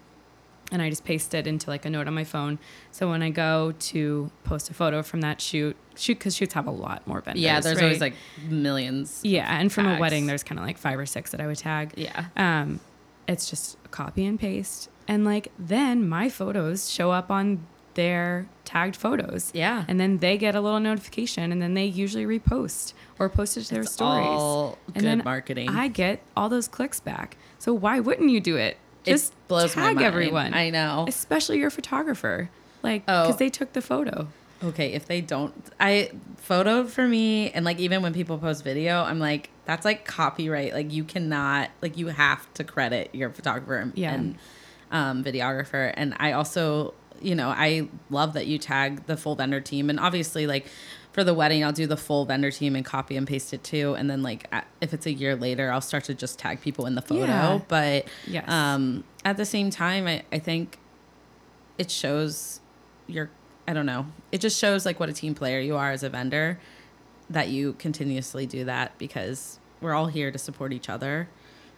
and 0.70 0.80
I 0.80 0.88
just 0.88 1.04
paste 1.04 1.34
it 1.34 1.46
into 1.46 1.68
like 1.68 1.84
a 1.84 1.90
note 1.90 2.06
on 2.06 2.14
my 2.14 2.24
phone. 2.24 2.58
So 2.92 3.10
when 3.10 3.22
I 3.22 3.30
go 3.30 3.72
to 3.78 4.30
post 4.44 4.70
a 4.70 4.74
photo 4.74 5.02
from 5.02 5.20
that 5.22 5.40
shoot, 5.40 5.76
shoot 5.96 6.18
because 6.18 6.34
shoots 6.36 6.54
have 6.54 6.66
a 6.66 6.70
lot 6.70 7.06
more 7.06 7.20
vendors. 7.20 7.42
yeah, 7.42 7.60
there's 7.60 7.76
right? 7.76 7.84
always 7.84 8.00
like 8.00 8.14
millions. 8.48 9.20
yeah, 9.22 9.58
and 9.60 9.72
from 9.72 9.86
a 9.86 9.98
wedding, 9.98 10.26
there's 10.26 10.42
kind 10.42 10.58
of 10.58 10.64
like 10.66 10.78
five 10.78 10.98
or 10.98 11.06
six 11.06 11.30
that 11.32 11.40
I 11.40 11.46
would 11.46 11.58
tag. 11.58 11.92
Yeah. 11.96 12.26
Um, 12.36 12.80
it's 13.28 13.48
just 13.50 13.76
copy 13.90 14.24
and 14.24 14.38
paste, 14.38 14.88
and 15.08 15.24
like 15.24 15.52
then 15.58 16.08
my 16.08 16.28
photos 16.28 16.90
show 16.90 17.10
up 17.10 17.30
on 17.30 17.66
their 17.94 18.48
tagged 18.64 18.96
photos. 18.96 19.50
Yeah. 19.52 19.84
and 19.86 20.00
then 20.00 20.16
they 20.18 20.38
get 20.38 20.54
a 20.54 20.60
little 20.62 20.80
notification, 20.80 21.52
and 21.52 21.60
then 21.60 21.74
they 21.74 21.84
usually 21.84 22.24
repost 22.24 22.94
or 23.18 23.28
post 23.28 23.56
it 23.58 23.64
to 23.64 23.74
their 23.74 23.82
It's 23.82 23.92
stories. 23.92 24.26
all 24.26 24.78
and 24.86 24.94
good 24.94 25.04
then 25.04 25.22
marketing. 25.24 25.68
I 25.68 25.88
get 25.88 26.20
all 26.36 26.48
those 26.48 26.66
clicks 26.68 26.98
back. 27.00 27.36
So 27.58 27.74
why 27.74 28.00
wouldn't 28.00 28.30
you 28.30 28.40
do 28.40 28.56
it? 28.56 28.78
It 29.04 29.12
Just 29.12 29.32
blows 29.48 29.74
my 29.76 29.82
tag 29.82 29.94
mind. 29.96 30.06
everyone. 30.06 30.54
I 30.54 30.70
know. 30.70 31.04
especially 31.08 31.58
your 31.58 31.70
photographer, 31.70 32.48
like 32.82 33.02
Oh. 33.08 33.22
because 33.26 33.38
they 33.38 33.48
took 33.50 33.72
the 33.72 33.82
photo. 33.82 34.28
Okay, 34.64 34.92
if 34.92 35.06
they 35.06 35.20
don't, 35.20 35.52
I 35.80 36.12
photo 36.36 36.84
for 36.86 37.06
me, 37.08 37.50
and 37.50 37.64
like 37.64 37.80
even 37.80 38.00
when 38.02 38.14
people 38.14 38.38
post 38.38 38.62
video, 38.62 39.02
I'm 39.02 39.18
like, 39.18 39.50
that's 39.64 39.84
like 39.84 40.04
copyright. 40.04 40.72
Like 40.72 40.92
you 40.92 41.02
cannot, 41.02 41.70
like 41.80 41.96
you 41.98 42.08
have 42.08 42.52
to 42.54 42.62
credit 42.64 43.10
your 43.12 43.30
photographer 43.30 43.76
and, 43.76 43.92
Yeah. 43.96 44.14
and 44.14 44.36
um, 44.92 45.24
videographer. 45.24 45.92
And 45.96 46.14
I 46.18 46.30
also, 46.32 46.94
you 47.20 47.34
know, 47.34 47.48
I 47.48 47.88
love 48.10 48.34
that 48.34 48.46
you 48.46 48.58
tag 48.58 49.06
the 49.06 49.16
full 49.16 49.34
vendor 49.34 49.60
team, 49.60 49.90
and 49.90 49.98
obviously 49.98 50.46
like 50.46 50.66
for 51.12 51.22
the 51.24 51.34
wedding, 51.34 51.62
I'll 51.64 51.72
do 51.72 51.86
the 51.86 51.96
full 51.96 52.24
vendor 52.24 52.50
team 52.50 52.74
and 52.74 52.84
copy 52.84 53.16
and 53.16 53.26
paste 53.26 53.52
it 53.52 53.62
too. 53.62 53.94
And 53.94 54.08
then 54.10 54.22
like 54.22 54.50
if 54.80 54.94
it's 54.94 55.06
a 55.06 55.12
year 55.12 55.36
later, 55.36 55.70
I'll 55.70 55.80
start 55.82 56.04
to 56.04 56.14
just 56.14 56.38
tag 56.38 56.60
people 56.62 56.86
in 56.86 56.94
the 56.94 57.02
photo. 57.02 57.26
Yeah. 57.26 57.60
But 57.68 58.06
Yes. 58.26 58.48
um, 58.48 59.04
at 59.24 59.36
the 59.36 59.44
same 59.44 59.70
time, 59.70 60.06
I, 60.06 60.22
I 60.32 60.38
think 60.38 60.78
it 61.78 61.90
shows 61.90 62.60
your 63.06 63.30
I 63.68 63.74
don't 63.74 63.86
know. 63.86 64.06
It 64.32 64.40
just 64.40 64.58
shows 64.58 64.84
like 64.84 64.98
what 64.98 65.08
a 65.08 65.12
team 65.12 65.34
player 65.34 65.60
you 65.60 65.76
are 65.76 65.92
as 65.92 66.02
a 66.02 66.08
vendor 66.10 66.58
that 67.30 67.48
you 67.48 67.74
continuously 67.74 68.44
do 68.46 68.64
that 68.64 68.98
because 68.98 69.58
we're 69.80 69.94
all 69.94 70.06
here 70.06 70.30
to 70.32 70.38
support 70.38 70.72
each 70.72 70.88
other. 70.88 71.28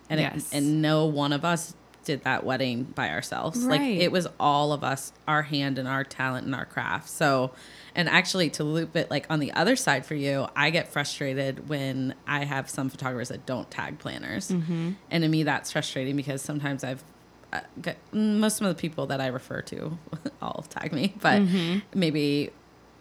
And 0.08 0.18
Yes. 0.20 0.52
it, 0.52 0.56
and 0.58 0.80
no 0.80 1.04
one 1.06 1.32
of 1.32 1.44
us 1.44 1.74
did 2.04 2.22
that 2.24 2.44
wedding 2.44 2.84
by 2.84 3.10
ourselves. 3.10 3.60
Right. 3.64 3.80
Like 3.80 4.00
it 4.00 4.12
was 4.12 4.26
all 4.38 4.72
of 4.72 4.82
us, 4.84 5.12
our 5.28 5.42
hand 5.42 5.78
and 5.78 5.86
our 5.88 6.04
talent 6.04 6.46
and 6.46 6.54
our 6.54 6.64
craft. 6.66 7.08
So 7.08 7.52
and 7.94 8.08
actually 8.08 8.50
to 8.50 8.64
loop 8.64 8.96
it 8.96 9.10
like 9.10 9.26
on 9.30 9.38
the 9.40 9.52
other 9.52 9.76
side 9.76 10.04
for 10.04 10.14
you, 10.14 10.46
I 10.56 10.70
get 10.70 10.88
frustrated 10.88 11.68
when 11.68 12.14
I 12.26 12.44
have 12.44 12.68
some 12.68 12.88
photographers 12.88 13.28
that 13.28 13.46
don't 13.46 13.70
tag 13.70 13.98
planners. 13.98 14.48
Mm-hmm. 14.48 14.92
And 15.10 15.22
to 15.22 15.28
me 15.28 15.42
that's 15.44 15.70
frustrating 15.72 16.16
because 16.16 16.42
sometimes 16.42 16.82
I've 16.84 17.04
uh, 17.52 17.60
got- 17.80 17.96
mm, 18.12 18.38
most 18.38 18.60
of 18.60 18.66
the 18.66 18.74
people 18.74 19.06
that 19.06 19.20
I 19.20 19.28
refer 19.28 19.62
to 19.62 19.96
all 20.42 20.64
tag 20.68 20.92
me, 20.92 21.14
but 21.20 21.42
mm-hmm. 21.42 21.78
maybe 21.94 22.50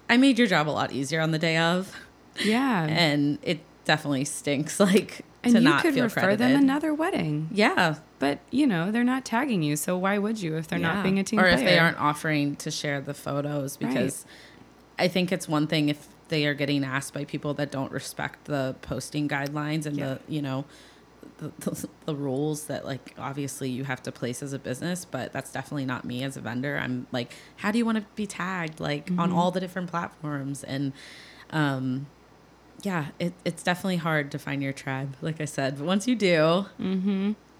I 0.09 0.17
made 0.17 0.37
your 0.37 0.47
job 0.47 0.69
a 0.69 0.71
lot 0.71 0.91
easier 0.91 1.21
on 1.21 1.31
the 1.31 1.39
day 1.39 1.57
of, 1.57 1.95
Yeah, 2.43 2.85
and 2.85 3.39
it 3.41 3.61
definitely 3.85 4.25
stinks 4.25 4.79
like 4.79 5.25
to 5.43 5.49
not 5.49 5.53
feel 5.53 5.53
that 5.53 5.57
and 5.57 5.65
you 5.65 5.91
could 5.91 6.03
refer 6.03 6.21
credited. 6.21 6.39
them 6.55 6.55
another 6.63 6.93
wedding. 6.93 7.49
yeah, 7.51 7.95
But 8.19 8.39
you 8.51 8.67
know 8.67 8.91
they're 8.91 9.03
not 9.03 9.25
tagging 9.25 9.63
you, 9.63 9.75
so 9.75 9.97
why 9.97 10.17
would 10.19 10.39
you 10.41 10.55
if 10.57 10.67
they're 10.67 10.77
yeah. 10.79 10.93
not 10.93 11.03
being 11.03 11.17
a 11.19 11.23
team 11.23 11.39
or 11.39 11.43
player? 11.43 11.55
if 11.55 11.59
they 11.61 11.79
aren't 11.79 11.97
offering 11.99 12.55
to 12.57 12.69
share 12.69 13.01
the 13.01 13.13
photos 13.13 13.75
because 13.77 14.25
I 14.99 15.07
think 15.07 15.31
it's 15.31 15.47
one 15.47 15.67
thing 15.67 15.89
if 15.89 16.07
they 16.29 16.45
are 16.45 16.53
getting 16.53 16.83
asked 16.83 17.13
by 17.13 17.25
people 17.25 17.53
that 17.55 17.71
don't 17.71 17.91
respect 17.91 18.45
the 18.45 18.75
posting 18.81 19.27
guidelines 19.27 19.85
and 19.85 19.97
Yeah. 19.97 20.05
the 20.15 20.19
you 20.27 20.41
know 20.41 20.65
the, 21.37 21.51
the, 21.69 21.87
the 22.05 22.15
rules 22.15 22.65
that 22.67 22.85
like 22.85 23.13
obviously 23.17 23.69
you 23.69 23.83
have 23.85 24.01
to 24.03 24.11
place 24.11 24.41
as 24.43 24.53
a 24.53 24.59
business 24.59 25.05
but 25.05 25.31
that's 25.33 25.51
definitely 25.51 25.85
not 25.85 26.05
me 26.05 26.23
as 26.23 26.35
a 26.37 26.41
vendor 26.41 26.77
i'm 26.81 27.07
like 27.11 27.33
how 27.57 27.71
do 27.71 27.77
you 27.77 27.85
want 27.85 27.97
to 27.97 28.05
be 28.15 28.25
tagged 28.27 28.79
like 28.79 29.09
on 29.11 29.29
Mm-hmm. 29.29 29.37
all 29.37 29.51
the 29.51 29.59
different 29.59 29.89
platforms 29.89 30.63
and 30.63 30.91
um 31.51 32.07
yeah 32.81 33.07
it, 33.19 33.33
it's 33.45 33.63
definitely 33.63 33.97
hard 33.97 34.31
to 34.31 34.39
find 34.39 34.61
your 34.63 34.73
tribe 34.73 35.15
like 35.21 35.39
i 35.41 35.45
said 35.45 35.77
but 35.77 35.85
once 35.85 36.07
you 36.07 36.15
do 36.15 36.65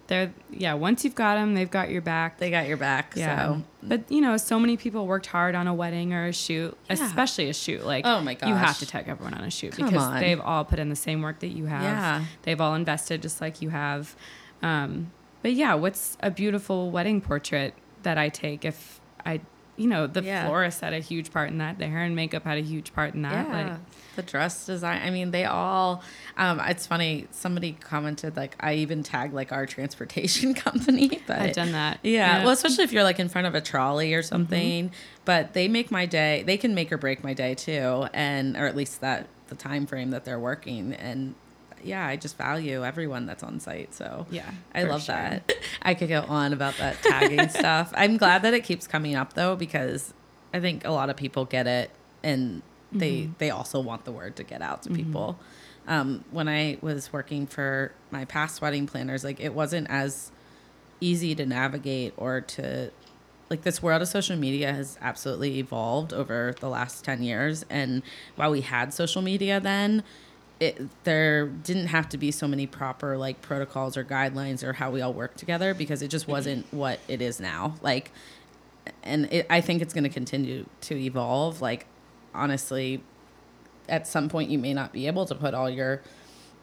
They're 0.07 0.33
yeah. 0.51 0.73
Once 0.73 1.05
you've 1.05 1.15
got 1.15 1.35
them, 1.35 1.53
they've 1.53 1.71
got 1.71 1.89
your 1.89 2.01
back. 2.01 2.37
they 2.37 2.49
got 2.51 2.67
your 2.67 2.75
back 2.77 3.13
yeah. 3.15 3.47
so 3.47 3.63
But 3.87 4.11
you 4.11 4.21
know, 4.21 4.37
so 4.37 4.59
many 4.59 4.77
people 4.77 5.05
worked 5.07 5.25
hard 5.27 5.55
on 5.55 5.67
a 5.67 5.73
wedding 5.73 6.13
or 6.13 6.27
a 6.27 6.33
shoot, 6.33 6.77
Yeah. 6.89 6.93
especially 7.05 7.49
a 7.49 7.53
shoot. 7.53 7.85
Like, 7.85 8.05
Oh 8.05 8.21
my 8.21 8.37
you 8.45 8.53
have 8.55 8.79
to 8.79 8.85
tag 8.85 9.05
everyone 9.07 9.33
on 9.33 9.43
a 9.43 9.49
shoot 9.51 9.73
Come 9.73 9.87
because 9.87 10.03
on. 10.03 10.19
they've 10.19 10.39
all 10.39 10.63
put 10.65 10.79
in 10.79 10.89
the 10.89 10.95
same 10.95 11.21
work 11.21 11.39
that 11.39 11.47
you 11.49 11.65
have. 11.65 11.83
Yeah. 11.83 12.25
They've 12.43 12.59
all 12.61 12.75
invested 12.75 13.21
just 13.21 13.41
like 13.41 13.61
you 13.61 13.69
have. 13.69 14.15
Um, 14.61 15.11
but 15.41 15.53
yeah, 15.53 15.73
what's 15.73 16.17
a 16.21 16.31
beautiful 16.31 16.89
wedding 16.91 17.19
portrait 17.21 17.73
that 18.03 18.17
I 18.17 18.29
take 18.29 18.63
if 18.65 19.01
I, 19.25 19.41
you 19.75 19.87
know, 19.87 20.05
the 20.07 20.23
Yeah. 20.23 20.45
florist 20.45 20.81
had 20.81 20.93
a 20.93 20.99
huge 20.99 21.31
part 21.31 21.49
in 21.49 21.57
that. 21.57 21.79
The 21.79 21.87
hair 21.87 21.99
and 22.03 22.15
makeup 22.15 22.43
had 22.43 22.57
a 22.57 22.61
huge 22.61 22.93
part 22.93 23.13
in 23.15 23.23
that. 23.23 23.47
Yeah, 23.47 23.53
Like, 23.71 23.79
the 24.15 24.21
dress 24.21 24.65
design. 24.67 25.01
I 25.03 25.09
mean, 25.09 25.31
they 25.31 25.45
all. 25.45 26.03
Um, 26.37 26.59
it's 26.59 26.85
funny. 26.85 27.27
Somebody 27.31 27.73
commented 27.79 28.35
like 28.37 28.55
I 28.59 28.75
even 28.75 29.01
tagged 29.01 29.33
like 29.33 29.51
our 29.51 29.65
transportation 29.65 30.53
company, 30.65 31.21
but 31.25 31.39
I've 31.41 31.53
done 31.55 31.71
that. 31.71 31.99
Yeah, 32.03 32.11
Yeah. 32.11 32.35
Mm-hmm. 32.35 32.43
well, 32.45 32.53
especially 32.53 32.83
if 32.83 32.91
you're 32.93 33.03
like 33.03 33.19
in 33.19 33.29
front 33.29 33.47
of 33.47 33.55
a 33.55 33.61
trolley 33.61 34.13
or 34.13 34.21
something. 34.21 34.91
But 35.25 35.53
they 35.53 35.67
make 35.67 35.89
my 35.89 36.05
day. 36.05 36.43
They 36.45 36.57
can 36.57 36.75
make 36.75 36.91
or 36.91 36.97
break 36.97 37.23
my 37.23 37.33
day 37.33 37.55
too, 37.55 38.07
and 38.13 38.55
or 38.57 38.67
at 38.67 38.75
least 38.75 39.01
that 39.01 39.27
the 39.47 39.55
time 39.55 39.85
frame 39.87 40.11
that 40.11 40.25
they're 40.25 40.39
working. 40.39 40.93
And 40.93 41.33
yeah, 41.85 42.05
I 42.07 42.15
just 42.15 42.37
value 42.37 42.83
everyone 42.83 43.25
that's 43.25 43.43
on 43.43 43.59
site. 43.59 43.93
So 43.93 44.25
Yeah, 44.29 44.49
I 44.73 44.83
love 44.83 45.03
sure. 45.03 45.15
that. 45.15 45.51
I 45.81 45.93
could 45.93 46.09
go 46.09 46.21
on 46.21 46.53
about 46.53 46.77
that 46.77 47.01
tagging 47.03 47.49
stuff. 47.49 47.91
I'm 47.95 48.17
glad 48.17 48.41
that 48.43 48.53
it 48.53 48.63
keeps 48.63 48.87
coming 48.87 49.15
up 49.15 49.33
though 49.33 49.55
because 49.55 50.13
I 50.53 50.59
think 50.59 50.85
a 50.85 50.91
lot 50.91 51.09
of 51.09 51.15
people 51.17 51.45
get 51.45 51.67
it 51.67 51.91
and 52.23 52.61
they 52.91 53.21
Mm-hmm. 53.21 53.33
they 53.39 53.49
also 53.49 53.79
want 53.79 54.05
the 54.05 54.11
word 54.11 54.35
to 54.35 54.43
get 54.43 54.61
out 54.61 54.83
to 54.83 54.89
people. 54.91 55.39
Um, 55.87 56.23
when 56.31 56.47
I 56.47 56.77
was 56.81 57.11
working 57.11 57.47
for 57.47 57.91
my 58.11 58.23
past 58.25 58.61
wedding 58.61 58.85
planners, 58.87 59.23
like 59.23 59.39
it 59.39 59.53
wasn't 59.53 59.89
as 59.89 60.31
easy 61.01 61.35
to 61.35 61.45
navigate 61.45 62.13
or 62.17 62.39
to 62.41 62.91
like 63.49 63.63
this 63.63 63.83
world 63.83 64.01
of 64.01 64.07
social 64.07 64.35
media 64.37 64.71
has 64.73 64.97
absolutely 65.01 65.57
evolved 65.59 66.13
over 66.13 66.53
the 66.59 66.69
last 66.69 67.03
10 67.03 67.21
years 67.23 67.65
and 67.69 68.01
while 68.35 68.49
we 68.49 68.61
had 68.61 68.93
social 68.93 69.21
media 69.21 69.59
then 69.59 70.01
it 70.63 71.03
there 71.03 71.47
didn't 71.47 71.87
have 71.87 72.07
to 72.09 72.17
be 72.17 72.31
so 72.31 72.47
many 72.47 72.65
proper 72.65 73.17
like 73.17 73.41
protocols 73.41 73.97
or 73.97 74.03
guidelines 74.03 74.63
or 74.63 74.73
how 74.73 74.89
we 74.91 75.01
all 75.01 75.13
work 75.13 75.35
together 75.35 75.73
because 75.73 76.01
it 76.01 76.07
just 76.07 76.27
wasn't 76.27 76.65
what 76.71 76.99
it 77.07 77.21
is 77.21 77.39
now 77.39 77.75
like 77.81 78.11
and 79.03 79.31
it, 79.31 79.45
i 79.49 79.59
think 79.61 79.81
it's 79.81 79.93
going 79.93 80.03
to 80.03 80.09
continue 80.09 80.65
to 80.81 80.95
evolve 80.95 81.61
like 81.61 81.85
honestly 82.33 83.03
at 83.89 84.07
some 84.07 84.29
point 84.29 84.49
you 84.49 84.57
may 84.57 84.73
not 84.73 84.93
be 84.93 85.07
able 85.07 85.25
to 85.25 85.35
put 85.35 85.53
all 85.53 85.69
your 85.69 86.01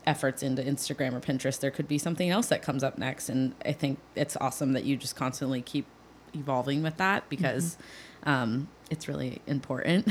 efforts 0.07 0.43
into 0.43 0.63
Instagram 0.63 1.13
or 1.13 1.21
Pinterest. 1.21 1.61
There 1.61 1.71
could 1.71 1.87
be 1.87 1.99
something 1.99 2.31
else 2.31 2.47
that 2.47 2.63
comes 2.63 2.83
up 2.83 2.99
next. 2.99 3.29
And 3.29 3.55
I 3.65 3.73
think 3.73 3.99
it's 4.15 4.37
awesome 4.37 4.73
that 4.73 4.85
you 4.85 4.97
just 4.97 5.17
constantly 5.17 5.63
keep 5.63 5.87
evolving 6.35 6.83
with 6.83 6.97
that 6.97 7.29
because 7.29 7.77
um, 8.25 8.69
it's 8.91 9.09
really 9.09 9.41
important. 9.47 10.09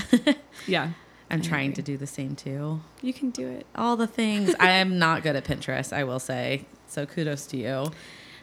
yeah, 0.68 0.92
I'm 1.32 1.42
trying 1.42 1.74
to 1.74 1.82
do 1.82 1.96
the 1.98 2.08
same 2.08 2.36
too. 2.36 2.82
you 3.02 3.14
can 3.14 3.30
do 3.30 3.48
it. 3.48 3.66
All 3.76 3.96
the 3.96 4.08
things. 4.08 4.56
I 4.60 4.72
am 4.72 4.98
not 4.98 5.22
good 5.24 5.36
at 5.36 5.44
Pinterest, 5.46 5.94
I 5.94 6.04
will 6.04 6.20
say. 6.20 6.66
So 6.88 7.06
kudos 7.06 7.46
to 7.48 7.58
you. 7.58 7.92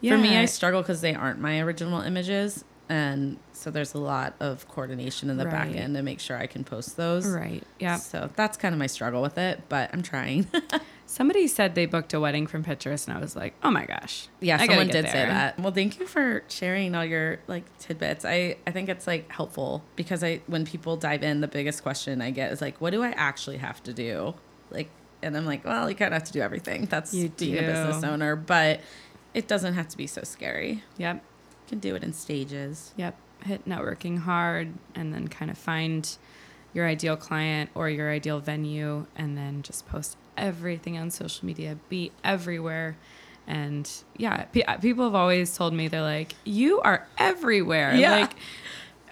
Yeah. 0.01 0.13
For 0.13 0.19
me, 0.19 0.37
I 0.37 0.45
struggle 0.45 0.83
because 0.83 1.01
they 1.01 1.15
aren't 1.15 1.41
my 1.41 1.61
original 1.61 2.01
images. 2.01 2.65
And 2.89 3.39
so 3.53 3.73
there's 3.73 3.95
a 3.95 3.99
lot 3.99 4.35
of 4.39 4.69
coordination 4.69 5.29
in 5.31 5.39
the 5.39 5.45
back 5.45 5.75
end 5.75 5.97
to 5.97 6.03
make 6.03 6.21
sure 6.21 6.37
I 6.37 6.47
can 6.47 6.63
post 6.63 6.97
those. 6.97 7.27
Right. 7.27 7.65
Yeah. 7.81 7.97
So 7.97 8.31
that's 8.37 8.57
kind 8.57 8.73
of 8.73 8.79
my 8.79 8.87
struggle 8.87 9.23
with 9.23 9.39
it, 9.39 9.63
but 9.69 9.91
I'm 9.93 10.03
trying. 10.03 10.47
Somebody 11.09 11.47
said 11.47 11.77
they 11.77 11.87
booked 11.87 12.13
a 12.15 12.21
wedding 12.21 12.49
from 12.49 12.65
Pinterest, 12.65 13.07
and 13.07 13.17
I 13.17 13.21
was 13.21 13.37
like, 13.37 13.55
oh 13.63 13.71
my 13.71 13.87
gosh. 13.87 14.29
yeah, 14.41 14.57
I 14.61 14.67
someone 14.67 14.89
get 14.89 15.03
did 15.03 15.07
say 15.07 15.25
that. 15.25 15.59
Well, 15.59 15.73
thank 15.73 16.01
you 16.01 16.07
for 16.07 16.43
sharing 16.49 16.95
all 16.97 17.05
your 17.05 17.39
like 17.47 17.65
tidbits. 17.79 18.25
I 18.25 18.57
I 18.67 18.73
think 18.73 18.89
it's 18.89 19.07
like 19.07 19.31
helpful 19.31 19.85
because 19.95 20.25
I 20.25 20.41
when 20.49 20.67
people 20.67 20.97
dive 20.97 21.23
in, 21.23 21.41
the 21.41 21.49
biggest 21.49 21.83
question 21.83 22.21
I 22.21 22.33
get 22.33 22.51
is 22.53 22.61
like, 22.61 22.81
what 22.81 22.91
do 22.91 23.03
I 23.03 23.11
actually 23.11 23.59
have 23.59 23.83
to 23.85 23.93
do? 23.93 24.35
Like, 24.71 24.91
and 25.23 25.37
I'm 25.37 25.47
like, 25.47 25.65
well, 25.65 25.89
you 25.89 25.95
kind 25.95 26.13
of 26.13 26.21
have 26.21 26.27
to 26.27 26.33
do 26.33 26.41
everything. 26.41 26.87
That's 26.87 27.15
You 27.15 27.29
being 27.29 27.59
a 27.59 27.63
business 27.63 28.03
owner, 28.03 28.35
but 28.35 28.81
it 29.33 29.47
doesn't 29.47 29.75
have 29.75 29.89
to 29.89 29.97
be 29.97 30.07
so 30.07 30.23
scary. 30.23 30.83
Yep. 30.99 31.17
You 31.17 31.69
can 31.69 31.79
do 31.79 31.95
it 31.95 32.03
in 32.03 32.13
stages. 32.13 32.93
Yep. 32.97 33.17
Hit 33.45 33.69
networking 33.69 34.19
hard 34.21 34.73
and 34.95 35.15
then 35.15 35.29
kind 35.29 35.51
of 35.51 35.59
find 35.59 36.17
your 36.73 36.87
ideal 36.87 37.17
client 37.17 37.71
or 37.75 37.89
your 37.89 38.11
ideal 38.11 38.41
venue 38.41 39.07
and 39.15 39.37
then 39.37 39.63
just 39.63 39.87
post 39.87 40.17
everything 40.37 40.97
on 40.99 41.11
social 41.11 41.47
media. 41.47 41.79
Be 41.89 42.13
everywhere. 42.25 42.97
And 43.47 43.89
yeah, 44.17 44.45
pe- 44.47 44.63
uh, 44.63 44.77
people 44.79 45.05
have 45.05 45.15
always 45.15 45.57
told 45.57 45.73
me, 45.73 45.87
they're 45.89 46.03
like, 46.03 46.35
you 46.45 46.81
are 46.81 47.07
everywhere. 47.17 47.95
Yeah. 47.95 48.11
Like, 48.17 48.33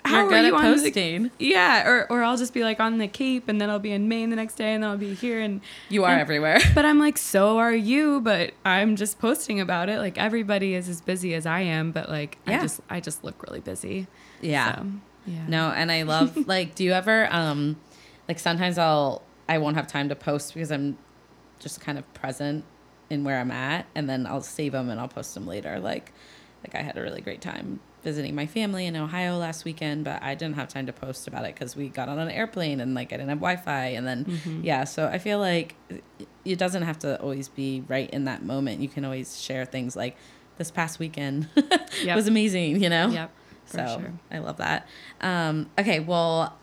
how 0.07 0.29
You're 0.29 0.35
are 0.39 0.43
you 0.47 0.55
on 0.57 0.61
posting. 0.63 1.23
The, 1.25 1.31
yeah, 1.39 1.89
or 1.89 2.07
or 2.13 2.23
I'll 2.23 2.37
just 2.37 2.53
be 2.53 2.63
like 2.63 2.79
on 2.79 2.99
the 2.99 3.09
Cape, 3.09 3.49
and 3.49 3.59
then 3.59 3.71
I'll 3.71 3.79
be 3.79 3.91
in 3.93 4.07
Maine 4.07 4.29
the 4.29 4.37
next 4.37 4.57
day, 4.57 4.75
and 4.75 4.83
then 4.83 4.91
I'll 4.91 4.99
be 4.99 5.15
here, 5.15 5.41
and 5.41 5.63
You 5.89 6.05
are 6.05 6.11
and- 6.13 6.21
everywhere. 6.21 6.59
But 6.75 6.85
I'm 6.85 6.99
like, 6.99 7.17
so 7.17 7.57
are 7.57 7.73
you? 7.73 8.21
But 8.21 8.53
I'm 8.67 8.97
just 8.97 9.19
posting 9.19 9.61
about 9.61 9.89
it. 9.89 9.97
Like 9.99 10.19
everybody 10.19 10.75
is 10.75 10.91
as 10.91 11.01
busy 11.01 11.33
as 11.33 11.47
I 11.47 11.61
am, 11.61 11.91
but 11.91 12.11
like 12.11 12.37
I 12.47 12.51
Yeah. 12.51 12.61
just 12.63 12.81
I 12.91 13.01
just 13.01 13.25
look 13.25 13.43
really 13.45 13.61
busy. 13.61 14.07
Yeah. 14.43 14.75
So, 14.77 14.87
yeah. 15.27 15.47
No, 15.49 15.71
and 15.71 15.91
I 15.91 16.03
love 16.03 16.37
like 16.47 16.75
do 16.75 16.85
you 16.85 16.93
ever 16.93 17.27
um 17.33 17.77
like 18.29 18.39
sometimes 18.39 18.77
I'll 18.77 19.23
I 19.49 19.57
won't 19.57 19.77
have 19.77 19.87
time 19.87 20.11
to 20.11 20.15
post 20.15 20.53
because 20.53 20.71
I'm 20.71 20.99
just 21.65 21.81
kind 21.81 21.99
of 21.99 22.05
present 22.15 22.63
in 23.11 23.25
where 23.25 23.41
I'm 23.41 23.51
at 23.51 23.87
and 23.95 24.09
then 24.09 24.27
I'll 24.27 24.41
save 24.43 24.73
them 24.73 24.89
and 24.91 25.01
I'll 25.01 25.09
post 25.09 25.35
them 25.35 25.47
later 25.47 25.81
like 25.81 26.13
like 26.63 26.75
I 26.75 26.83
had 26.83 26.97
a 26.97 27.03
really 27.03 27.21
great 27.21 27.41
time 27.41 27.81
visiting 28.03 28.35
my 28.35 28.47
family 28.47 28.85
in 28.87 28.95
Ohio 28.97 29.37
last 29.39 29.65
weekend 29.65 30.05
but 30.05 30.23
I 30.23 30.35
didn't 30.35 30.57
have 30.57 30.69
time 30.69 30.87
to 30.87 30.93
post 30.93 31.27
about 31.27 31.45
it 31.47 31.57
cuz 31.57 31.75
we 31.75 31.89
got 31.89 32.09
on 32.11 32.19
an 32.19 32.31
airplane 32.31 32.81
and 32.81 32.95
like 32.95 33.13
I 33.13 33.17
didn't 33.17 33.31
have 33.31 33.39
Wi-Fi 33.41 33.87
and 33.97 34.07
then 34.07 34.25
Mm-hmm. 34.27 34.61
yeah 34.63 34.85
so 34.85 35.07
I 35.09 35.19
feel 35.19 35.39
like 35.39 35.75
it- 35.89 36.05
it 36.45 36.59
doesn't 36.59 36.83
have 36.83 36.99
to 37.01 37.19
always 37.23 37.49
be 37.49 37.83
right 37.89 38.11
in 38.11 38.25
that 38.27 38.43
moment 38.45 38.81
you 38.81 38.89
can 38.89 39.05
always 39.07 39.41
share 39.41 39.65
things 39.65 39.97
like 39.97 40.17
this 40.59 40.71
past 40.71 40.99
weekend 40.99 41.49
Yep. 42.05 42.15
was 42.17 42.29
amazing 42.29 42.83
you 42.83 42.91
know 42.91 43.09
Yep. 43.09 43.31
So 43.67 43.79
sure. 43.99 44.13
I 44.31 44.39
love 44.41 44.59
that. 44.59 44.87
Um, 45.23 45.71
okay, 45.79 45.99
well, 45.99 46.55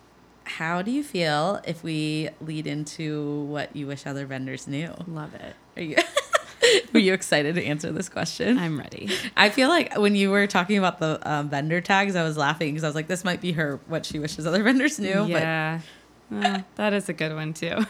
how 0.43 0.81
do 0.81 0.91
you 0.91 1.03
feel 1.03 1.61
if 1.65 1.83
we 1.83 2.29
lead 2.41 2.67
into 2.67 3.41
what 3.43 3.75
you 3.75 3.87
wish 3.87 4.05
other 4.05 4.25
vendors 4.25 4.67
knew? 4.67 4.93
Love 5.07 5.33
it. 5.35 5.55
Are 5.77 5.81
you 5.81 5.95
were 6.93 6.99
you 6.99 7.13
excited 7.13 7.55
to 7.55 7.63
answer 7.63 7.91
this 7.91 8.09
question? 8.09 8.57
I'm 8.57 8.77
ready. 8.79 9.09
I 9.37 9.49
feel 9.49 9.69
like 9.69 9.97
when 9.97 10.15
you 10.15 10.29
were 10.31 10.47
talking 10.47 10.77
about 10.77 10.99
the 10.99 11.19
um, 11.29 11.49
vendor 11.49 11.81
tags, 11.81 12.15
I 12.15 12.23
was 12.23 12.37
laughing 12.37 12.69
because 12.73 12.83
I 12.83 12.87
was 12.87 12.95
like, 12.95 13.07
this 13.07 13.23
might 13.23 13.41
be 13.41 13.53
her 13.53 13.79
what 13.87 14.05
she 14.05 14.19
wishes 14.19 14.45
other 14.45 14.63
vendors 14.69 14.99
knew. 14.99 15.25
yeah. 15.25 15.81
Well, 16.29 16.63
that 16.75 16.93
is 16.93 17.09
a 17.09 17.13
good 17.13 17.33
one 17.33 17.53
too. 17.53 17.77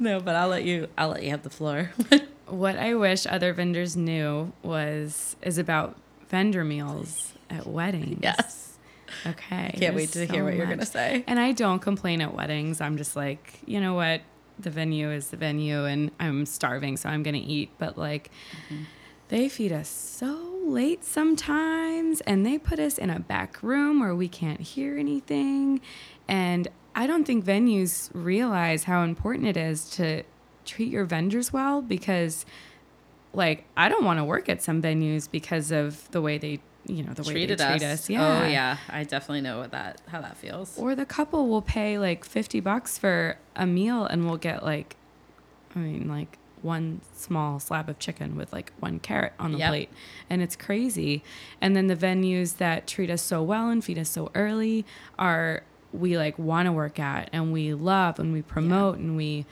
No, 0.00 0.20
but 0.20 0.36
I'll 0.36 0.48
let 0.48 0.64
you. 0.64 0.86
I'll 0.96 1.08
let 1.08 1.22
you 1.24 1.30
have 1.30 1.42
the 1.42 1.50
floor. 1.50 1.90
what 2.46 2.76
I 2.78 2.94
wish 2.94 3.26
other 3.26 3.52
vendors 3.52 3.96
knew 3.96 4.52
was 4.62 5.34
is 5.42 5.58
about 5.58 5.96
vendor 6.28 6.62
meals 6.64 7.32
at 7.50 7.66
weddings. 7.66 8.20
yes. 8.22 8.67
Okay. 9.26 9.72
I 9.74 9.76
Can't 9.78 9.94
wait 9.94 10.10
to 10.10 10.18
there's 10.18 10.30
hear 10.30 10.40
so 10.40 10.44
what 10.44 10.54
you're 10.54 10.66
gonna 10.66 10.86
say. 10.86 11.24
And 11.26 11.38
I 11.38 11.52
don't 11.52 11.80
complain 11.80 12.20
at 12.20 12.34
weddings. 12.34 12.80
I'm 12.80 12.96
just 12.96 13.16
like, 13.16 13.60
you 13.66 13.80
know 13.80 13.94
what? 13.94 14.22
The 14.58 14.70
venue 14.70 15.10
is 15.10 15.28
the 15.28 15.36
venue 15.36 15.84
and 15.84 16.10
I'm 16.18 16.44
starving, 16.46 16.96
so 16.96 17.08
I'm 17.08 17.22
going 17.22 17.34
to 17.36 17.40
eat. 17.40 17.70
But 17.78 17.96
like, 17.96 18.30
mm-hmm. 18.66 18.84
they 19.28 19.48
feed 19.48 19.70
us 19.70 19.88
so 19.88 20.58
late 20.64 21.04
sometimes 21.04 22.20
and 22.22 22.44
they 22.44 22.58
put 22.58 22.80
us 22.80 22.98
in 22.98 23.08
a 23.08 23.20
back 23.20 23.62
room 23.62 24.00
where 24.00 24.14
we 24.16 24.28
can't 24.28 24.60
hear 24.60 24.98
anything. 24.98 25.80
And 26.26 26.68
I 26.94 27.06
don't 27.06 27.24
think 27.24 27.44
venues 27.44 28.10
realize 28.12 28.84
how 28.84 29.02
important 29.04 29.46
it 29.46 29.56
is 29.56 29.88
to 29.90 30.24
treat 30.64 30.90
your 30.90 31.04
vendors 31.04 31.52
well 31.52 31.80
because 31.80 32.44
like 33.32 33.64
I 33.76 33.88
don't 33.88 34.04
want 34.04 34.18
to 34.18 34.24
work 34.24 34.48
at 34.48 34.62
some 34.62 34.82
venues 34.82 35.30
because 35.30 35.70
of 35.70 36.10
the 36.10 36.20
way 36.20 36.38
they, 36.38 36.60
you 36.88 37.02
know, 37.02 37.12
the 37.12 37.22
way 37.22 37.32
Treated 37.32 37.58
they 37.58 37.64
treat 37.78 37.82
us. 37.82 38.08
us. 38.08 38.10
Oh, 38.10 38.12
yeah. 38.12 38.40
Oh 38.42 38.46
yeah, 38.48 38.76
I 38.88 39.04
definitely 39.04 39.42
know 39.42 39.58
what 39.58 39.70
that 39.72 40.00
how 40.08 40.20
that 40.20 40.36
feels. 40.36 40.76
Or 40.78 40.94
the 40.94 41.04
couple 41.06 41.48
will 41.48 41.62
pay 41.62 41.98
like 41.98 42.24
50 42.24 42.60
bucks 42.60 42.98
for 42.98 43.36
a 43.56 43.66
meal 43.66 44.04
and 44.04 44.26
we'll 44.26 44.36
get 44.38 44.62
like, 44.64 44.96
I 45.74 45.80
mean, 45.80 46.08
like 46.08 46.38
one 46.62 47.00
small 47.14 47.60
slab 47.60 47.88
of 47.88 47.98
chicken 47.98 48.36
with 48.36 48.52
like 48.52 48.72
one 48.80 48.98
carrot 48.98 49.32
on 49.38 49.52
the 49.52 49.58
Yep. 49.58 49.68
plate. 49.70 49.90
And 50.28 50.42
it's 50.42 50.56
crazy. 50.56 51.22
And 51.60 51.76
then 51.76 51.86
the 51.86 51.94
venues 51.96 52.56
that 52.56 52.86
treat 52.88 53.10
us 53.10 53.22
so 53.22 53.42
well 53.42 53.68
and 53.68 53.84
feed 53.84 53.98
us 53.98 54.08
so 54.08 54.30
early 54.34 54.84
are, 55.18 55.62
we 55.92 56.18
like 56.18 56.38
want 56.38 56.66
to 56.66 56.72
work 56.72 56.98
at 56.98 57.30
and 57.32 57.52
we 57.52 57.72
love 57.74 58.18
and 58.18 58.32
we 58.32 58.42
promote 58.42 58.98
and 58.98 59.16
we, 59.16 59.46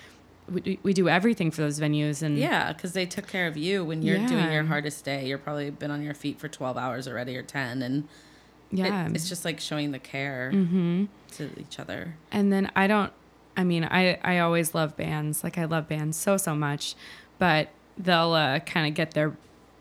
we, 0.51 0.79
we 0.83 0.93
do 0.93 1.09
everything 1.09 1.51
for 1.51 1.63
those 1.63 1.81
venues. 1.81 2.23
And 2.23 2.39
Yeah, 2.39 2.73
because 2.73 2.93
they 2.93 3.07
took 3.07 3.27
care 3.27 3.47
of 3.47 3.57
you 3.57 3.85
when 3.85 4.03
you're 4.03 4.25
doing 4.27 4.53
your 4.53 4.65
hardest 4.65 5.05
day. 5.05 5.27
You're 5.27 5.39
probably 5.39 5.71
been 5.71 5.91
on 5.91 6.03
your 6.03 6.15
feet 6.15 6.39
for 6.39 6.49
12 6.49 6.77
hours 6.77 7.09
already 7.09 7.37
or 7.37 7.43
10. 7.43 7.83
And 7.83 8.05
it- 8.71 8.79
yeah. 8.79 9.09
it's 9.13 9.29
just 9.29 9.45
like 9.45 9.61
showing 9.61 9.93
the 9.93 9.99
care 9.99 10.51
mm-hmm. 10.53 11.05
to 11.33 11.51
each 11.61 11.79
other. 11.79 12.17
And 12.31 12.53
then 12.53 12.71
I 12.77 12.87
don't 12.87 13.13
I 13.57 13.65
mean, 13.65 13.85
I 13.85 14.19
I 14.23 14.39
always 14.41 14.75
love 14.75 14.97
bands. 14.97 15.43
Like 15.43 15.57
I 15.57 15.65
love 15.65 15.89
bands 15.89 16.17
so 16.17 16.37
so 16.37 16.55
much, 16.55 16.95
but 17.39 17.71
they'll 17.97 18.33
uh, 18.33 18.59
kind 18.61 18.87
of 18.87 18.95
get 18.95 19.13
their 19.13 19.37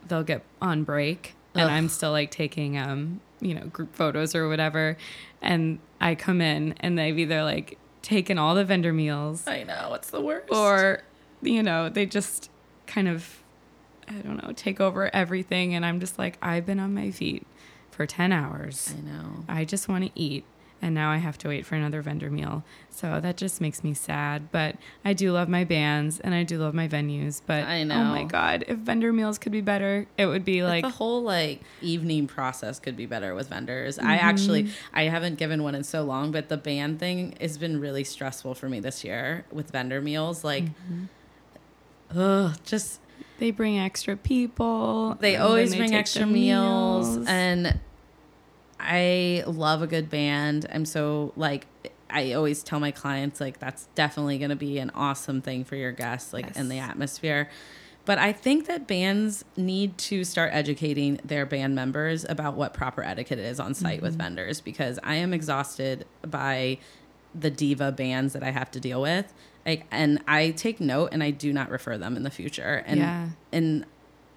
they'll 0.07 0.23
get 0.23 0.43
on 0.61 0.83
break 0.83 1.33
and 1.53 1.71
I'm 1.71 1.87
still 1.87 2.11
like 2.11 2.31
taking 2.31 2.77
um, 2.77 3.21
you 3.39 3.53
know, 3.53 3.65
group 3.67 3.95
photos 3.95 4.35
or 4.35 4.47
whatever 4.47 4.97
and 5.41 5.79
I 6.01 6.15
come 6.15 6.41
in 6.41 6.73
and 6.79 6.97
they've 6.97 7.17
either 7.17 7.43
like 7.43 7.77
taken 8.05 8.37
all 8.37 8.53
the 8.53 8.63
vendor 8.63 8.93
meals 8.93 9.47
I 9.47 9.63
know, 9.63 9.93
it's 9.95 10.11
the 10.11 10.21
worst. 10.21 10.53
or 10.53 11.01
you 11.41 11.63
know, 11.63 11.89
they 11.89 12.05
just 12.05 12.49
kind 12.85 13.07
of 13.07 13.41
I 14.07 14.13
don't 14.13 14.41
know, 14.43 14.53
take 14.55 14.79
over 14.79 15.13
everything 15.13 15.73
and 15.73 15.83
I'm 15.85 15.99
just 15.99 16.19
like 16.19 16.37
I've 16.41 16.65
been 16.65 16.79
on 16.79 16.93
my 16.93 17.09
feet 17.09 17.45
for 17.89 18.05
10 18.05 18.31
hours. 18.31 18.93
I 18.95 19.01
know. 19.01 19.45
I 19.49 19.65
just 19.65 19.87
want 19.89 20.03
to 20.05 20.11
eat. 20.13 20.45
And 20.81 20.93
now 20.93 21.09
I 21.09 21.17
have 21.17 21.37
to 21.39 21.47
wait 21.47 21.65
for 21.65 21.73
another 21.75 22.01
vendor 22.03 22.29
meal. 22.29 22.63
So 22.91 23.19
that 23.19 23.37
just 23.37 23.59
makes 23.59 23.83
me 23.83 23.93
sad. 23.95 24.51
But 24.51 24.75
I 25.03 25.13
do 25.13 25.31
love 25.31 25.49
my 25.49 25.63
bands 25.63 26.19
and 26.19 26.35
I 26.35 26.43
do 26.43 26.59
love 26.59 26.73
my 26.75 26.87
venues. 26.87 27.41
But 27.43 27.63
I 27.63 27.83
know. 27.83 27.95
oh 27.95 28.03
my. 28.03 28.23
God, 28.25 28.65
if 28.67 28.77
vendor 28.79 29.11
meals 29.11 29.37
could 29.39 29.51
be 29.51 29.61
better, 29.61 30.05
it 30.17 30.27
would 30.27 30.45
be 30.45 30.63
Like 30.63 30.83
the 30.83 30.89
whole 30.89 31.23
like 31.23 31.61
evening 31.81 32.27
process 32.27 32.79
could 32.79 32.95
be 32.95 33.05
better 33.07 33.33
with 33.33 33.49
vendors. 33.49 33.97
Mm-hmm. 33.97 34.07
I 34.07 34.17
actually 34.17 34.67
I 34.93 35.03
haven't 35.03 35.35
given 35.39 35.63
one 35.63 35.73
in 35.75 35.83
so 35.83 36.03
long, 36.03 36.31
but 36.31 36.49
the 36.49 36.57
band 36.57 36.99
thing 36.99 37.35
has 37.41 37.57
been 37.57 37.79
really 37.79 38.03
stressful 38.03 38.53
for 38.53 38.69
me 38.69 38.79
this 38.79 39.03
year 39.03 39.45
with 39.51 39.71
vendor 39.71 40.01
meals. 40.01 40.43
Like, 40.43 40.65
Mm-hmm. 40.65 42.19
ugh, 42.19 42.57
just 42.63 42.99
they 43.39 43.51
bring 43.51 43.79
extra 43.79 44.15
people. 44.15 45.17
they 45.19 45.35
always 45.37 45.71
they 45.71 45.77
bring 45.77 45.95
extra 45.95 46.21
the 46.25 46.31
meals. 46.31 47.25
and 47.27 47.79
i 48.79 49.43
love 49.47 49.81
a 49.81 49.87
good 49.87 50.09
band. 50.09 50.65
I'm 50.71 50.85
so 50.85 51.33
like 51.35 51.67
i 52.09 52.33
always 52.33 52.61
tell 52.61 52.79
my 52.79 52.91
clients 52.91 53.41
like 53.41 53.59
that's 53.59 53.87
definitely 53.95 54.37
going 54.37 54.51
to 54.51 54.55
be 54.55 54.77
an 54.77 54.91
awesome 54.93 55.41
thing 55.41 55.63
for 55.63 55.75
your 55.75 55.91
guests 55.91 56.33
like 56.33 56.55
in 56.55 56.69
the 56.69 56.79
atmosphere. 56.79 57.49
But 58.05 58.19
i 58.19 58.31
think 58.31 58.67
that 58.67 58.85
bands 58.87 59.43
need 59.57 59.97
to 59.97 60.23
start 60.23 60.51
educating 60.53 61.19
their 61.25 61.45
band 61.45 61.73
members 61.73 62.23
about 62.27 62.55
what 62.55 62.73
proper 62.73 63.01
etiquette 63.03 63.39
is 63.39 63.59
on 63.59 63.73
site 63.73 63.95
Mm-hmm. 63.97 64.05
with 64.05 64.15
vendors 64.17 64.61
because 64.61 64.99
i 65.03 65.15
am 65.15 65.33
exhausted 65.33 66.05
by 66.21 66.77
the 67.33 67.49
diva 67.49 67.91
bands 67.91 68.33
that 68.33 68.43
i 68.43 68.51
have 68.51 68.69
to 68.71 68.79
deal 68.79 69.01
with. 69.01 69.33
Like 69.65 69.85
and 69.89 70.21
i 70.27 70.51
take 70.51 70.79
note 70.79 71.09
and 71.11 71.23
i 71.23 71.31
do 71.31 71.51
not 71.51 71.69
refer 71.71 71.97
them 71.97 72.15
in 72.15 72.21
the 72.23 72.29
future. 72.29 72.83
And 72.85 72.99
Yeah. 72.99 73.29
and 73.51 73.85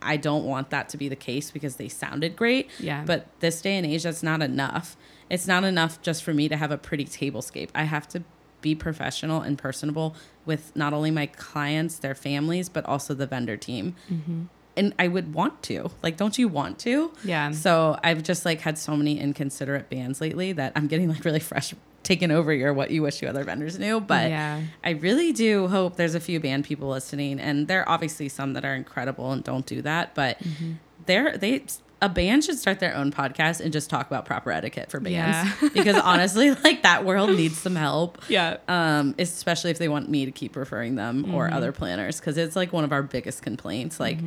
I 0.03 0.17
don't 0.17 0.45
want 0.45 0.71
that 0.71 0.89
to 0.91 0.97
be 0.97 1.09
the 1.09 1.17
case 1.17 1.51
because 1.51 1.77
they 1.77 1.89
sounded 1.89 2.37
great. 2.37 2.71
Yeah. 2.79 3.05
But 3.05 3.27
this 3.41 3.61
day 3.61 3.77
and 3.77 3.87
age, 3.87 4.05
that's 4.05 4.23
not 4.23 4.43
enough. 4.43 4.97
It's 5.31 5.47
not 5.47 5.65
enough 5.65 6.01
just 6.03 6.23
for 6.23 6.33
me 6.33 6.49
to 6.49 6.57
have 6.57 6.71
a 6.71 6.79
pretty 6.79 7.05
tablescape. 7.05 7.71
I 7.75 7.85
have 7.85 8.09
to 8.09 8.23
be 8.61 8.75
professional 8.75 9.41
and 9.41 9.59
personable 9.59 10.17
with 10.45 10.75
not 10.75 10.93
only 10.93 11.11
my 11.11 11.27
clients, 11.27 11.99
their 11.99 12.15
families, 12.15 12.69
but 12.69 12.85
also 12.87 13.15
the 13.15 13.27
vendor 13.27 13.57
team. 13.57 13.95
Mm-hmm. 14.11 14.45
And 14.77 14.95
I 14.99 15.09
would 15.09 15.35
want 15.35 15.63
to. 15.65 15.91
Like, 16.03 16.17
don't 16.17 16.39
you 16.39 16.47
want 16.47 16.79
to? 16.81 17.13
Yeah. 17.25 17.51
So 17.51 17.99
I've 18.05 18.23
just 18.23 18.45
like 18.45 18.61
had 18.61 18.79
so 18.79 18.97
many 18.97 19.19
inconsiderate 19.19 19.91
bands 19.91 20.21
lately 20.21 20.53
that 20.53 20.73
I'm 20.77 20.87
getting 20.87 21.09
like 21.09 21.25
really 21.25 21.41
fresh 21.41 21.75
taken 22.09 22.31
over 22.31 22.53
your 22.53 22.73
what 22.73 22.91
you 22.91 23.03
wish 23.03 23.21
you 23.23 23.29
other 23.29 23.45
vendors 23.45 23.79
knew. 23.79 24.01
But 24.01 24.31
Yeah. 24.31 24.63
I 24.83 24.91
really 24.91 25.33
do 25.33 25.69
hope 25.69 25.97
there's 25.97 26.15
a 26.15 26.21
few 26.21 26.41
band 26.41 26.65
people 26.65 26.89
listening, 26.89 27.39
and 27.39 27.69
there 27.69 27.83
are 27.83 27.89
obviously 27.89 28.29
some 28.29 28.55
that 28.55 28.65
are 28.65 28.75
incredible 28.75 29.31
and 29.31 29.45
don't 29.45 29.67
do 29.67 29.83
that, 29.83 30.15
but 30.15 30.39
Mm-hmm. 30.41 30.73
they're 31.07 31.37
they 31.37 31.63
a 32.01 32.09
band 32.09 32.45
should 32.45 32.57
start 32.57 32.79
their 32.79 32.95
own 32.95 33.11
podcast 33.11 33.59
and 33.61 33.73
just 33.73 33.91
talk 33.91 34.07
about 34.07 34.25
proper 34.25 34.53
etiquette 34.53 34.89
for 34.89 35.01
bands 35.01 35.51
Yeah. 35.61 35.69
because 35.75 35.97
honestly, 35.97 36.53
like 36.53 36.83
that 36.85 37.05
world 37.05 37.31
needs 37.31 37.59
some 37.59 37.75
help. 37.75 38.19
Yeah. 38.29 38.59
Um, 38.69 39.17
especially 39.19 39.73
if 39.73 39.79
they 39.79 39.89
want 39.89 40.09
me 40.09 40.25
to 40.25 40.31
keep 40.31 40.55
referring 40.55 40.95
them 40.95 41.25
Mm-hmm. 41.25 41.35
or 41.35 41.51
other 41.53 41.73
planners 41.73 42.21
because 42.21 42.37
it's 42.37 42.55
like 42.55 42.73
one 42.73 42.85
of 42.85 42.93
our 42.93 43.03
biggest 43.03 43.43
complaints. 43.43 43.99
Like, 43.99 44.19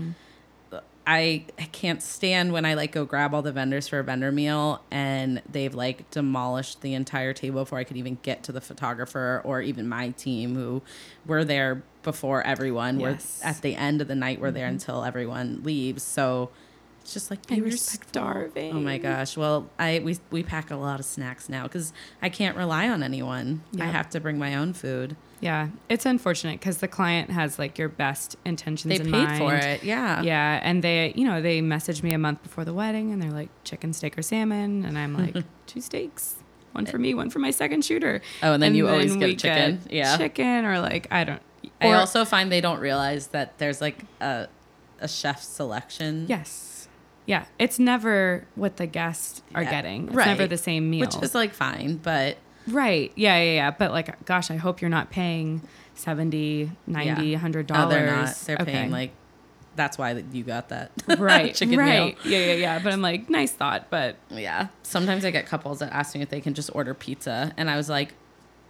I, 1.06 1.46
I 1.58 1.64
can't 1.64 2.02
stand 2.02 2.54
when 2.54 2.64
I 2.64 2.76
like 2.76 2.92
go 2.92 3.06
grab 3.06 3.34
all 3.34 3.42
the 3.42 3.52
vendors 3.52 3.88
for 3.88 4.00
a 4.00 4.04
vendor 4.04 4.32
meal 4.32 4.84
and 4.92 5.42
they've 5.52 5.74
like 5.74 6.10
demolished 6.12 6.82
the 6.82 6.94
entire 6.94 7.34
table 7.34 7.62
before 7.62 7.80
I 7.80 7.84
could 7.84 7.98
even 7.98 8.18
get 8.22 8.44
to 8.44 8.52
the 8.52 8.62
photographer 8.62 9.42
or 9.44 9.62
even 9.62 9.88
my 9.88 10.10
team 10.10 10.56
who 10.56 10.82
were 11.26 11.44
there 11.44 11.84
before 12.04 12.44
everyone. 12.44 13.00
Yes. 13.00 13.42
We're 13.44 13.50
at 13.50 13.62
the 13.62 13.76
end 13.76 14.02
of 14.02 14.08
the 14.08 14.16
night, 14.16 14.40
we're 14.40 14.52
there 14.52 14.68
mm-hmm. 14.68 14.74
until 14.74 15.04
everyone 15.04 15.62
leaves. 15.64 16.04
So 16.04 16.52
It's 17.02 17.14
just 17.14 17.30
like 17.32 17.40
And 17.50 17.50
be 17.50 17.56
you're 17.58 17.66
respectful. 17.72 18.10
starving. 18.10 18.76
Oh 18.76 18.80
my 18.80 18.98
gosh. 18.98 19.36
Well, 19.36 19.70
I 19.80 20.00
we 20.04 20.18
we 20.30 20.44
pack 20.44 20.70
a 20.72 20.76
lot 20.76 21.00
of 21.00 21.06
snacks 21.06 21.50
now 21.50 21.64
because 21.64 21.94
I 22.22 22.30
can't 22.30 22.56
rely 22.56 22.88
on 22.90 23.02
anyone. 23.04 23.64
I 23.80 23.86
have 23.86 24.10
to 24.12 24.20
bring 24.20 24.38
my 24.38 24.56
own 24.56 24.74
food. 24.74 25.16
Yeah, 25.40 25.70
it's 25.90 26.06
unfortunate 26.06 26.60
because 26.60 26.78
the 26.78 26.88
client 26.88 27.32
has 27.32 27.58
like 27.58 27.80
your 27.80 27.90
best 27.90 28.36
intentions. 28.46 28.96
They 28.96 29.04
in 29.04 29.12
paid 29.12 29.24
mind. 29.24 29.38
for 29.40 29.56
it. 29.56 29.84
Yeah. 29.84 30.22
Yeah, 30.22 30.60
and 30.62 30.84
they, 30.84 31.14
you 31.16 31.26
know, 31.26 31.42
they 31.42 31.62
messaged 31.62 32.04
me 32.04 32.14
a 32.14 32.20
month 32.20 32.44
before 32.44 32.64
the 32.64 32.74
wedding, 32.76 33.12
and 33.12 33.20
they're 33.20 33.32
like 33.32 33.50
chicken, 33.64 33.92
steak, 33.94 34.16
or 34.20 34.22
salmon, 34.22 34.86
and 34.86 34.96
I'm 35.00 35.18
like 35.18 35.44
two 35.66 35.82
steaks, 35.82 36.36
one 36.74 36.86
for 36.86 37.00
me, 37.00 37.16
one 37.16 37.32
for 37.32 37.40
my 37.40 37.50
second 37.50 37.84
shooter. 37.84 38.22
Oh, 38.44 38.54
and 38.54 38.62
then 38.62 38.76
you 38.76 38.88
always 38.88 39.16
get 39.16 39.26
we 39.30 39.36
chicken. 39.36 39.82
Yeah. 39.90 40.16
chicken, 40.18 40.66
or 40.66 40.80
like 40.80 41.08
I 41.10 41.24
don't. 41.24 41.42
I 41.82 41.94
also 41.94 42.24
find 42.24 42.52
they 42.52 42.62
don't 42.62 42.80
realize 42.80 43.28
that 43.28 43.58
there's 43.58 43.82
like 43.82 44.06
a 44.22 44.48
a 45.00 45.08
chef 45.08 45.42
selection. 45.42 46.28
yes, 46.30 46.71
yeah, 47.32 47.46
it's 47.58 47.80
never 47.80 48.46
what 48.56 48.76
the 48.76 48.86
guests 48.88 49.42
are 49.56 49.64
Yeah, 49.64 49.72
getting. 49.72 50.08
It's 50.08 50.16
right. 50.16 50.28
never 50.28 50.48
the 50.48 50.58
same 50.58 50.90
meal, 50.90 51.00
Which 51.02 51.16
is 51.24 51.34
like 51.34 51.54
fine, 51.54 51.96
but 51.96 52.36
right. 52.68 53.10
Yeah, 53.16 53.38
yeah, 53.42 53.54
yeah. 53.54 53.72
But 53.72 53.92
like, 53.92 54.26
gosh, 54.26 54.52
I 54.52 54.58
hope 54.58 54.82
you're 54.82 54.90
not 54.90 55.10
paying 55.12 55.62
70 55.96 56.72
90 56.88 57.08
Yeah. 57.24 57.32
100 57.36 57.70
no, 57.70 57.74
dollars 57.76 57.90
they're 57.94 58.06
not. 58.16 58.36
They're 58.46 58.58
Okay. 58.60 58.72
paying 58.74 58.92
like 58.92 59.12
that's 59.78 59.98
why 59.98 60.12
you 60.34 60.44
got 60.44 60.68
that 60.70 60.92
right 61.18 61.56
chicken 61.56 61.78
right 61.78 62.18
yeah 62.26 62.38
yeah 62.40 62.54
yeah 62.56 62.80
but 62.84 62.92
i'm 62.92 63.02
like 63.02 63.30
nice 63.30 63.54
thought 63.54 63.90
but. 63.90 64.18
Yeah. 64.30 64.68
Sometimes 64.84 65.24
I 65.24 65.32
get 65.32 65.46
couples 65.46 65.80
that 65.80 65.94
ask 65.94 66.14
me 66.14 66.22
if 66.22 66.30
they 66.30 66.42
can 66.42 66.54
just 66.54 66.70
order 66.76 66.94
pizza, 66.94 67.54
and 67.56 67.70
I 67.70 67.78
was 67.78 67.88
like, 67.88 68.14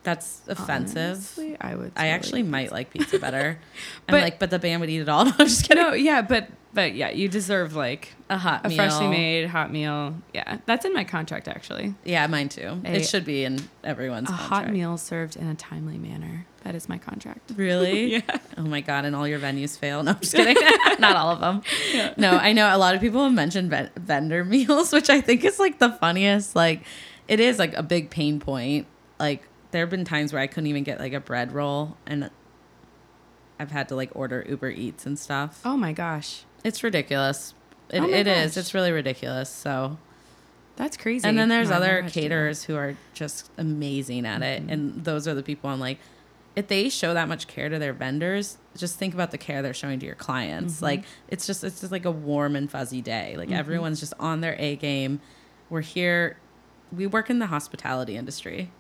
that's 0.03 0.41
offensive. 0.47 1.15
honestly, 1.17 1.57
i 1.59 1.75
would 1.75 1.91
I 1.95 2.07
actually 2.09 2.43
might 2.43 2.71
like 2.71 2.91
pizza 2.91 3.17
better. 3.17 3.57
I'm 4.07 4.21
like, 4.21 4.37
but 4.37 4.51
the 4.51 4.59
band 4.59 4.81
would 4.81 4.89
eat 4.91 5.01
it 5.01 5.09
all. 5.09 5.25
No, 5.25 5.31
I'm 5.39 5.47
just 5.47 5.67
kidding. 5.67 5.81
no 5.83 5.93
yeah 5.93 6.21
but 6.21 6.47
but 6.73 6.93
yeah 6.95 7.09
you 7.09 7.27
deserve 7.27 7.75
like 7.75 8.13
A 8.29 8.37
hot 8.37 8.65
a 8.65 8.69
meal. 8.69 8.77
freshly 8.77 9.07
made 9.07 9.47
hot 9.47 9.71
meal 9.71 10.15
yeah 10.33 10.59
that's 10.65 10.85
in 10.85 10.93
my 10.93 11.03
contract 11.03 11.47
actually 11.47 11.93
Yeah, 12.05 12.25
mine 12.27 12.49
too. 12.49 12.81
A- 12.85 12.95
it 12.97 13.05
should 13.07 13.25
be 13.25 13.43
in 13.43 13.59
everyone's 13.83 14.27
contract. 14.29 14.45
a 14.45 14.49
contract. 14.49 14.67
hot 14.67 14.73
meal 14.73 14.97
served 14.97 15.35
in 15.35 15.47
a 15.47 15.55
timely 15.55 15.97
manner 15.97 16.45
that 16.63 16.73
is 16.75 16.87
my 16.87 16.97
contract 16.97 17.51
Really? 17.55 18.13
Yeah. 18.13 18.21
Oh 18.57 18.61
my 18.63 18.81
god! 18.81 19.05
And 19.05 19.15
all 19.15 19.27
your 19.27 19.39
venues 19.39 19.77
fail. 19.77 20.03
No, 20.03 20.11
I'm 20.11 20.19
just 20.19 20.33
kidding. 20.35 20.55
Not 20.99 21.15
all 21.15 21.31
of 21.31 21.39
them. 21.39 22.13
No, 22.17 22.37
I 22.37 22.53
know 22.53 22.73
a 22.73 22.77
lot 22.77 22.93
of 22.95 23.01
people 23.01 23.23
have 23.23 23.33
mentioned 23.33 23.69
ven- 23.71 23.89
vendor 23.97 24.45
meals, 24.53 24.93
which 24.93 25.09
I 25.09 25.21
think 25.21 25.43
is 25.43 25.57
like 25.59 25.79
the 25.79 25.89
funniest. 25.91 26.55
Like, 26.55 26.83
it 27.27 27.39
is 27.39 27.57
like 27.57 27.73
a 27.73 27.81
big 27.83 28.09
pain 28.11 28.39
point. 28.39 28.85
Like, 29.19 29.47
there 29.71 29.81
have 29.81 29.89
been 29.89 30.05
times 30.05 30.31
where 30.33 30.41
I 30.41 30.45
couldn't 30.47 30.67
even 30.67 30.83
get 30.83 30.99
like 30.99 31.13
a 31.13 31.19
bread 31.19 31.51
roll, 31.51 31.97
and 32.05 32.29
I've 33.59 33.71
had 33.71 33.89
to 33.89 33.95
like 33.95 34.11
order 34.13 34.45
Uber 34.47 34.69
Eats 34.69 35.05
and 35.07 35.17
stuff. 35.17 35.61
oh 35.65 35.75
my 35.77 35.93
gosh 35.93 36.43
It's 36.63 36.83
ridiculous. 36.83 37.53
It, 37.89 38.01
Oh 38.01 38.07
it 38.09 38.27
is. 38.27 38.55
It's 38.57 38.73
really 38.73 38.91
ridiculous. 38.91 39.49
So, 39.49 39.97
that's 40.77 40.95
crazy 40.97 41.27
and 41.27 41.37
then 41.37 41.49
there's 41.49 41.69
No, 41.69 41.75
other 41.75 41.87
never 41.87 42.01
had 42.03 42.07
to 42.07 42.13
do 42.13 42.21
that. 42.21 42.27
caterers 42.29 42.63
who 42.63 42.75
are 42.75 42.95
just 43.13 43.49
amazing 43.57 44.25
at 44.25 44.41
it, 44.41 44.61
Mm-hmm. 44.61 44.69
and 44.71 45.03
those 45.03 45.27
are 45.27 45.33
the 45.33 45.43
people 45.43 45.69
I'm 45.69 45.79
like, 45.79 45.99
if 46.55 46.67
they 46.67 46.89
show 46.89 47.13
that 47.13 47.27
much 47.27 47.47
care 47.47 47.69
to 47.69 47.77
their 47.79 47.93
vendors, 47.93 48.57
just 48.77 48.97
think 48.97 49.13
about 49.13 49.31
the 49.31 49.37
care 49.37 49.61
they're 49.61 49.73
showing 49.73 49.99
to 49.99 50.05
your 50.05 50.15
clients. 50.15 50.75
Mm-hmm. 50.75 50.85
Like 50.85 51.03
it's 51.27 51.45
just 51.47 51.63
it's 51.63 51.79
just 51.81 51.91
like 51.91 52.05
a 52.05 52.11
warm 52.11 52.55
and 52.55 52.69
fuzzy 52.71 53.01
day. 53.01 53.35
Like 53.37 53.51
everyone's 53.51 53.99
just 53.99 54.13
on 54.19 54.41
their 54.41 54.55
A 54.59 54.75
game. 54.77 55.19
We're 55.69 55.81
here. 55.81 56.37
We 56.91 57.07
work 57.07 57.29
in 57.29 57.39
the 57.39 57.47
hospitality 57.47 58.17
industry, 58.17 58.71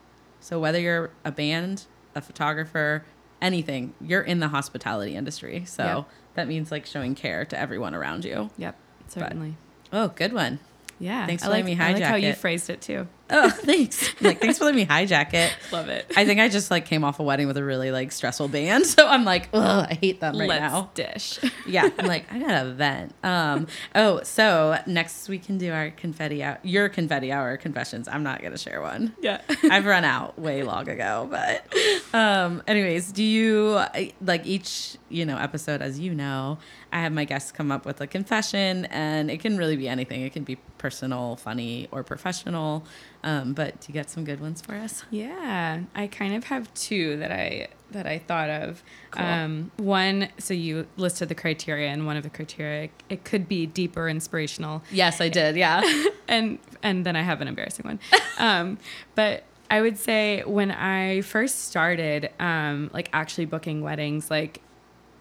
so 0.41 0.59
whether 0.59 0.79
you're 0.79 1.11
a 1.23 1.31
band, 1.31 1.85
a 2.15 2.21
photographer, 2.21 3.05
anything, 3.41 3.93
you're 4.01 4.21
in 4.21 4.39
the 4.39 4.47
hospitality 4.49 5.15
industry. 5.15 5.63
So 5.65 5.83
Yep. 5.83 6.05
that 6.35 6.47
means 6.47 6.71
like 6.71 6.85
showing 6.85 7.15
care 7.15 7.45
to 7.45 7.57
everyone 7.59 7.93
around 7.95 8.25
you. 8.25 8.49
yep 8.57 8.75
certainly 9.07 9.55
Oh, 9.93 10.07
good 10.09 10.31
one. 10.33 10.59
yeah 10.99 11.25
Thanks 11.25 11.43
I 11.43 11.47
like, 11.47 11.51
letting 11.65 11.77
me 11.77 11.83
I 11.83 11.91
like 11.93 12.03
how 12.03 12.13
hijack 12.15 12.21
you 12.21 12.33
phrased 12.33 12.69
it 12.69 12.81
too 12.81 13.07
Oh, 13.31 13.49
thanks. 13.53 14.21
like, 14.21 14.41
thanks 14.41 14.57
for 14.57 14.65
letting 14.65 14.79
me 14.79 14.85
hijack 14.85 15.33
it. 15.33 15.53
love 15.71 15.87
it 15.89 16.11
I 16.17 16.25
think 16.25 16.39
I 16.39 16.49
just 16.49 16.69
like 16.69 16.85
came 16.85 17.03
off 17.03 17.19
a 17.19 17.23
wedding 17.23 17.47
with 17.47 17.57
a 17.57 17.63
really 17.63 17.91
like 17.91 18.11
stressful 18.11 18.49
band, 18.49 18.85
so 18.87 19.07
I'm 19.07 19.23
like, 19.23 19.49
ugh, 19.53 19.87
I 19.89 19.93
hate 19.93 20.19
them 20.19 20.37
right 20.37 20.49
let's 20.49 20.61
now. 20.61 20.89
dish 20.93 21.39
Yeah, 21.65 21.89
I'm 21.97 22.07
like, 22.07 22.31
I 22.31 22.39
gotta 22.39 22.71
vent. 22.71 23.13
Um, 23.23 23.67
oh, 23.95 24.21
so 24.23 24.77
next 24.85 25.29
we 25.29 25.39
can 25.39 25.57
do 25.57 25.71
our 25.71 25.91
confetti 25.91 26.43
out, 26.43 26.63
your 26.65 26.89
confetti 26.89 27.31
hour 27.31 27.57
confessions. 27.57 28.07
I'm 28.07 28.23
not 28.23 28.41
gonna 28.41 28.57
share 28.57 28.81
one. 28.81 29.15
yeah 29.21 29.41
I've 29.63 29.85
run 29.85 30.03
out 30.03 30.37
way 30.37 30.63
long 30.63 30.89
ago, 30.89 31.27
but 31.29 31.65
um, 32.13 32.61
anyways, 32.67 33.11
do 33.11 33.23
you 33.23 33.81
like 34.21 34.45
each 34.45 34.97
you 35.09 35.25
know 35.25 35.37
episode? 35.37 35.81
As 35.81 35.99
you 35.99 36.13
know, 36.13 36.57
I 36.91 36.99
have 36.99 37.11
my 37.13 37.25
guests 37.25 37.51
come 37.51 37.71
up 37.71 37.85
with 37.85 38.01
a 38.01 38.07
confession, 38.07 38.85
and 38.85 39.31
it 39.31 39.39
can 39.39 39.57
really 39.57 39.77
be 39.77 39.87
anything. 39.87 40.21
It 40.21 40.33
can 40.33 40.43
be 40.43 40.57
personal, 40.77 41.35
funny, 41.35 41.87
or 41.91 42.03
professional. 42.03 42.83
Um, 43.23 43.53
but 43.53 43.79
do 43.79 43.87
you 43.87 43.93
get 43.93 44.09
some 44.09 44.23
good 44.23 44.39
ones 44.39 44.61
for 44.61 44.73
us? 44.73 45.03
Yeah, 45.11 45.81
I 45.93 46.07
kind 46.07 46.33
of 46.33 46.45
have 46.45 46.73
two 46.73 47.17
that 47.17 47.31
I 47.31 47.67
that 47.91 48.07
I 48.07 48.19
thought 48.19 48.49
of. 48.49 48.83
Cool. 49.11 49.25
Um, 49.25 49.71
one, 49.77 50.29
so 50.37 50.53
you 50.53 50.87
listed 50.97 51.29
the 51.29 51.35
criteria, 51.35 51.89
and 51.89 52.05
one 52.05 52.17
of 52.17 52.23
the 52.23 52.29
criteria 52.29 52.89
it 53.09 53.23
could 53.23 53.47
be 53.47 53.65
deeper 53.65 54.07
inspirational, 54.09 54.81
Yes, 54.91 55.21
I 55.21 55.29
did. 55.29 55.55
Yeah. 55.55 55.81
and 56.27 56.57
and 56.81 57.05
then 57.05 57.15
I 57.15 57.21
have 57.21 57.41
an 57.41 57.47
embarrassing 57.47 57.85
one. 57.85 57.99
um, 58.39 58.77
but 59.15 59.43
I 59.69 59.81
would 59.81 59.97
say 59.97 60.43
when 60.45 60.71
I 60.71 61.21
first 61.21 61.65
started, 61.65 62.29
um, 62.39 62.89
like 62.93 63.09
actually 63.13 63.45
booking 63.45 63.81
weddings, 63.81 64.29
like 64.31 64.61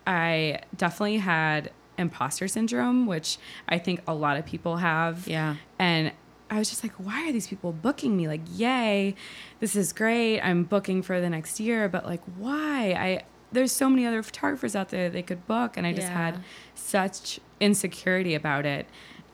I 0.06 0.60
definitely 0.76 1.18
had 1.18 1.70
imposter 1.98 2.48
syndrome, 2.48 3.06
which 3.06 3.38
I 3.68 3.78
think 3.78 4.02
a 4.08 4.14
lot 4.14 4.36
of 4.38 4.46
people 4.46 4.78
have. 4.78 5.28
Yeah. 5.28 5.56
And 5.78 6.12
I 6.50 6.58
was 6.58 6.68
just 6.68 6.82
like, 6.82 6.92
why 6.94 7.28
are 7.28 7.32
these 7.32 7.46
people 7.46 7.72
booking 7.72 8.16
me? 8.16 8.26
Like, 8.26 8.40
yay, 8.50 9.14
this 9.60 9.76
is 9.76 9.92
great. 9.92 10.40
I'm 10.40 10.64
booking 10.64 11.00
for 11.02 11.20
the 11.20 11.30
next 11.30 11.60
year, 11.60 11.88
but 11.88 12.04
like, 12.04 12.22
why? 12.36 12.92
I 12.92 13.24
there's 13.52 13.72
so 13.72 13.88
many 13.90 14.06
other 14.06 14.22
photographers 14.22 14.76
out 14.76 14.90
there 14.90 15.08
they 15.10 15.22
could 15.22 15.46
book, 15.46 15.76
and 15.76 15.86
I 15.86 15.92
just 15.92 16.08
Yeah. 16.08 16.32
had 16.32 16.40
such 16.74 17.40
insecurity 17.60 18.34
about 18.34 18.66
it. 18.66 18.86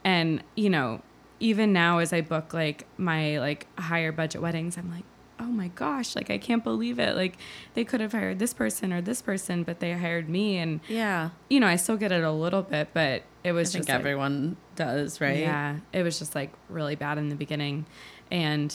And 0.05 0.43
you 0.55 0.71
know, 0.71 1.03
even 1.41 1.73
now 1.73 1.99
as 1.99 2.12
I 2.12 2.21
book 2.23 2.53
like 2.55 2.87
my 2.99 3.39
like 3.39 3.67
higher 3.79 4.12
budget 4.12 4.41
weddings, 4.43 4.77
I'm 4.79 4.91
like, 4.91 5.05
oh 5.39 5.45
my 5.45 5.69
gosh, 5.69 6.17
like 6.17 6.31
I 6.31 6.39
can't 6.39 6.64
believe 6.64 6.99
it. 6.99 7.14
Like 7.17 7.37
they 7.75 7.85
could 7.85 8.01
have 8.01 8.12
hired 8.12 8.39
this 8.39 8.55
person 8.55 8.93
or 8.93 9.01
this 9.03 9.21
person, 9.23 9.62
but 9.64 9.81
they 9.81 9.93
hired 9.93 10.29
me, 10.29 10.57
and 10.59 10.81
Yeah. 10.89 11.31
you 11.51 11.61
know, 11.61 11.67
I 11.67 11.77
still 11.77 11.97
get 11.97 12.12
it 12.12 12.25
a 12.25 12.33
little 12.33 12.62
bit, 12.62 12.89
but 12.95 13.23
it 13.45 13.51
I 13.51 13.53
was 13.53 13.73
think 13.73 13.81
just 13.85 13.89
like, 13.91 13.99
everyone 13.99 14.57
does, 14.77 15.20
right? 15.20 15.39
yeah, 15.39 15.79
it 15.93 16.03
was 16.03 16.18
just 16.18 16.35
like 16.35 16.53
really 16.68 16.95
bad 16.95 17.18
in 17.18 17.29
the 17.29 17.35
beginning. 17.35 17.87
And, 18.31 18.74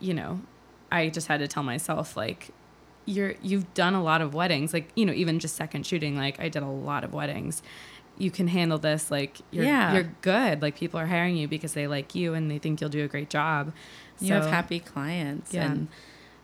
you 0.00 0.14
know, 0.14 0.40
I 0.90 1.08
just 1.08 1.26
had 1.26 1.40
to 1.40 1.48
tell 1.48 1.62
myself, 1.62 2.16
like, 2.16 2.50
you're 3.06 3.34
you've 3.42 3.72
done 3.74 3.94
a 3.94 4.02
lot 4.02 4.22
of 4.22 4.32
weddings, 4.34 4.72
like, 4.72 4.88
you 4.94 5.04
know, 5.04 5.12
even 5.12 5.38
just 5.38 5.56
second 5.56 5.86
shooting, 5.86 6.16
like 6.16 6.40
I 6.40 6.48
did 6.48 6.62
a 6.62 6.66
lot 6.68 7.04
of 7.04 7.12
weddings. 7.12 7.62
You 8.16 8.30
can 8.30 8.46
handle 8.48 8.78
this, 8.78 9.10
like 9.10 9.38
you're 9.50 9.64
Yeah. 9.64 9.92
you're 9.92 10.12
good. 10.22 10.62
Like 10.62 10.76
people 10.76 10.98
are 11.00 11.06
hiring 11.06 11.36
you 11.36 11.48
because 11.48 11.74
they 11.74 11.86
like 11.86 12.14
you 12.14 12.32
and 12.32 12.50
they 12.50 12.58
think 12.58 12.80
you'll 12.80 12.88
do 12.90 13.04
a 13.04 13.08
great 13.08 13.28
job. 13.28 13.72
You 14.20 14.32
have 14.34 14.46
happy 14.46 14.78
clients. 14.80 15.52
Yeah. 15.52 15.64
And 15.70 15.88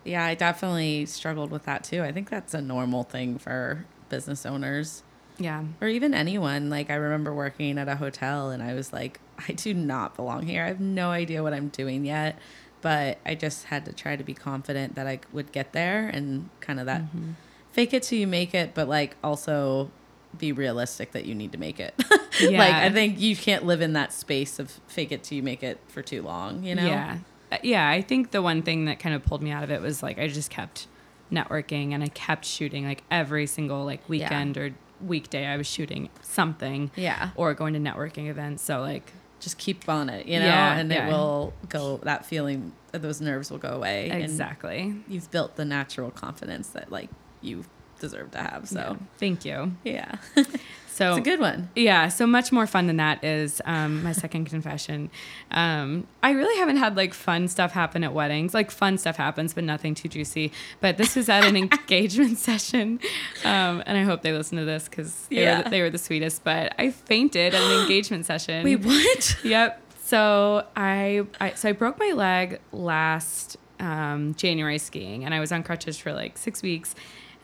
yeah, 0.05 0.25
I 0.25 0.35
definitely 0.35 1.07
struggled 1.07 1.51
with 1.51 1.65
that 1.65 1.85
too. 1.85 2.03
I 2.03 2.11
think 2.13 2.29
that's 2.29 2.53
a 2.55 2.61
normal 2.61 3.05
thing 3.05 3.39
for 3.39 3.87
business 4.09 4.45
owners 4.45 5.03
Yeah. 5.41 5.65
or 5.81 5.89
even 5.89 6.15
anyone. 6.15 6.71
Like 6.71 6.91
I 6.91 6.95
remember 6.95 7.35
working 7.35 7.79
at 7.79 7.89
a 7.89 7.97
hotel 7.97 8.51
and 8.51 8.63
I 8.63 8.75
was 8.75 8.93
like, 8.93 9.19
I 9.49 9.53
do 9.53 9.75
not 9.75 10.15
belong 10.15 10.47
here. 10.47 10.63
I 10.65 10.69
have 10.69 10.81
no 10.81 11.11
idea 11.11 11.43
what 11.43 11.53
I'm 11.55 11.69
doing 11.69 12.05
yet. 12.05 12.39
But 12.83 13.19
I 13.27 13.35
just 13.35 13.65
had 13.65 13.85
to 13.87 13.93
try 13.93 14.17
to 14.17 14.25
be 14.25 14.33
confident 14.35 14.95
that 14.95 15.07
I 15.07 15.21
would 15.33 15.51
get 15.53 15.73
there 15.73 16.07
and 16.09 16.49
kind 16.61 16.79
of 16.81 16.87
that 16.87 17.03
Mm-hmm. 17.03 17.33
fake 17.73 17.93
it 17.93 18.03
till 18.05 18.19
you 18.19 18.27
make 18.27 18.55
it, 18.55 18.73
but 18.75 18.89
like 18.89 19.17
also 19.25 19.91
be 20.39 20.53
realistic 20.53 21.13
that 21.13 21.25
you 21.27 21.35
need 21.35 21.53
to 21.53 21.59
make 21.59 21.81
it. 21.81 21.93
like 22.41 22.73
I 22.75 22.89
think 22.91 23.21
you 23.21 23.35
can't 23.37 23.67
live 23.67 23.81
in 23.83 23.93
that 23.95 24.13
space 24.13 24.59
of 24.59 24.71
fake 24.87 25.11
it 25.13 25.25
till 25.25 25.37
you 25.37 25.43
make 25.43 25.63
it 25.63 25.79
for 25.89 26.03
too 26.03 26.23
long, 26.23 26.63
you 26.63 26.75
know? 26.75 26.87
Yeah. 26.87 27.19
Uh, 27.53 27.57
Yeah. 27.63 27.87
I 27.89 28.01
think 28.01 28.31
the 28.31 28.41
one 28.41 28.63
thing 28.63 28.85
that 28.87 28.99
kind 28.99 29.15
of 29.15 29.25
pulled 29.25 29.43
me 29.43 29.51
out 29.51 29.65
of 29.65 29.71
it 29.71 29.83
was 29.83 30.03
like 30.03 30.19
I 30.19 30.29
just 30.29 30.49
kept 30.51 30.87
networking 31.31 31.93
and 31.93 32.03
I 32.03 32.09
kept 32.09 32.45
shooting 32.45 32.85
like 32.87 33.03
every 33.11 33.47
single 33.47 33.85
like 33.85 34.09
weekend 34.09 34.57
or 34.57 34.73
weekday 35.03 35.47
I 35.47 35.57
was 35.57 35.67
shooting 35.67 36.09
something 36.23 36.91
Yeah. 36.97 37.31
or 37.37 37.55
going 37.55 37.75
to 37.75 37.81
networking 37.81 38.29
events. 38.29 38.63
So 38.63 38.81
like 38.81 39.13
just 39.41 39.57
keep 39.59 39.89
on 39.89 40.11
it, 40.11 40.27
you 40.27 40.39
know, 40.39 40.45
Yeah, 40.47 40.77
and 40.77 40.91
yeah. 40.91 41.07
it 41.09 41.11
will 41.13 41.53
go. 41.69 41.97
That 42.03 42.27
feeling, 42.27 42.73
those 42.93 43.21
nerves 43.21 43.51
will 43.51 43.59
go 43.59 43.71
away. 43.71 44.11
and 44.11 44.23
exactly. 44.23 44.95
you've 45.09 45.31
built 45.31 45.57
the 45.57 45.65
natural 45.65 46.11
confidence 46.11 46.69
that 46.71 46.91
like 46.93 47.09
you 47.41 47.65
deserve 48.01 48.31
to 48.33 48.39
have. 48.39 48.69
So 48.69 48.79
Yeah. 49.01 49.07
Thank 49.19 49.45
you. 49.45 49.73
yeah, 49.85 50.17
So 50.93 51.11
it's 51.11 51.19
a 51.19 51.23
good 51.31 51.41
one. 51.41 51.71
Yeah, 51.77 52.09
so 52.09 52.27
much 52.27 52.53
more 52.53 52.67
fun 52.67 52.87
than 52.87 52.97
that 52.99 53.25
is 53.25 53.63
um, 53.65 54.03
my 54.03 54.13
second 54.13 54.45
confession. 54.51 55.11
Um, 55.51 56.07
I 56.23 56.33
really 56.33 56.59
haven't 56.59 56.77
had 56.77 56.97
like 56.97 57.15
fun 57.15 57.49
stuff 57.49 57.73
happen 57.73 58.05
at 58.05 58.13
weddings. 58.13 58.53
Like 58.53 58.71
fun 58.71 58.99
stuff 58.99 59.17
happens, 59.17 59.55
but 59.55 59.65
nothing 59.65 59.95
too 59.95 60.09
juicy. 60.09 60.53
But 60.81 60.99
this 60.99 61.17
was 61.17 61.29
at 61.29 61.45
an 61.45 61.57
engagement 61.57 62.39
session, 62.39 63.01
um, 63.45 63.83
and 63.87 63.97
I 63.97 64.03
hope 64.03 64.23
they 64.23 64.33
listen 64.33 64.59
to 64.59 64.65
this 64.65 64.89
because 64.89 65.27
they, 65.31 65.43
Yeah. 65.43 65.59
were 65.59 65.65
the, 65.65 65.71
they 65.71 65.81
were 65.83 65.91
the 65.91 65.99
sweetest. 65.99 66.45
But 66.45 66.75
I 66.79 66.91
fainted 66.91 67.55
at 67.55 67.63
an 67.63 67.81
engagement 67.83 68.27
session. 68.27 68.65
Wait, 68.65 68.85
what? 68.85 69.37
Yep. 69.45 69.81
So 70.05 70.67
I, 70.77 71.23
I 71.41 71.53
so 71.55 71.69
I 71.69 71.73
broke 71.73 71.99
my 71.99 72.13
leg 72.15 72.61
last 72.73 73.57
um, 73.79 74.35
January 74.35 74.79
skiing, 74.79 75.25
and 75.25 75.33
I 75.33 75.41
was 75.41 75.53
on 75.53 75.63
crutches 75.63 75.97
for 75.99 76.13
like 76.13 76.37
six 76.37 76.63
weeks, 76.63 76.95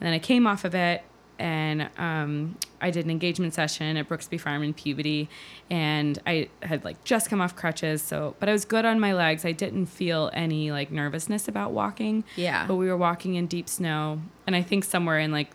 and 0.00 0.06
then 0.06 0.12
I 0.12 0.18
came 0.18 0.46
off 0.46 0.64
of 0.64 0.74
it, 0.74 1.02
and 1.38 1.88
um, 1.98 2.56
I 2.80 2.90
did 2.90 3.04
an 3.04 3.10
engagement 3.10 3.54
session 3.54 3.96
at 3.96 4.08
Brooksby 4.08 4.40
Farm 4.40 4.62
in 4.62 4.74
Peabody, 4.74 5.28
and 5.70 6.18
I 6.26 6.48
had 6.62 6.84
like 6.84 7.02
just 7.04 7.28
come 7.30 7.40
off 7.40 7.54
crutches, 7.56 8.02
so 8.02 8.34
but 8.38 8.48
I 8.48 8.52
was 8.52 8.64
good 8.64 8.84
on 8.84 9.00
my 9.00 9.12
legs. 9.14 9.44
I 9.44 9.52
didn't 9.52 9.86
feel 9.86 10.30
any 10.32 10.70
like 10.70 10.90
nervousness 10.90 11.48
about 11.48 11.72
walking. 11.72 12.24
Yeah. 12.36 12.66
But 12.66 12.76
we 12.76 12.86
were 12.88 12.96
walking 12.96 13.34
in 13.34 13.46
deep 13.46 13.68
snow, 13.68 14.20
and 14.46 14.54
I 14.56 14.62
think 14.62 14.84
somewhere 14.84 15.18
in 15.18 15.32
like 15.32 15.50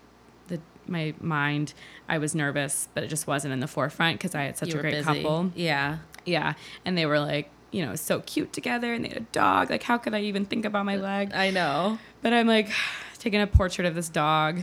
the 0.48 0.60
my 0.86 1.14
mind, 1.20 1.74
I 2.08 2.18
was 2.18 2.34
nervous, 2.34 2.88
but 2.94 3.04
it 3.04 3.08
just 3.08 3.26
wasn't 3.26 3.52
in 3.52 3.60
the 3.60 3.68
forefront 3.68 4.18
because 4.18 4.34
I 4.34 4.42
had 4.42 4.56
such 4.58 4.72
You 4.72 4.78
a 4.78 4.82
great 4.82 4.92
busy. 4.92 5.04
couple. 5.04 5.50
Yeah. 5.54 5.98
Yeah. 6.24 6.54
And 6.84 6.96
they 6.96 7.06
were 7.06 7.18
like, 7.20 7.50
you 7.72 7.84
know, 7.84 7.94
so 7.96 8.20
cute 8.20 8.52
together 8.52 8.92
and 8.92 9.04
they 9.04 9.08
had 9.08 9.16
a 9.16 9.20
dog. 9.32 9.70
Like, 9.70 9.82
how 9.82 9.96
could 9.98 10.14
I 10.14 10.20
even 10.20 10.44
think 10.44 10.64
about 10.64 10.84
my 10.84 10.96
leg? 10.96 11.32
I 11.34 11.50
know. 11.50 11.98
But 12.20 12.32
I'm 12.32 12.46
like 12.46 12.68
taking 13.22 13.40
a 13.40 13.46
portrait 13.46 13.86
of 13.86 13.94
this 13.94 14.08
dog. 14.08 14.62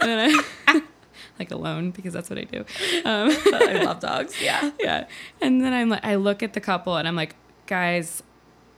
And 0.00 0.10
then 0.10 0.40
I, 0.68 0.82
like 1.38 1.50
alone 1.50 1.90
because 1.90 2.12
that's 2.12 2.30
what 2.30 2.38
I 2.38 2.44
do. 2.44 2.60
Um, 3.04 3.30
I 3.54 3.82
love 3.84 4.00
dogs. 4.00 4.40
Yeah. 4.40 4.70
yeah. 4.80 5.06
And 5.40 5.60
then 5.60 5.72
I'm 5.72 5.88
like, 5.88 6.04
I 6.04 6.14
look 6.14 6.42
at 6.42 6.52
the 6.52 6.60
couple 6.60 6.96
and 6.96 7.08
I'm 7.08 7.16
like, 7.16 7.34
guys, 7.66 8.22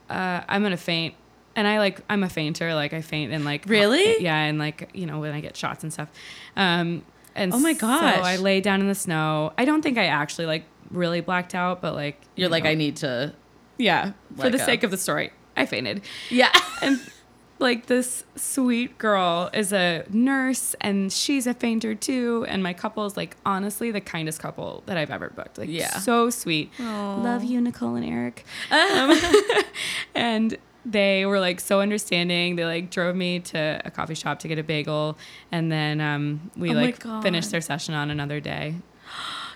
uh, 0.09 0.41
I'm 0.47 0.61
going 0.61 0.71
to 0.71 0.77
faint. 0.77 1.13
And 1.55 1.67
I 1.67 1.77
like, 1.77 2.01
I'm 2.09 2.23
a 2.23 2.29
fainter. 2.29 2.73
Like, 2.73 2.93
I 2.93 3.01
faint 3.01 3.31
and 3.31 3.45
like, 3.45 3.65
Really? 3.67 4.21
Yeah. 4.21 4.35
And 4.35 4.57
like, 4.57 4.89
you 4.93 5.05
know, 5.05 5.19
when 5.19 5.33
I 5.33 5.41
get 5.41 5.55
shots 5.55 5.83
and 5.83 5.93
stuff. 5.93 6.09
Um, 6.55 7.03
and 7.35 7.53
Oh 7.53 7.59
my 7.59 7.73
gosh. 7.73 8.15
So 8.15 8.21
I 8.21 8.37
lay 8.37 8.61
down 8.61 8.81
in 8.81 8.87
the 8.87 8.95
snow. 8.95 9.53
I 9.57 9.65
don't 9.65 9.81
think 9.81 9.97
I 9.97 10.05
actually 10.05 10.47
like 10.47 10.63
really 10.89 11.21
blacked 11.21 11.53
out, 11.53 11.81
but 11.81 11.93
like, 11.93 12.19
You're 12.35 12.47
you 12.47 12.51
like, 12.51 12.63
know. 12.63 12.71
I 12.71 12.75
need 12.75 12.95
to. 12.97 13.33
Yeah, 13.77 14.11
for 14.35 14.49
the 14.49 14.57
go. 14.57 14.65
sake 14.65 14.83
of 14.83 14.91
the 14.91 14.97
story, 14.97 15.31
I 15.55 15.65
fainted. 15.65 16.01
Yeah. 16.29 16.51
And 16.81 16.99
like 17.59 17.85
this 17.87 18.23
sweet 18.35 18.97
girl 18.97 19.49
is 19.53 19.71
a 19.73 20.05
nurse 20.09 20.75
and 20.81 21.11
she's 21.11 21.45
a 21.45 21.53
fainter 21.53 21.93
too. 21.93 22.45
And 22.47 22.63
my 22.63 22.73
couple 22.73 23.05
is 23.05 23.15
like 23.17 23.35
honestly 23.45 23.91
the 23.91 24.01
kindest 24.01 24.39
couple 24.39 24.81
that 24.85 24.97
I've 24.97 25.11
ever 25.11 25.29
booked. 25.29 25.57
Like 25.57 25.69
Yeah. 25.69 25.97
so 25.99 26.29
sweet. 26.29 26.71
Love 26.79 27.43
you, 27.43 27.59
Nicole 27.61 27.95
and 27.95 28.05
Eric. 28.05 28.45
Um, 28.71 29.19
and 30.15 30.57
they 30.85 31.25
were 31.25 31.39
like 31.39 31.59
so 31.59 31.81
understanding. 31.81 32.55
They 32.55 32.65
like 32.65 32.89
drove 32.89 33.15
me 33.15 33.39
to 33.41 33.81
a 33.85 33.91
coffee 33.91 34.15
shop 34.15 34.39
to 34.39 34.47
get 34.47 34.57
a 34.57 34.63
bagel, 34.63 35.17
and 35.51 35.69
then 35.71 35.99
um, 36.01 36.49
we 36.55 36.71
Oh 36.71 36.73
like 36.73 37.03
finished 37.21 37.51
their 37.51 37.61
session 37.61 37.93
on 37.93 38.09
another 38.09 38.39
day. 38.39 38.75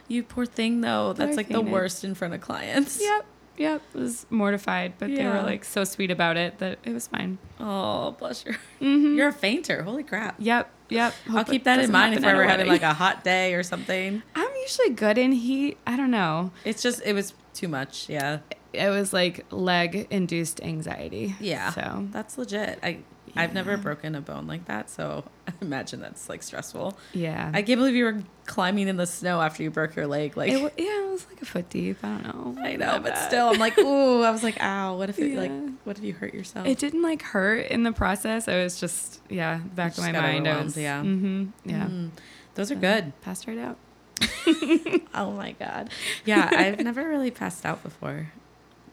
You 0.09 0.21
poor 0.21 0.45
thing, 0.45 0.81
though. 0.81 1.13
That's 1.13 1.37
like 1.37 1.47
the 1.47 1.61
worst 1.61 2.03
in 2.03 2.13
front 2.13 2.33
of 2.33 2.41
clients. 2.41 3.01
Yep, 3.01 3.25
yep. 3.57 3.81
Was 3.93 4.25
mortified, 4.29 4.93
but 4.97 5.09
they 5.09 5.25
were 5.25 5.41
like 5.41 5.63
so 5.63 5.83
sweet 5.83 6.11
about 6.11 6.37
it 6.37 6.59
that 6.59 6.79
it 6.83 6.91
was 6.91 7.07
fine. 7.07 7.37
Oh, 7.59 8.11
bless 8.11 8.45
your. 8.45 8.55
Mm-hmm. 8.81 9.17
You're 9.17 9.29
a 9.29 9.33
fainter. 9.33 9.83
Holy 9.83 10.03
crap. 10.03 10.35
Yep, 10.39 10.69
yep. 10.89 11.13
I'll 11.29 11.45
keep 11.45 11.63
that 11.63 11.79
in 11.79 11.91
mind 11.91 12.15
if 12.15 12.23
we're 12.23 12.29
ever 12.29 12.43
having 12.43 12.67
like 12.67 12.81
a 12.81 12.93
hot 12.93 13.23
day 13.23 13.53
or 13.53 13.63
something. 13.63 14.21
I'm 14.35 14.49
usually 14.61 14.89
good 14.89 15.17
in 15.17 15.31
heat. 15.31 15.77
I 15.87 15.97
don't 15.97 16.11
know. 16.11 16.51
It's 16.65 16.81
just 16.81 17.01
it 17.05 17.13
was 17.13 17.33
too 17.53 17.67
much. 17.67 18.09
Yeah. 18.09 18.39
It 18.73 18.89
was 18.89 19.13
like 19.13 19.45
leg 19.51 20.07
induced 20.09 20.61
anxiety. 20.63 21.35
Yeah. 21.39 21.71
So 21.71 22.07
That's 22.11 22.37
legit. 22.37 22.79
I 22.81 22.99
I've 23.35 23.53
never 23.53 23.77
broken 23.77 24.15
a 24.15 24.21
bone 24.21 24.47
like 24.47 24.65
that, 24.65 24.89
so 24.89 25.23
I 25.47 25.51
imagine 25.61 25.99
that's 26.01 26.29
like 26.29 26.43
stressful. 26.43 26.97
yeah. 27.13 27.51
I 27.53 27.61
can't 27.61 27.79
believe 27.79 27.95
you 27.95 28.05
were 28.05 28.23
climbing 28.45 28.87
in 28.87 28.97
the 28.97 29.07
snow 29.07 29.41
after 29.41 29.63
you 29.63 29.71
broke 29.71 29.95
your 29.95 30.07
leg. 30.07 30.37
Like 30.37 30.51
it, 30.51 30.59
yeah, 30.77 31.05
it 31.05 31.11
was 31.11 31.25
like 31.27 31.41
a 31.41 31.45
foot 31.45 31.69
deep. 31.69 31.97
I 32.03 32.17
don't 32.17 32.55
know. 32.55 32.61
I 32.61 32.75
know, 32.75 32.99
but 32.99 33.13
bad. 33.13 33.27
still, 33.27 33.49
I'm 33.49 33.59
like, 33.59 33.77
ooh. 33.77 34.23
I 34.23 34.31
was 34.31 34.43
like, 34.43 34.61
ow. 34.61 34.97
What 34.97 35.09
if 35.09 35.19
it 35.19 35.35
like? 35.35 35.51
What 35.83 35.97
if 35.97 36.03
you 36.03 36.13
hurt 36.13 36.33
yourself? 36.33 36.67
It 36.67 36.77
didn't 36.77 37.01
like 37.01 37.21
hurt 37.21 37.67
in 37.67 37.83
the 37.83 37.91
process. 37.91 38.47
I 38.47 38.63
was 38.63 38.79
just 38.79 39.21
yeah, 39.29 39.57
back 39.57 39.97
of 39.97 40.03
my 40.03 40.11
mind. 40.11 40.47
I 40.47 40.61
was 40.63 40.77
yeah. 40.77 41.01
Mm-hmm, 41.01 41.45
yeah. 41.65 41.87
Mm. 41.87 42.11
Those 42.55 42.71
are 42.71 42.75
good. 42.75 43.13
Passed 43.21 43.47
right 43.47 43.57
out. 43.57 43.77
Oh 45.15 45.31
my 45.31 45.51
god. 45.53 45.89
Yeah, 46.25 46.49
I've 46.51 46.79
never 46.79 47.07
really 47.07 47.31
passed 47.31 47.65
out 47.65 47.83
before. 47.83 48.31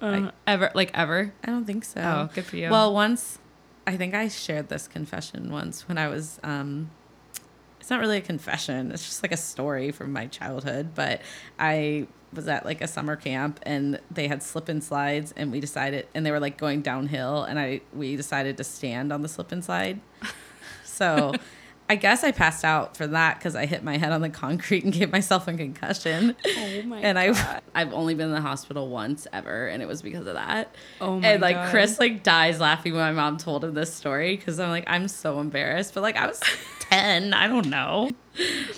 Uh, 0.00 0.30
ever 0.46 0.70
like 0.74 0.90
ever? 0.94 1.32
I 1.42 1.46
don't 1.48 1.64
think 1.64 1.84
so. 1.84 2.00
Oh, 2.00 2.34
good 2.34 2.44
for 2.44 2.56
you. 2.56 2.70
Well, 2.70 2.92
once 2.92 3.38
I 3.86 3.96
think 3.96 4.14
I 4.14 4.28
shared 4.28 4.68
this 4.68 4.86
confession 4.86 5.50
once 5.50 5.88
when 5.88 5.98
I 5.98 6.08
was 6.08 6.38
um 6.42 6.90
it's 7.80 7.88
not 7.88 8.00
really 8.00 8.18
a 8.18 8.22
confession. 8.22 8.92
It's 8.92 9.04
just 9.06 9.22
like 9.22 9.32
a 9.32 9.38
story 9.38 9.90
from 9.90 10.12
my 10.12 10.26
childhood, 10.26 10.94
but 10.94 11.22
I 11.58 12.06
was 12.32 12.46
at 12.46 12.64
like 12.64 12.82
a 12.82 12.86
summer 12.86 13.16
camp 13.16 13.58
and 13.62 13.98
they 14.10 14.28
had 14.28 14.42
slip 14.42 14.68
and 14.68 14.84
slides 14.84 15.32
and 15.36 15.50
we 15.50 15.60
decided 15.60 16.06
and 16.14 16.24
they 16.24 16.30
were 16.30 16.38
like 16.38 16.58
going 16.58 16.82
downhill 16.82 17.42
and 17.42 17.58
I 17.58 17.80
we 17.92 18.16
decided 18.16 18.56
to 18.58 18.64
stand 18.64 19.12
on 19.12 19.22
the 19.22 19.28
slip 19.28 19.52
and 19.52 19.64
slide. 19.64 20.00
So 20.84 21.32
I 21.90 21.96
guess 21.96 22.22
I 22.22 22.30
passed 22.30 22.64
out 22.64 22.96
for 22.96 23.08
that 23.08 23.38
because 23.38 23.56
I 23.56 23.66
hit 23.66 23.82
my 23.82 23.98
head 23.98 24.12
on 24.12 24.20
the 24.20 24.28
concrete 24.44 24.84
and 24.84 24.92
gave 24.92 25.10
myself 25.10 25.48
a 25.48 25.52
concussion. 25.54 26.36
oh 26.46 26.82
my 26.84 27.02
god. 27.02 27.04
And 27.04 27.18
I, 27.18 27.60
I've 27.74 27.92
only 27.92 28.14
been 28.14 28.28
in 28.28 28.32
the 28.34 28.40
hospital 28.40 28.88
once 28.88 29.26
ever, 29.32 29.66
and 29.66 29.82
it 29.82 29.86
was 29.88 30.00
because 30.00 30.24
of 30.28 30.34
that. 30.34 30.72
Oh 31.00 31.16
my 31.16 31.20
god 31.22 31.28
And 31.28 31.42
like 31.42 31.56
God. 31.56 31.70
Chris 31.70 31.98
like 31.98 32.22
dies 32.22 32.60
laughing 32.60 32.92
when 32.92 33.02
my 33.02 33.10
mom 33.10 33.38
told 33.38 33.64
him 33.64 33.74
this 33.74 33.92
story 33.92 34.36
because 34.36 34.60
I'm 34.60 34.70
like 34.70 34.84
I'm 34.86 35.08
so 35.08 35.40
embarrassed, 35.40 35.92
but 35.94 36.02
like 36.04 36.16
I 36.16 36.28
was 36.28 36.40
ten, 36.90 37.32
I 37.34 37.46
don't 37.48 37.66
know. 37.68 38.10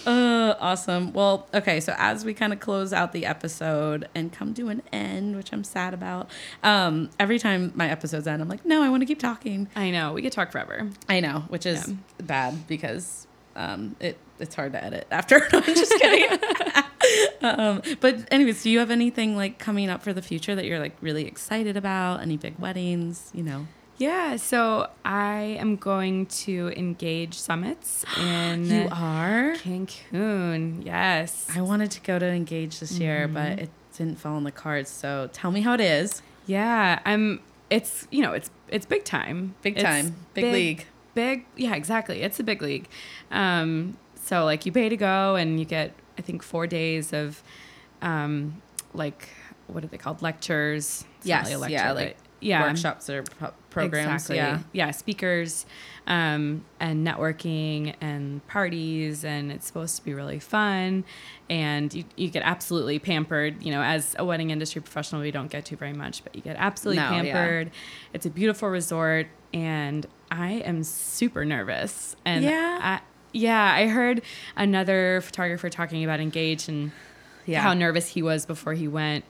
Uh, 0.07 0.55
awesome. 0.61 1.13
Well, 1.13 1.47
okay, 1.55 1.79
so 1.81 1.95
as 1.99 2.25
we 2.25 2.35
kind 2.35 2.53
of 2.53 2.61
close 2.61 2.93
out 2.93 3.13
the 3.13 3.27
episode 3.27 4.09
and 4.15 4.33
come 4.33 4.55
to 4.55 4.69
an 4.69 4.83
end, 4.93 5.37
which 5.37 5.53
I'm 5.53 5.63
sad 5.65 5.95
about, 5.95 6.31
um, 6.63 7.11
every 7.21 7.39
time 7.39 7.73
my 7.75 7.89
episodes 7.89 8.27
end, 8.27 8.43
I'm 8.43 8.49
like, 8.49 8.65
no, 8.65 8.83
I 8.83 8.89
want 8.89 9.03
to 9.03 9.07
keep 9.07 9.19
talking. 9.21 9.69
I 9.77 9.91
know 9.91 10.13
we 10.13 10.23
could 10.23 10.33
talk 10.33 10.51
forever. 10.53 10.89
I 11.09 11.21
know, 11.21 11.45
which 11.49 11.67
is 11.67 11.89
Yeah. 11.89 11.95
bad 12.25 12.67
because 12.67 13.27
um, 13.55 13.95
it 14.01 14.19
it's 14.41 14.55
hard 14.57 14.73
to 14.73 14.83
edit 14.83 15.07
after. 15.11 15.39
No, 15.53 15.59
I'm 15.59 15.75
just 15.75 15.93
kidding. 16.01 16.39
um, 17.43 17.83
but 18.01 18.27
anyways, 18.33 18.63
do 18.63 18.71
you 18.71 18.79
have 18.81 18.91
anything 18.91 19.37
like 19.37 19.59
coming 19.59 19.89
up 19.89 20.03
for 20.03 20.13
the 20.13 20.23
future 20.23 20.55
that 20.55 20.65
you're 20.65 20.79
like 20.81 20.97
really 21.01 21.27
excited 21.27 21.77
about? 21.77 22.21
Any 22.21 22.37
big 22.37 22.59
weddings? 22.59 23.31
You 23.35 23.43
know, 23.45 23.67
Yeah, 24.03 24.35
so 24.35 24.91
I 25.05 25.57
am 25.61 25.77
going 25.77 26.27
to 26.27 26.73
engage 26.77 27.35
summits 27.39 28.05
in 28.19 28.65
you 28.67 28.89
are. 28.91 29.55
Cancun. 29.59 30.85
Yes. 30.85 31.47
I 31.55 31.61
wanted 31.61 31.93
to 31.93 32.01
go 32.01 32.19
to 32.19 32.27
engage 32.27 32.81
this 32.81 32.99
year, 32.99 33.29
but 33.29 33.61
it 33.61 33.71
didn't 33.97 34.19
fall 34.19 34.37
in 34.39 34.45
the 34.45 34.51
cards. 34.51 34.91
So 34.91 35.31
tell 35.33 35.53
me 35.53 35.61
how 35.61 35.75
it 35.75 35.81
is. 35.81 36.21
Yeah, 36.47 36.99
I'm. 37.05 37.41
It's 37.71 38.09
you 38.11 38.23
know 38.23 38.33
it's 38.33 38.51
it's 38.69 38.87
big 38.87 39.05
time. 39.05 39.55
Big 39.63 39.75
It's 39.75 39.85
time. 39.85 40.17
Big 40.35 40.53
league. 40.53 40.87
Big. 41.15 41.47
Yeah, 41.57 41.75
exactly. 41.77 42.23
It's 42.23 42.41
a 42.41 42.43
big 42.43 42.61
league. 42.61 42.89
Um, 43.31 43.97
so 44.17 44.45
like 44.45 44.67
you 44.67 44.73
pay 44.73 44.89
to 44.89 44.97
go 44.97 45.37
and 45.37 45.61
you 45.61 45.65
get 45.65 45.95
I 46.19 46.23
think 46.23 46.43
four 46.43 46.67
days 46.67 47.13
of, 47.13 47.43
um, 48.03 48.61
like 48.95 49.29
what 49.69 49.85
are 49.85 49.87
they 49.87 49.97
called 49.97 50.23
lectures? 50.23 51.05
It's 51.19 51.27
Yes, 51.27 51.49
really 51.49 51.69
a 51.69 51.79
yeah, 51.79 51.93
like 51.93 52.17
yeah 52.41 52.63
Workshops 52.67 53.09
or 53.09 53.25
programs. 53.73 54.29
Exactly. 54.31 54.37
Yeah. 54.37 54.61
Yeah, 54.73 54.91
speakers 54.91 55.67
um, 56.07 56.65
and 56.81 57.07
networking 57.07 57.95
and 58.01 58.47
parties, 58.49 59.25
and 59.25 59.51
it's 59.53 59.67
supposed 59.67 59.97
to 59.97 60.05
be 60.05 60.15
really 60.15 60.39
fun. 60.39 61.05
And 61.51 61.93
you, 61.93 62.05
you 62.17 62.29
get 62.29 62.43
absolutely 62.43 62.99
pampered. 62.99 63.63
You 63.63 63.73
know, 63.73 63.83
as 63.83 64.15
a 64.19 64.25
wedding 64.25 64.51
industry 64.51 64.81
professional, 64.83 65.21
we 65.23 65.31
don't 65.31 65.51
get 65.51 65.65
to 65.67 65.77
very 65.77 65.93
much, 65.93 66.23
but 66.25 66.35
you 66.35 66.43
get 66.43 66.57
absolutely 66.59 67.03
No, 67.03 67.11
yeah. 67.11 67.23
pampered. 67.33 67.71
It's 68.13 68.27
a 68.27 68.31
beautiful 68.31 68.69
resort, 68.69 69.27
and 69.53 70.07
I 70.31 70.53
am 70.53 70.83
super 70.83 71.45
nervous. 71.45 72.17
And 72.25 72.45
Yeah? 72.45 72.79
I, 72.83 73.01
yeah, 73.33 73.73
I 73.75 73.87
heard 73.87 74.23
another 74.57 75.21
photographer 75.23 75.71
talking 75.71 76.05
about 76.05 76.21
Engage 76.21 76.69
and 76.69 76.93
Yeah. 77.47 77.61
how 77.63 77.75
nervous 77.75 78.09
he 78.09 78.23
was 78.23 78.45
before 78.47 78.75
he 78.75 78.89
went, 78.89 79.25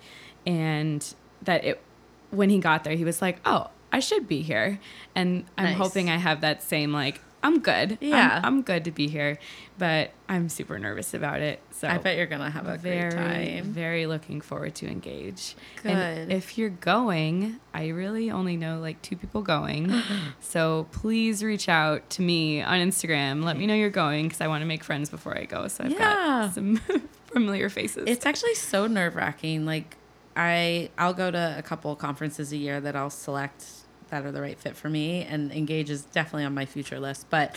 and 0.47 1.15
that 1.43 1.65
it 1.65 1.83
when 2.31 2.49
he 2.51 2.59
got 2.59 2.83
there, 2.85 2.95
he 2.97 3.05
was 3.05 3.21
like, 3.21 3.39
"Oh, 3.45 3.69
I 3.93 4.01
should 4.01 4.27
be 4.27 4.43
here," 4.43 4.81
and 5.15 5.45
I'm 5.59 5.65
Nice. 5.67 5.77
hoping 5.77 6.09
I 6.11 6.17
have 6.17 6.41
that 6.41 6.63
same 6.63 6.93
like 6.93 7.21
I'm 7.45 7.59
good. 7.59 7.99
Yeah. 8.01 8.37
I'm, 8.39 8.45
I'm 8.59 8.63
good 8.63 8.85
to 8.85 8.93
be 8.93 9.09
here, 9.09 9.37
but 9.77 10.13
I'm 10.29 10.49
super 10.49 10.79
nervous 10.79 11.13
about 11.13 11.41
it. 11.41 11.61
So 11.73 11.89
I 11.89 11.99
bet 11.99 12.17
you're 12.17 12.27
gonna 12.29 12.49
have 12.51 12.69
a 12.69 12.77
very, 12.77 13.11
great 13.11 13.57
time. 13.57 13.65
very 13.65 14.07
looking 14.07 14.41
forward 14.41 14.77
to 14.77 14.87
engage. 14.87 15.57
Good. 15.83 15.91
And 15.91 16.31
if 16.33 16.57
you're 16.57 16.71
going, 16.71 17.59
I 17.75 17.89
really 17.89 18.31
only 18.31 18.57
know 18.57 18.79
like 18.79 19.03
two 19.03 19.17
people 19.17 19.43
going. 19.43 19.93
so 20.41 20.87
please 20.93 21.43
reach 21.43 21.69
out 21.69 22.09
to 22.11 22.23
me 22.23 22.63
on 22.63 22.79
Instagram. 22.79 23.43
Let 23.43 23.57
me 23.59 23.67
know 23.67 23.75
you're 23.75 23.91
going 23.91 24.27
because 24.29 24.41
I 24.41 24.47
want 24.47 24.63
to 24.63 24.67
make 24.67 24.85
friends 24.85 25.11
before 25.11 25.37
I 25.37 25.45
go. 25.45 25.67
So 25.67 25.83
I've 25.83 25.91
Yeah. 25.91 25.99
got 25.99 26.55
some 26.55 26.77
familiar 27.27 27.69
faces. 27.69 28.05
It's 28.07 28.25
actually 28.25 28.55
so 28.55 28.87
nerve 28.87 29.17
wracking. 29.17 29.67
Like 29.67 29.97
I 30.37 30.91
I'll 30.97 31.13
go 31.13 31.33
to 31.33 31.55
a 31.59 31.63
couple 31.63 31.97
conferences 31.97 32.53
a 32.53 32.57
year 32.57 32.81
that 32.81 32.95
I'll 32.95 33.11
select 33.11 33.65
that 34.13 34.25
are 34.25 34.31
the 34.33 34.41
right 34.41 34.59
fit 34.59 34.77
for 34.77 34.89
me 34.89 35.23
and 35.25 35.51
engage 35.51 35.91
is 35.91 36.05
definitely 36.05 36.45
on 36.45 36.55
my 36.55 36.65
future 36.65 37.01
list. 37.01 37.27
But 37.29 37.57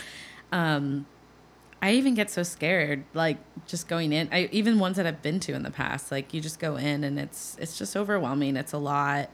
um 0.52 1.06
I 1.82 1.92
even 1.92 2.14
get 2.14 2.30
so 2.30 2.42
scared, 2.42 3.04
like 3.14 3.36
just 3.66 3.86
going 3.86 4.12
in. 4.12 4.28
I 4.32 4.48
even 4.50 4.78
ones 4.78 4.96
that 4.96 5.06
I've 5.06 5.20
been 5.22 5.38
to 5.40 5.52
in 5.52 5.62
the 5.62 5.70
past, 5.70 6.10
like 6.10 6.32
you 6.34 6.40
just 6.40 6.58
go 6.58 6.76
in 6.76 7.04
and 7.04 7.18
it's 7.18 7.56
it's 7.60 7.78
just 7.78 7.96
overwhelming. 7.96 8.56
It's 8.56 8.72
a 8.72 8.78
lot. 8.78 9.30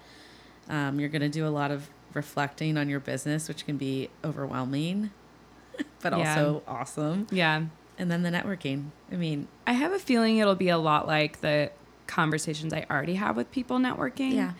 Um, 0.68 0.98
you're 1.00 1.08
gonna 1.08 1.28
do 1.28 1.46
a 1.46 1.50
lot 1.50 1.70
of 1.70 1.88
reflecting 2.14 2.76
on 2.76 2.88
your 2.88 3.00
business, 3.00 3.48
which 3.48 3.64
can 3.64 3.76
be 3.78 4.10
overwhelming, 4.24 5.12
but 6.02 6.12
Yeah. 6.12 6.18
also 6.34 6.62
awesome. 6.66 7.26
yeah. 7.30 7.62
And 7.98 8.10
then 8.10 8.22
the 8.22 8.30
networking. 8.30 8.86
I 9.12 9.16
mean, 9.16 9.46
I 9.66 9.72
have 9.74 9.92
a 9.92 9.98
feeling 9.98 10.38
it'll 10.38 10.54
be 10.56 10.68
a 10.70 10.78
lot 10.78 11.06
like 11.06 11.40
the 11.42 11.70
conversations 12.08 12.72
I 12.72 12.84
already 12.90 13.14
have 13.14 13.36
with 13.36 13.50
people 13.52 13.78
networking. 13.78 14.34
yeah. 14.34 14.52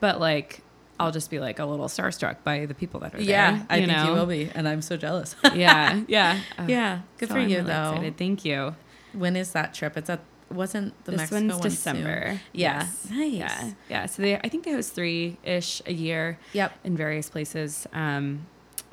But 0.00 0.18
like, 0.20 0.62
I'll 1.02 1.12
just 1.12 1.30
be 1.30 1.38
like 1.40 1.58
a 1.58 1.64
little 1.64 1.86
starstruck 1.86 2.36
by 2.44 2.66
the 2.66 2.74
people 2.74 3.00
that 3.00 3.14
are 3.14 3.18
there. 3.18 3.26
Yeah, 3.26 3.62
I 3.68 3.84
think 3.84 4.06
you 4.06 4.12
will 4.12 4.26
be, 4.26 4.50
and 4.54 4.68
I'm 4.68 4.82
so 4.82 4.96
jealous. 4.96 5.34
yeah, 5.54 6.02
yeah, 6.08 6.40
Uh, 6.58 6.64
yeah, 6.68 7.00
good 7.18 7.28
so 7.28 7.34
for 7.34 7.40
I'm 7.40 7.48
you 7.48 7.56
really 7.58 7.68
though. 7.68 7.90
excited. 7.90 8.16
Thank 8.16 8.44
you. 8.44 8.74
When 9.12 9.36
is 9.36 9.52
that 9.52 9.74
trip? 9.74 9.96
It's 9.96 10.08
at 10.10 10.20
wasn't 10.50 10.92
the 11.04 11.12
this 11.12 11.18
Mexico 11.20 11.36
one's 11.40 11.52
one 11.54 11.62
soon? 11.62 11.70
December. 11.70 12.40
Yeah, 12.52 12.80
Yes. 12.80 13.06
nice. 13.10 13.32
Yeah, 13.32 13.70
yeah. 13.88 14.06
So 14.06 14.20
they, 14.22 14.36
I 14.36 14.48
think 14.48 14.64
they 14.64 14.72
host 14.72 14.94
three 14.94 15.38
ish 15.42 15.80
a 15.86 15.92
year 15.92 16.38
Yep. 16.52 16.72
in 16.84 16.96
various 16.96 17.30
places. 17.30 17.86
Um, 17.94 18.46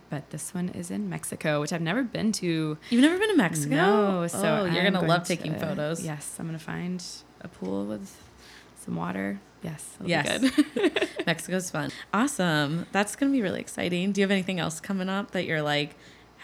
but 0.10 0.30
this 0.32 0.53
one 0.53 0.70
is 0.70 0.89
in 0.89 1.10
Mexico, 1.10 1.60
which 1.62 1.72
I've 1.74 1.82
never 1.82 2.01
been 2.01 2.32
to. 2.34 2.78
You've 2.89 3.01
never 3.01 3.18
been 3.20 3.30
to 3.30 3.36
Mexico? 3.38 3.76
No, 3.76 4.28
so 4.28 4.39
oh, 4.62 4.66
you're 4.66 4.84
gonna 4.84 4.97
going 4.99 5.07
love 5.07 5.24
taking 5.28 5.53
photos. 5.60 6.03
Yes, 6.03 6.36
I'm 6.39 6.45
gonna 6.47 6.57
find 6.60 7.03
a 7.41 7.47
pool 7.47 7.86
with 7.86 8.10
some 8.80 8.96
water. 8.96 9.40
Yes, 9.64 9.96
it'll 10.00 10.10
Yes. 10.10 10.40
be 10.40 10.50
good. 10.50 11.10
Mexico's 11.28 11.70
fun. 11.70 11.92
Awesome. 12.14 12.86
That's 12.92 13.16
gonna 13.16 13.32
be 13.32 13.42
really 13.42 13.60
exciting. 13.60 14.12
Do 14.12 14.22
you 14.22 14.24
have 14.24 14.32
anything 14.32 14.60
else 14.60 14.80
coming 14.80 15.10
up 15.10 15.32
that 15.32 15.46
you're 15.46 15.62
like? 15.62 15.96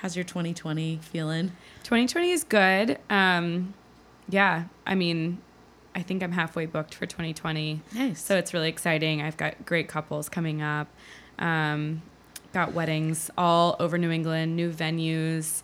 How's 0.02 0.16
your 0.16 0.26
2020 0.26 1.00
feeling? 1.02 1.54
2020 1.84 2.32
is 2.32 2.44
good. 2.44 3.00
Um, 3.10 3.74
yeah, 4.28 4.66
I 4.86 4.96
mean, 4.96 5.40
I 5.96 6.02
think 6.02 6.22
I'm 6.22 6.34
halfway 6.34 6.66
booked 6.66 6.94
for 6.94 7.06
2020. 7.06 7.80
Nice. 7.94 8.22
So 8.22 8.36
it's 8.36 8.54
really 8.54 8.68
exciting. 8.68 9.22
I've 9.22 9.38
got 9.38 9.66
great 9.66 9.88
couples 9.88 10.28
coming 10.28 10.62
up. 10.62 10.90
Um, 11.40 12.02
got 12.52 12.74
weddings 12.74 13.32
all 13.38 13.78
over 13.80 13.98
New 13.98 14.12
England, 14.12 14.56
new 14.58 14.70
venues. 14.72 15.62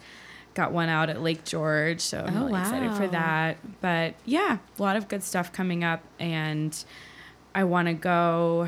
Got 0.54 0.74
one 0.74 0.90
out 0.90 1.10
at 1.10 1.22
Lake 1.22 1.46
George, 1.46 2.02
so 2.02 2.20
I'm 2.28 2.38
Oh, 2.38 2.46
really 2.48 2.60
excited 2.60 2.94
for 2.94 3.08
that. 3.08 3.58
But 3.80 4.16
yeah, 4.26 4.58
a 4.78 4.82
lot 4.82 4.98
of 4.98 5.08
good 5.08 5.24
stuff 5.24 5.54
coming 5.54 5.84
up, 5.84 6.02
and 6.20 6.78
I 7.56 7.64
want 7.64 7.88
to 7.88 7.94
go. 7.94 8.68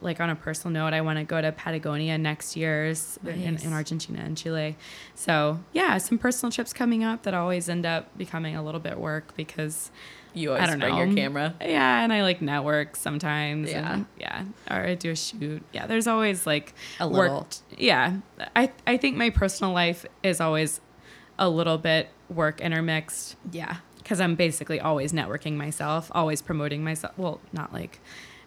Like 0.00 0.20
on 0.20 0.28
a 0.28 0.36
personal 0.36 0.70
note, 0.74 0.92
I 0.92 1.00
want 1.00 1.18
to 1.18 1.24
go 1.24 1.40
to 1.40 1.50
Patagonia 1.50 2.18
next 2.18 2.56
year's 2.58 3.18
in, 3.24 3.54
Nice. 3.54 3.64
in 3.64 3.72
Argentina 3.72 4.20
and 4.22 4.36
Chile. 4.36 4.76
So 5.14 5.60
yeah, 5.72 5.96
some 5.96 6.18
personal 6.18 6.52
trips 6.52 6.74
coming 6.74 7.02
up 7.02 7.22
that 7.22 7.32
always 7.32 7.70
end 7.70 7.86
up 7.86 8.14
becoming 8.18 8.54
a 8.54 8.62
little 8.62 8.80
bit 8.80 8.98
work 8.98 9.34
because 9.34 9.90
you 10.34 10.52
I 10.52 10.66
don't 10.66 10.78
bring 10.78 10.94
know. 10.94 11.02
your 11.04 11.14
camera. 11.14 11.54
yeah, 11.62 12.02
and 12.04 12.12
I 12.12 12.20
like 12.20 12.42
network 12.42 12.96
sometimes. 12.96 13.70
Yeah. 13.70 13.94
and, 13.94 14.06
yeah, 14.20 14.44
or 14.70 14.76
I 14.88 14.94
do 14.94 15.12
a 15.12 15.16
shoot. 15.16 15.62
Yeah, 15.72 15.86
there's 15.86 16.06
always 16.06 16.46
like 16.46 16.74
A 17.00 17.08
work- 17.08 17.30
little. 17.30 17.48
Yeah, 17.78 18.16
I 18.54 18.72
I 18.86 18.98
think 18.98 19.16
my 19.16 19.30
personal 19.30 19.72
life 19.72 20.04
is 20.22 20.38
always 20.38 20.82
a 21.38 21.48
little 21.48 21.78
bit 21.78 22.08
work 22.28 22.60
intermixed 22.60 23.36
Yeah. 23.52 23.76
because 23.98 24.20
I'm 24.20 24.34
basically 24.34 24.80
always 24.80 25.12
networking 25.12 25.54
myself, 25.56 26.10
always 26.14 26.42
promoting 26.42 26.84
myself. 26.84 27.12
Well, 27.16 27.40
not 27.52 27.72
like. 27.72 28.00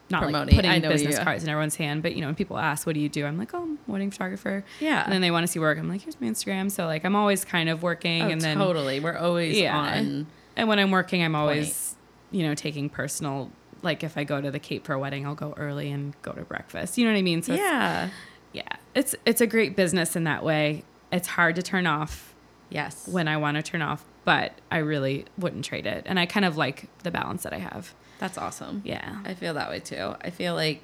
Not 0.09 0.31
like 0.31 0.49
putting 0.55 0.81
business 0.83 1.17
you- 1.17 1.21
cards 1.23 1.43
in 1.43 1.49
everyone's 1.49 1.75
hand, 1.75 2.01
but 2.01 2.15
you 2.15 2.21
know, 2.21 2.27
when 2.27 2.35
people 2.35 2.57
ask, 2.57 2.88
"What 2.88 2.93
do 2.93 3.01
you 3.01 3.09
do?" 3.09 3.25
I'm 3.25 3.38
like, 3.38 3.53
"Oh, 3.53 3.63
I'm 3.63 3.77
a 3.89 3.91
wedding 3.91 4.09
photographer." 4.09 4.63
Yeah. 4.79 5.03
and 5.03 5.11
then 5.11 5.19
they 5.19 5.31
want 5.31 5.43
to 5.45 5.51
see 5.51 5.59
work. 5.59 5.77
I'm 5.77 5.89
like, 5.89 5.99
"Here's 6.01 6.19
my 6.21 6.27
Instagram." 6.27 6.71
So 6.71 6.85
like, 6.85 7.03
I'm 7.03 7.13
always 7.13 7.43
kind 7.43 7.67
of 7.67 7.83
working, 7.83 8.23
Oh, 8.23 8.29
and 8.29 8.39
then 8.39 8.55
totally. 8.57 9.01
We're 9.01 9.17
always 9.17 9.57
Yeah. 9.57 9.77
on. 9.77 10.27
and 10.55 10.67
when 10.69 10.79
I'm 10.79 10.91
working, 10.91 11.21
I'm 11.23 11.35
always, 11.35 11.97
you 12.31 12.43
know, 12.43 12.55
taking 12.55 12.88
personal. 12.88 13.51
Like 13.81 14.01
if 14.01 14.17
I 14.17 14.23
go 14.23 14.39
to 14.39 14.49
the 14.49 14.59
Cape 14.59 14.85
for 14.85 14.93
a 14.93 14.99
wedding, 14.99 15.25
I'll 15.25 15.35
go 15.35 15.53
early 15.57 15.91
and 15.91 16.13
go 16.21 16.31
to 16.31 16.41
breakfast. 16.43 16.97
You 16.97 17.03
know 17.03 17.11
what 17.11 17.17
I 17.19 17.21
mean? 17.23 17.41
So 17.41 17.51
it's- 17.51 17.67
Yeah. 17.69 18.09
yeah, 18.53 18.77
it's 18.95 19.13
it's 19.25 19.41
a 19.41 19.47
great 19.47 19.75
business 19.75 20.15
in 20.15 20.23
that 20.23 20.41
way. 20.41 20.85
It's 21.11 21.27
hard 21.27 21.57
to 21.57 21.61
turn 21.61 21.85
off 21.85 22.33
Yes. 22.70 23.07
when 23.07 23.28
I 23.28 23.38
want 23.38 23.55
to 23.55 23.63
turn 23.63 23.82
off, 23.82 24.05
but 24.26 24.53
I 24.72 24.78
really 24.80 25.26
wouldn't 25.38 25.65
trade 25.65 25.86
it. 25.86 26.03
And 26.05 26.20
I 26.20 26.26
kind 26.26 26.45
of 26.45 26.57
like 26.57 26.89
the 27.03 27.11
balance 27.11 27.43
that 27.43 27.53
I 27.53 27.59
have. 27.59 27.93
That's 28.20 28.38
awesome. 28.38 28.82
Yeah. 28.84 29.20
I 29.26 29.34
feel 29.34 29.53
that 29.53 29.70
way 29.70 29.80
too. 29.80 30.15
I 30.22 30.30
feel 30.30 30.55
like 30.55 30.84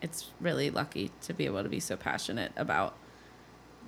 it's 0.00 0.30
really 0.40 0.70
lucky 0.70 1.10
to 1.22 1.34
be 1.34 1.44
able 1.46 1.62
to 1.62 1.68
be 1.68 1.80
so 1.80 1.96
passionate 1.96 2.52
about 2.56 2.96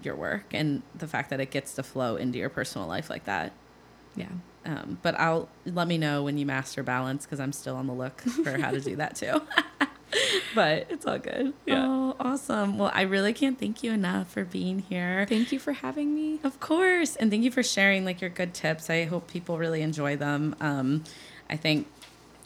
your 0.03 0.15
work 0.15 0.47
and 0.53 0.83
the 0.95 1.07
fact 1.07 1.31
that 1.31 1.41
it 1.41 1.51
gets 1.51 1.75
to 1.75 1.83
flow 1.83 2.17
into 2.17 2.39
your 2.39 2.51
personal 2.51 2.87
life 2.87 3.09
like 3.09 3.25
that. 3.25 3.53
Yeah. 4.17 4.29
Um, 4.65 4.99
but 5.03 5.19
I'll 5.19 5.49
let 5.67 5.89
me 5.89 5.99
know 5.99 6.23
when 6.23 6.39
you 6.39 6.47
master 6.47 6.83
balance 6.83 7.25
because 7.25 7.41
I'm 7.41 7.53
still 7.53 7.77
on 7.77 7.87
the 7.87 7.93
look 7.93 8.21
for 8.21 8.59
how 8.59 8.71
to 8.71 8.81
do 8.81 8.97
that 8.97 9.17
too. 9.17 9.43
but 10.55 10.87
it's 10.91 11.07
all 11.07 11.19
good. 11.19 11.53
Yeah. 11.67 12.04
Awesome. 12.21 12.79
Well, 12.79 12.91
I 12.95 13.03
really 13.03 13.33
can't 13.33 13.59
thank 13.59 13.83
you 13.83 13.93
enough 13.93 14.31
for 14.31 14.45
being 14.45 14.81
here. 14.81 15.27
Thank 15.29 15.53
you 15.53 15.59
for 15.59 15.73
having 15.73 16.15
me. 16.15 16.41
Of 16.45 16.61
course. 16.61 17.17
And 17.17 17.31
thank 17.31 17.43
you 17.43 17.51
for 17.51 17.63
sharing 17.63 18.05
like 18.05 18.21
your 18.21 18.31
good 18.31 18.55
tips. 18.55 18.89
I 18.89 19.05
hope 19.05 19.29
people 19.29 19.59
really 19.59 19.83
enjoy 19.83 20.17
them. 20.17 20.55
Um, 20.61 21.05
I 21.51 21.57
think 21.57 21.87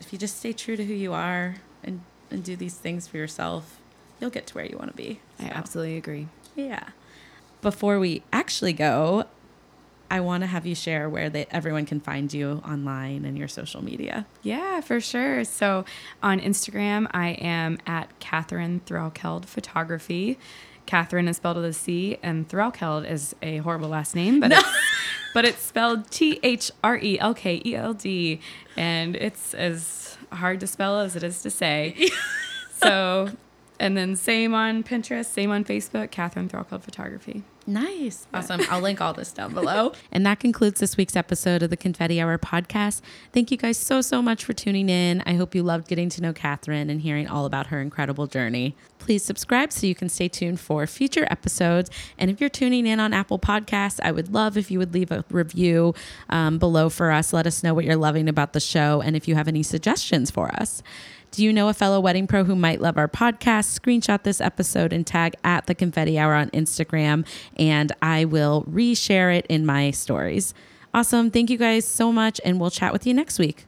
if 0.00 0.12
you 0.12 0.18
just 0.18 0.38
stay 0.38 0.52
true 0.52 0.76
to 0.76 0.84
who 0.84 0.94
you 0.94 1.12
are 1.12 1.56
and, 1.82 2.00
and 2.30 2.42
do 2.42 2.56
these 2.56 2.76
things 2.76 3.06
for 3.06 3.16
yourself, 3.16 3.78
you'll 4.20 4.30
get 4.30 4.46
to 4.48 4.54
where 4.54 4.64
you 4.64 4.76
want 4.76 4.90
to 4.90 4.96
be. 4.96 5.20
I 5.38 5.44
absolutely 5.46 5.96
agree. 5.96 6.28
Yeah. 6.56 6.88
Before 7.60 7.98
we 7.98 8.22
actually 8.32 8.72
go, 8.72 9.26
I 10.10 10.20
want 10.20 10.42
to 10.42 10.46
have 10.46 10.66
you 10.66 10.74
share 10.74 11.08
where 11.08 11.28
they, 11.28 11.46
everyone 11.50 11.86
can 11.86 12.00
find 12.00 12.32
you 12.32 12.62
online 12.66 13.24
and 13.24 13.36
your 13.36 13.48
social 13.48 13.84
media. 13.84 14.26
Yeah, 14.42 14.80
for 14.80 15.00
sure. 15.00 15.44
So 15.44 15.84
on 16.22 16.40
Instagram, 16.40 17.08
I 17.12 17.30
am 17.30 17.78
at 17.86 18.18
Catherine 18.18 18.80
Threlkeld 18.86 19.44
Photography. 19.44 20.38
Catherine 20.86 21.28
is 21.28 21.36
spelled 21.36 21.56
with 21.56 21.66
a 21.66 21.72
C, 21.74 22.16
and 22.22 22.48
Threlkeld 22.48 23.08
is 23.08 23.36
a 23.42 23.58
horrible 23.58 23.90
last 23.90 24.14
name, 24.14 24.40
but 24.40 24.52
it's, 24.52 24.68
but 25.34 25.44
it's 25.44 25.62
spelled 25.62 26.10
T 26.10 26.40
H 26.42 26.70
R 26.82 26.96
E 26.96 27.18
L 27.18 27.34
K 27.34 27.60
E 27.64 27.74
L 27.74 27.92
D, 27.92 28.40
and 28.74 29.14
it's 29.14 29.52
as 29.52 30.16
hard 30.32 30.60
to 30.60 30.66
spell 30.66 30.98
as 31.00 31.14
it 31.14 31.22
is 31.22 31.42
to 31.42 31.50
say. 31.50 32.08
so, 32.72 33.30
and 33.78 33.98
then 33.98 34.16
same 34.16 34.54
on 34.54 34.82
Pinterest, 34.82 35.26
same 35.26 35.50
on 35.50 35.62
Facebook, 35.62 36.10
Catherine 36.10 36.48
Threlkeld 36.48 36.80
Photography. 36.80 37.42
Nice. 37.68 38.26
Awesome. 38.38 38.60
I'll 38.70 38.80
link 38.80 39.00
all 39.00 39.12
this 39.12 39.32
down 39.32 39.52
below. 39.52 39.92
And 40.12 40.24
that 40.24 40.38
concludes 40.40 40.80
this 40.80 40.96
week's 40.96 41.16
episode 41.16 41.62
of 41.62 41.70
the 41.70 41.76
Confetti 41.76 42.20
Hour 42.20 42.38
podcast. 42.38 43.00
Thank 43.32 43.50
you 43.50 43.56
guys 43.56 43.76
so, 43.76 44.00
so 44.00 44.22
much 44.22 44.44
for 44.44 44.52
tuning 44.52 44.88
in. 44.88 45.22
I 45.26 45.34
hope 45.34 45.54
you 45.54 45.62
loved 45.62 45.88
getting 45.88 46.08
to 46.10 46.22
know 46.22 46.32
Catherine 46.32 46.88
and 46.88 47.00
hearing 47.00 47.26
all 47.26 47.44
about 47.46 47.66
her 47.66 47.80
incredible 47.80 48.26
journey. 48.26 48.74
Please 48.98 49.24
subscribe 49.24 49.72
so 49.72 49.86
you 49.86 49.94
can 49.94 50.08
stay 50.08 50.28
tuned 50.28 50.60
for 50.60 50.86
future 50.86 51.26
episodes. 51.30 51.90
And 52.16 52.30
if 52.30 52.40
you're 52.40 52.48
tuning 52.48 52.86
in 52.86 53.00
on 53.00 53.12
Apple 53.12 53.38
Podcasts, 53.38 54.00
I 54.02 54.12
would 54.12 54.32
love 54.32 54.56
if 54.56 54.70
you 54.70 54.78
would 54.78 54.94
leave 54.94 55.10
a 55.10 55.24
review 55.30 55.94
um, 56.30 56.58
below 56.58 56.88
for 56.88 57.10
us. 57.10 57.32
Let 57.32 57.46
us 57.46 57.62
know 57.62 57.74
what 57.74 57.84
you're 57.84 57.96
loving 57.96 58.28
about 58.28 58.52
the 58.52 58.60
show 58.60 59.02
and 59.02 59.16
if 59.16 59.28
you 59.28 59.34
have 59.34 59.48
any 59.48 59.62
suggestions 59.62 60.30
for 60.30 60.48
us. 60.54 60.82
Do 61.30 61.44
you 61.44 61.52
know 61.52 61.68
a 61.68 61.74
fellow 61.74 62.00
wedding 62.00 62.26
pro 62.26 62.44
who 62.44 62.56
might 62.56 62.80
love 62.80 62.96
our 62.96 63.08
podcast? 63.08 63.78
Screenshot 63.78 64.22
this 64.22 64.40
episode 64.40 64.92
and 64.92 65.06
tag 65.06 65.34
at 65.44 65.66
the 65.66 65.74
confetti 65.74 66.18
hour 66.18 66.34
on 66.34 66.50
Instagram, 66.50 67.26
and 67.56 67.92
I 68.02 68.24
will 68.24 68.64
reshare 68.64 69.36
it 69.36 69.46
in 69.48 69.64
my 69.64 69.90
stories. 69.90 70.54
Awesome. 70.94 71.30
Thank 71.30 71.50
you 71.50 71.58
guys 71.58 71.86
so 71.86 72.10
much, 72.10 72.40
and 72.44 72.58
we'll 72.58 72.70
chat 72.70 72.92
with 72.92 73.06
you 73.06 73.14
next 73.14 73.38
week. 73.38 73.67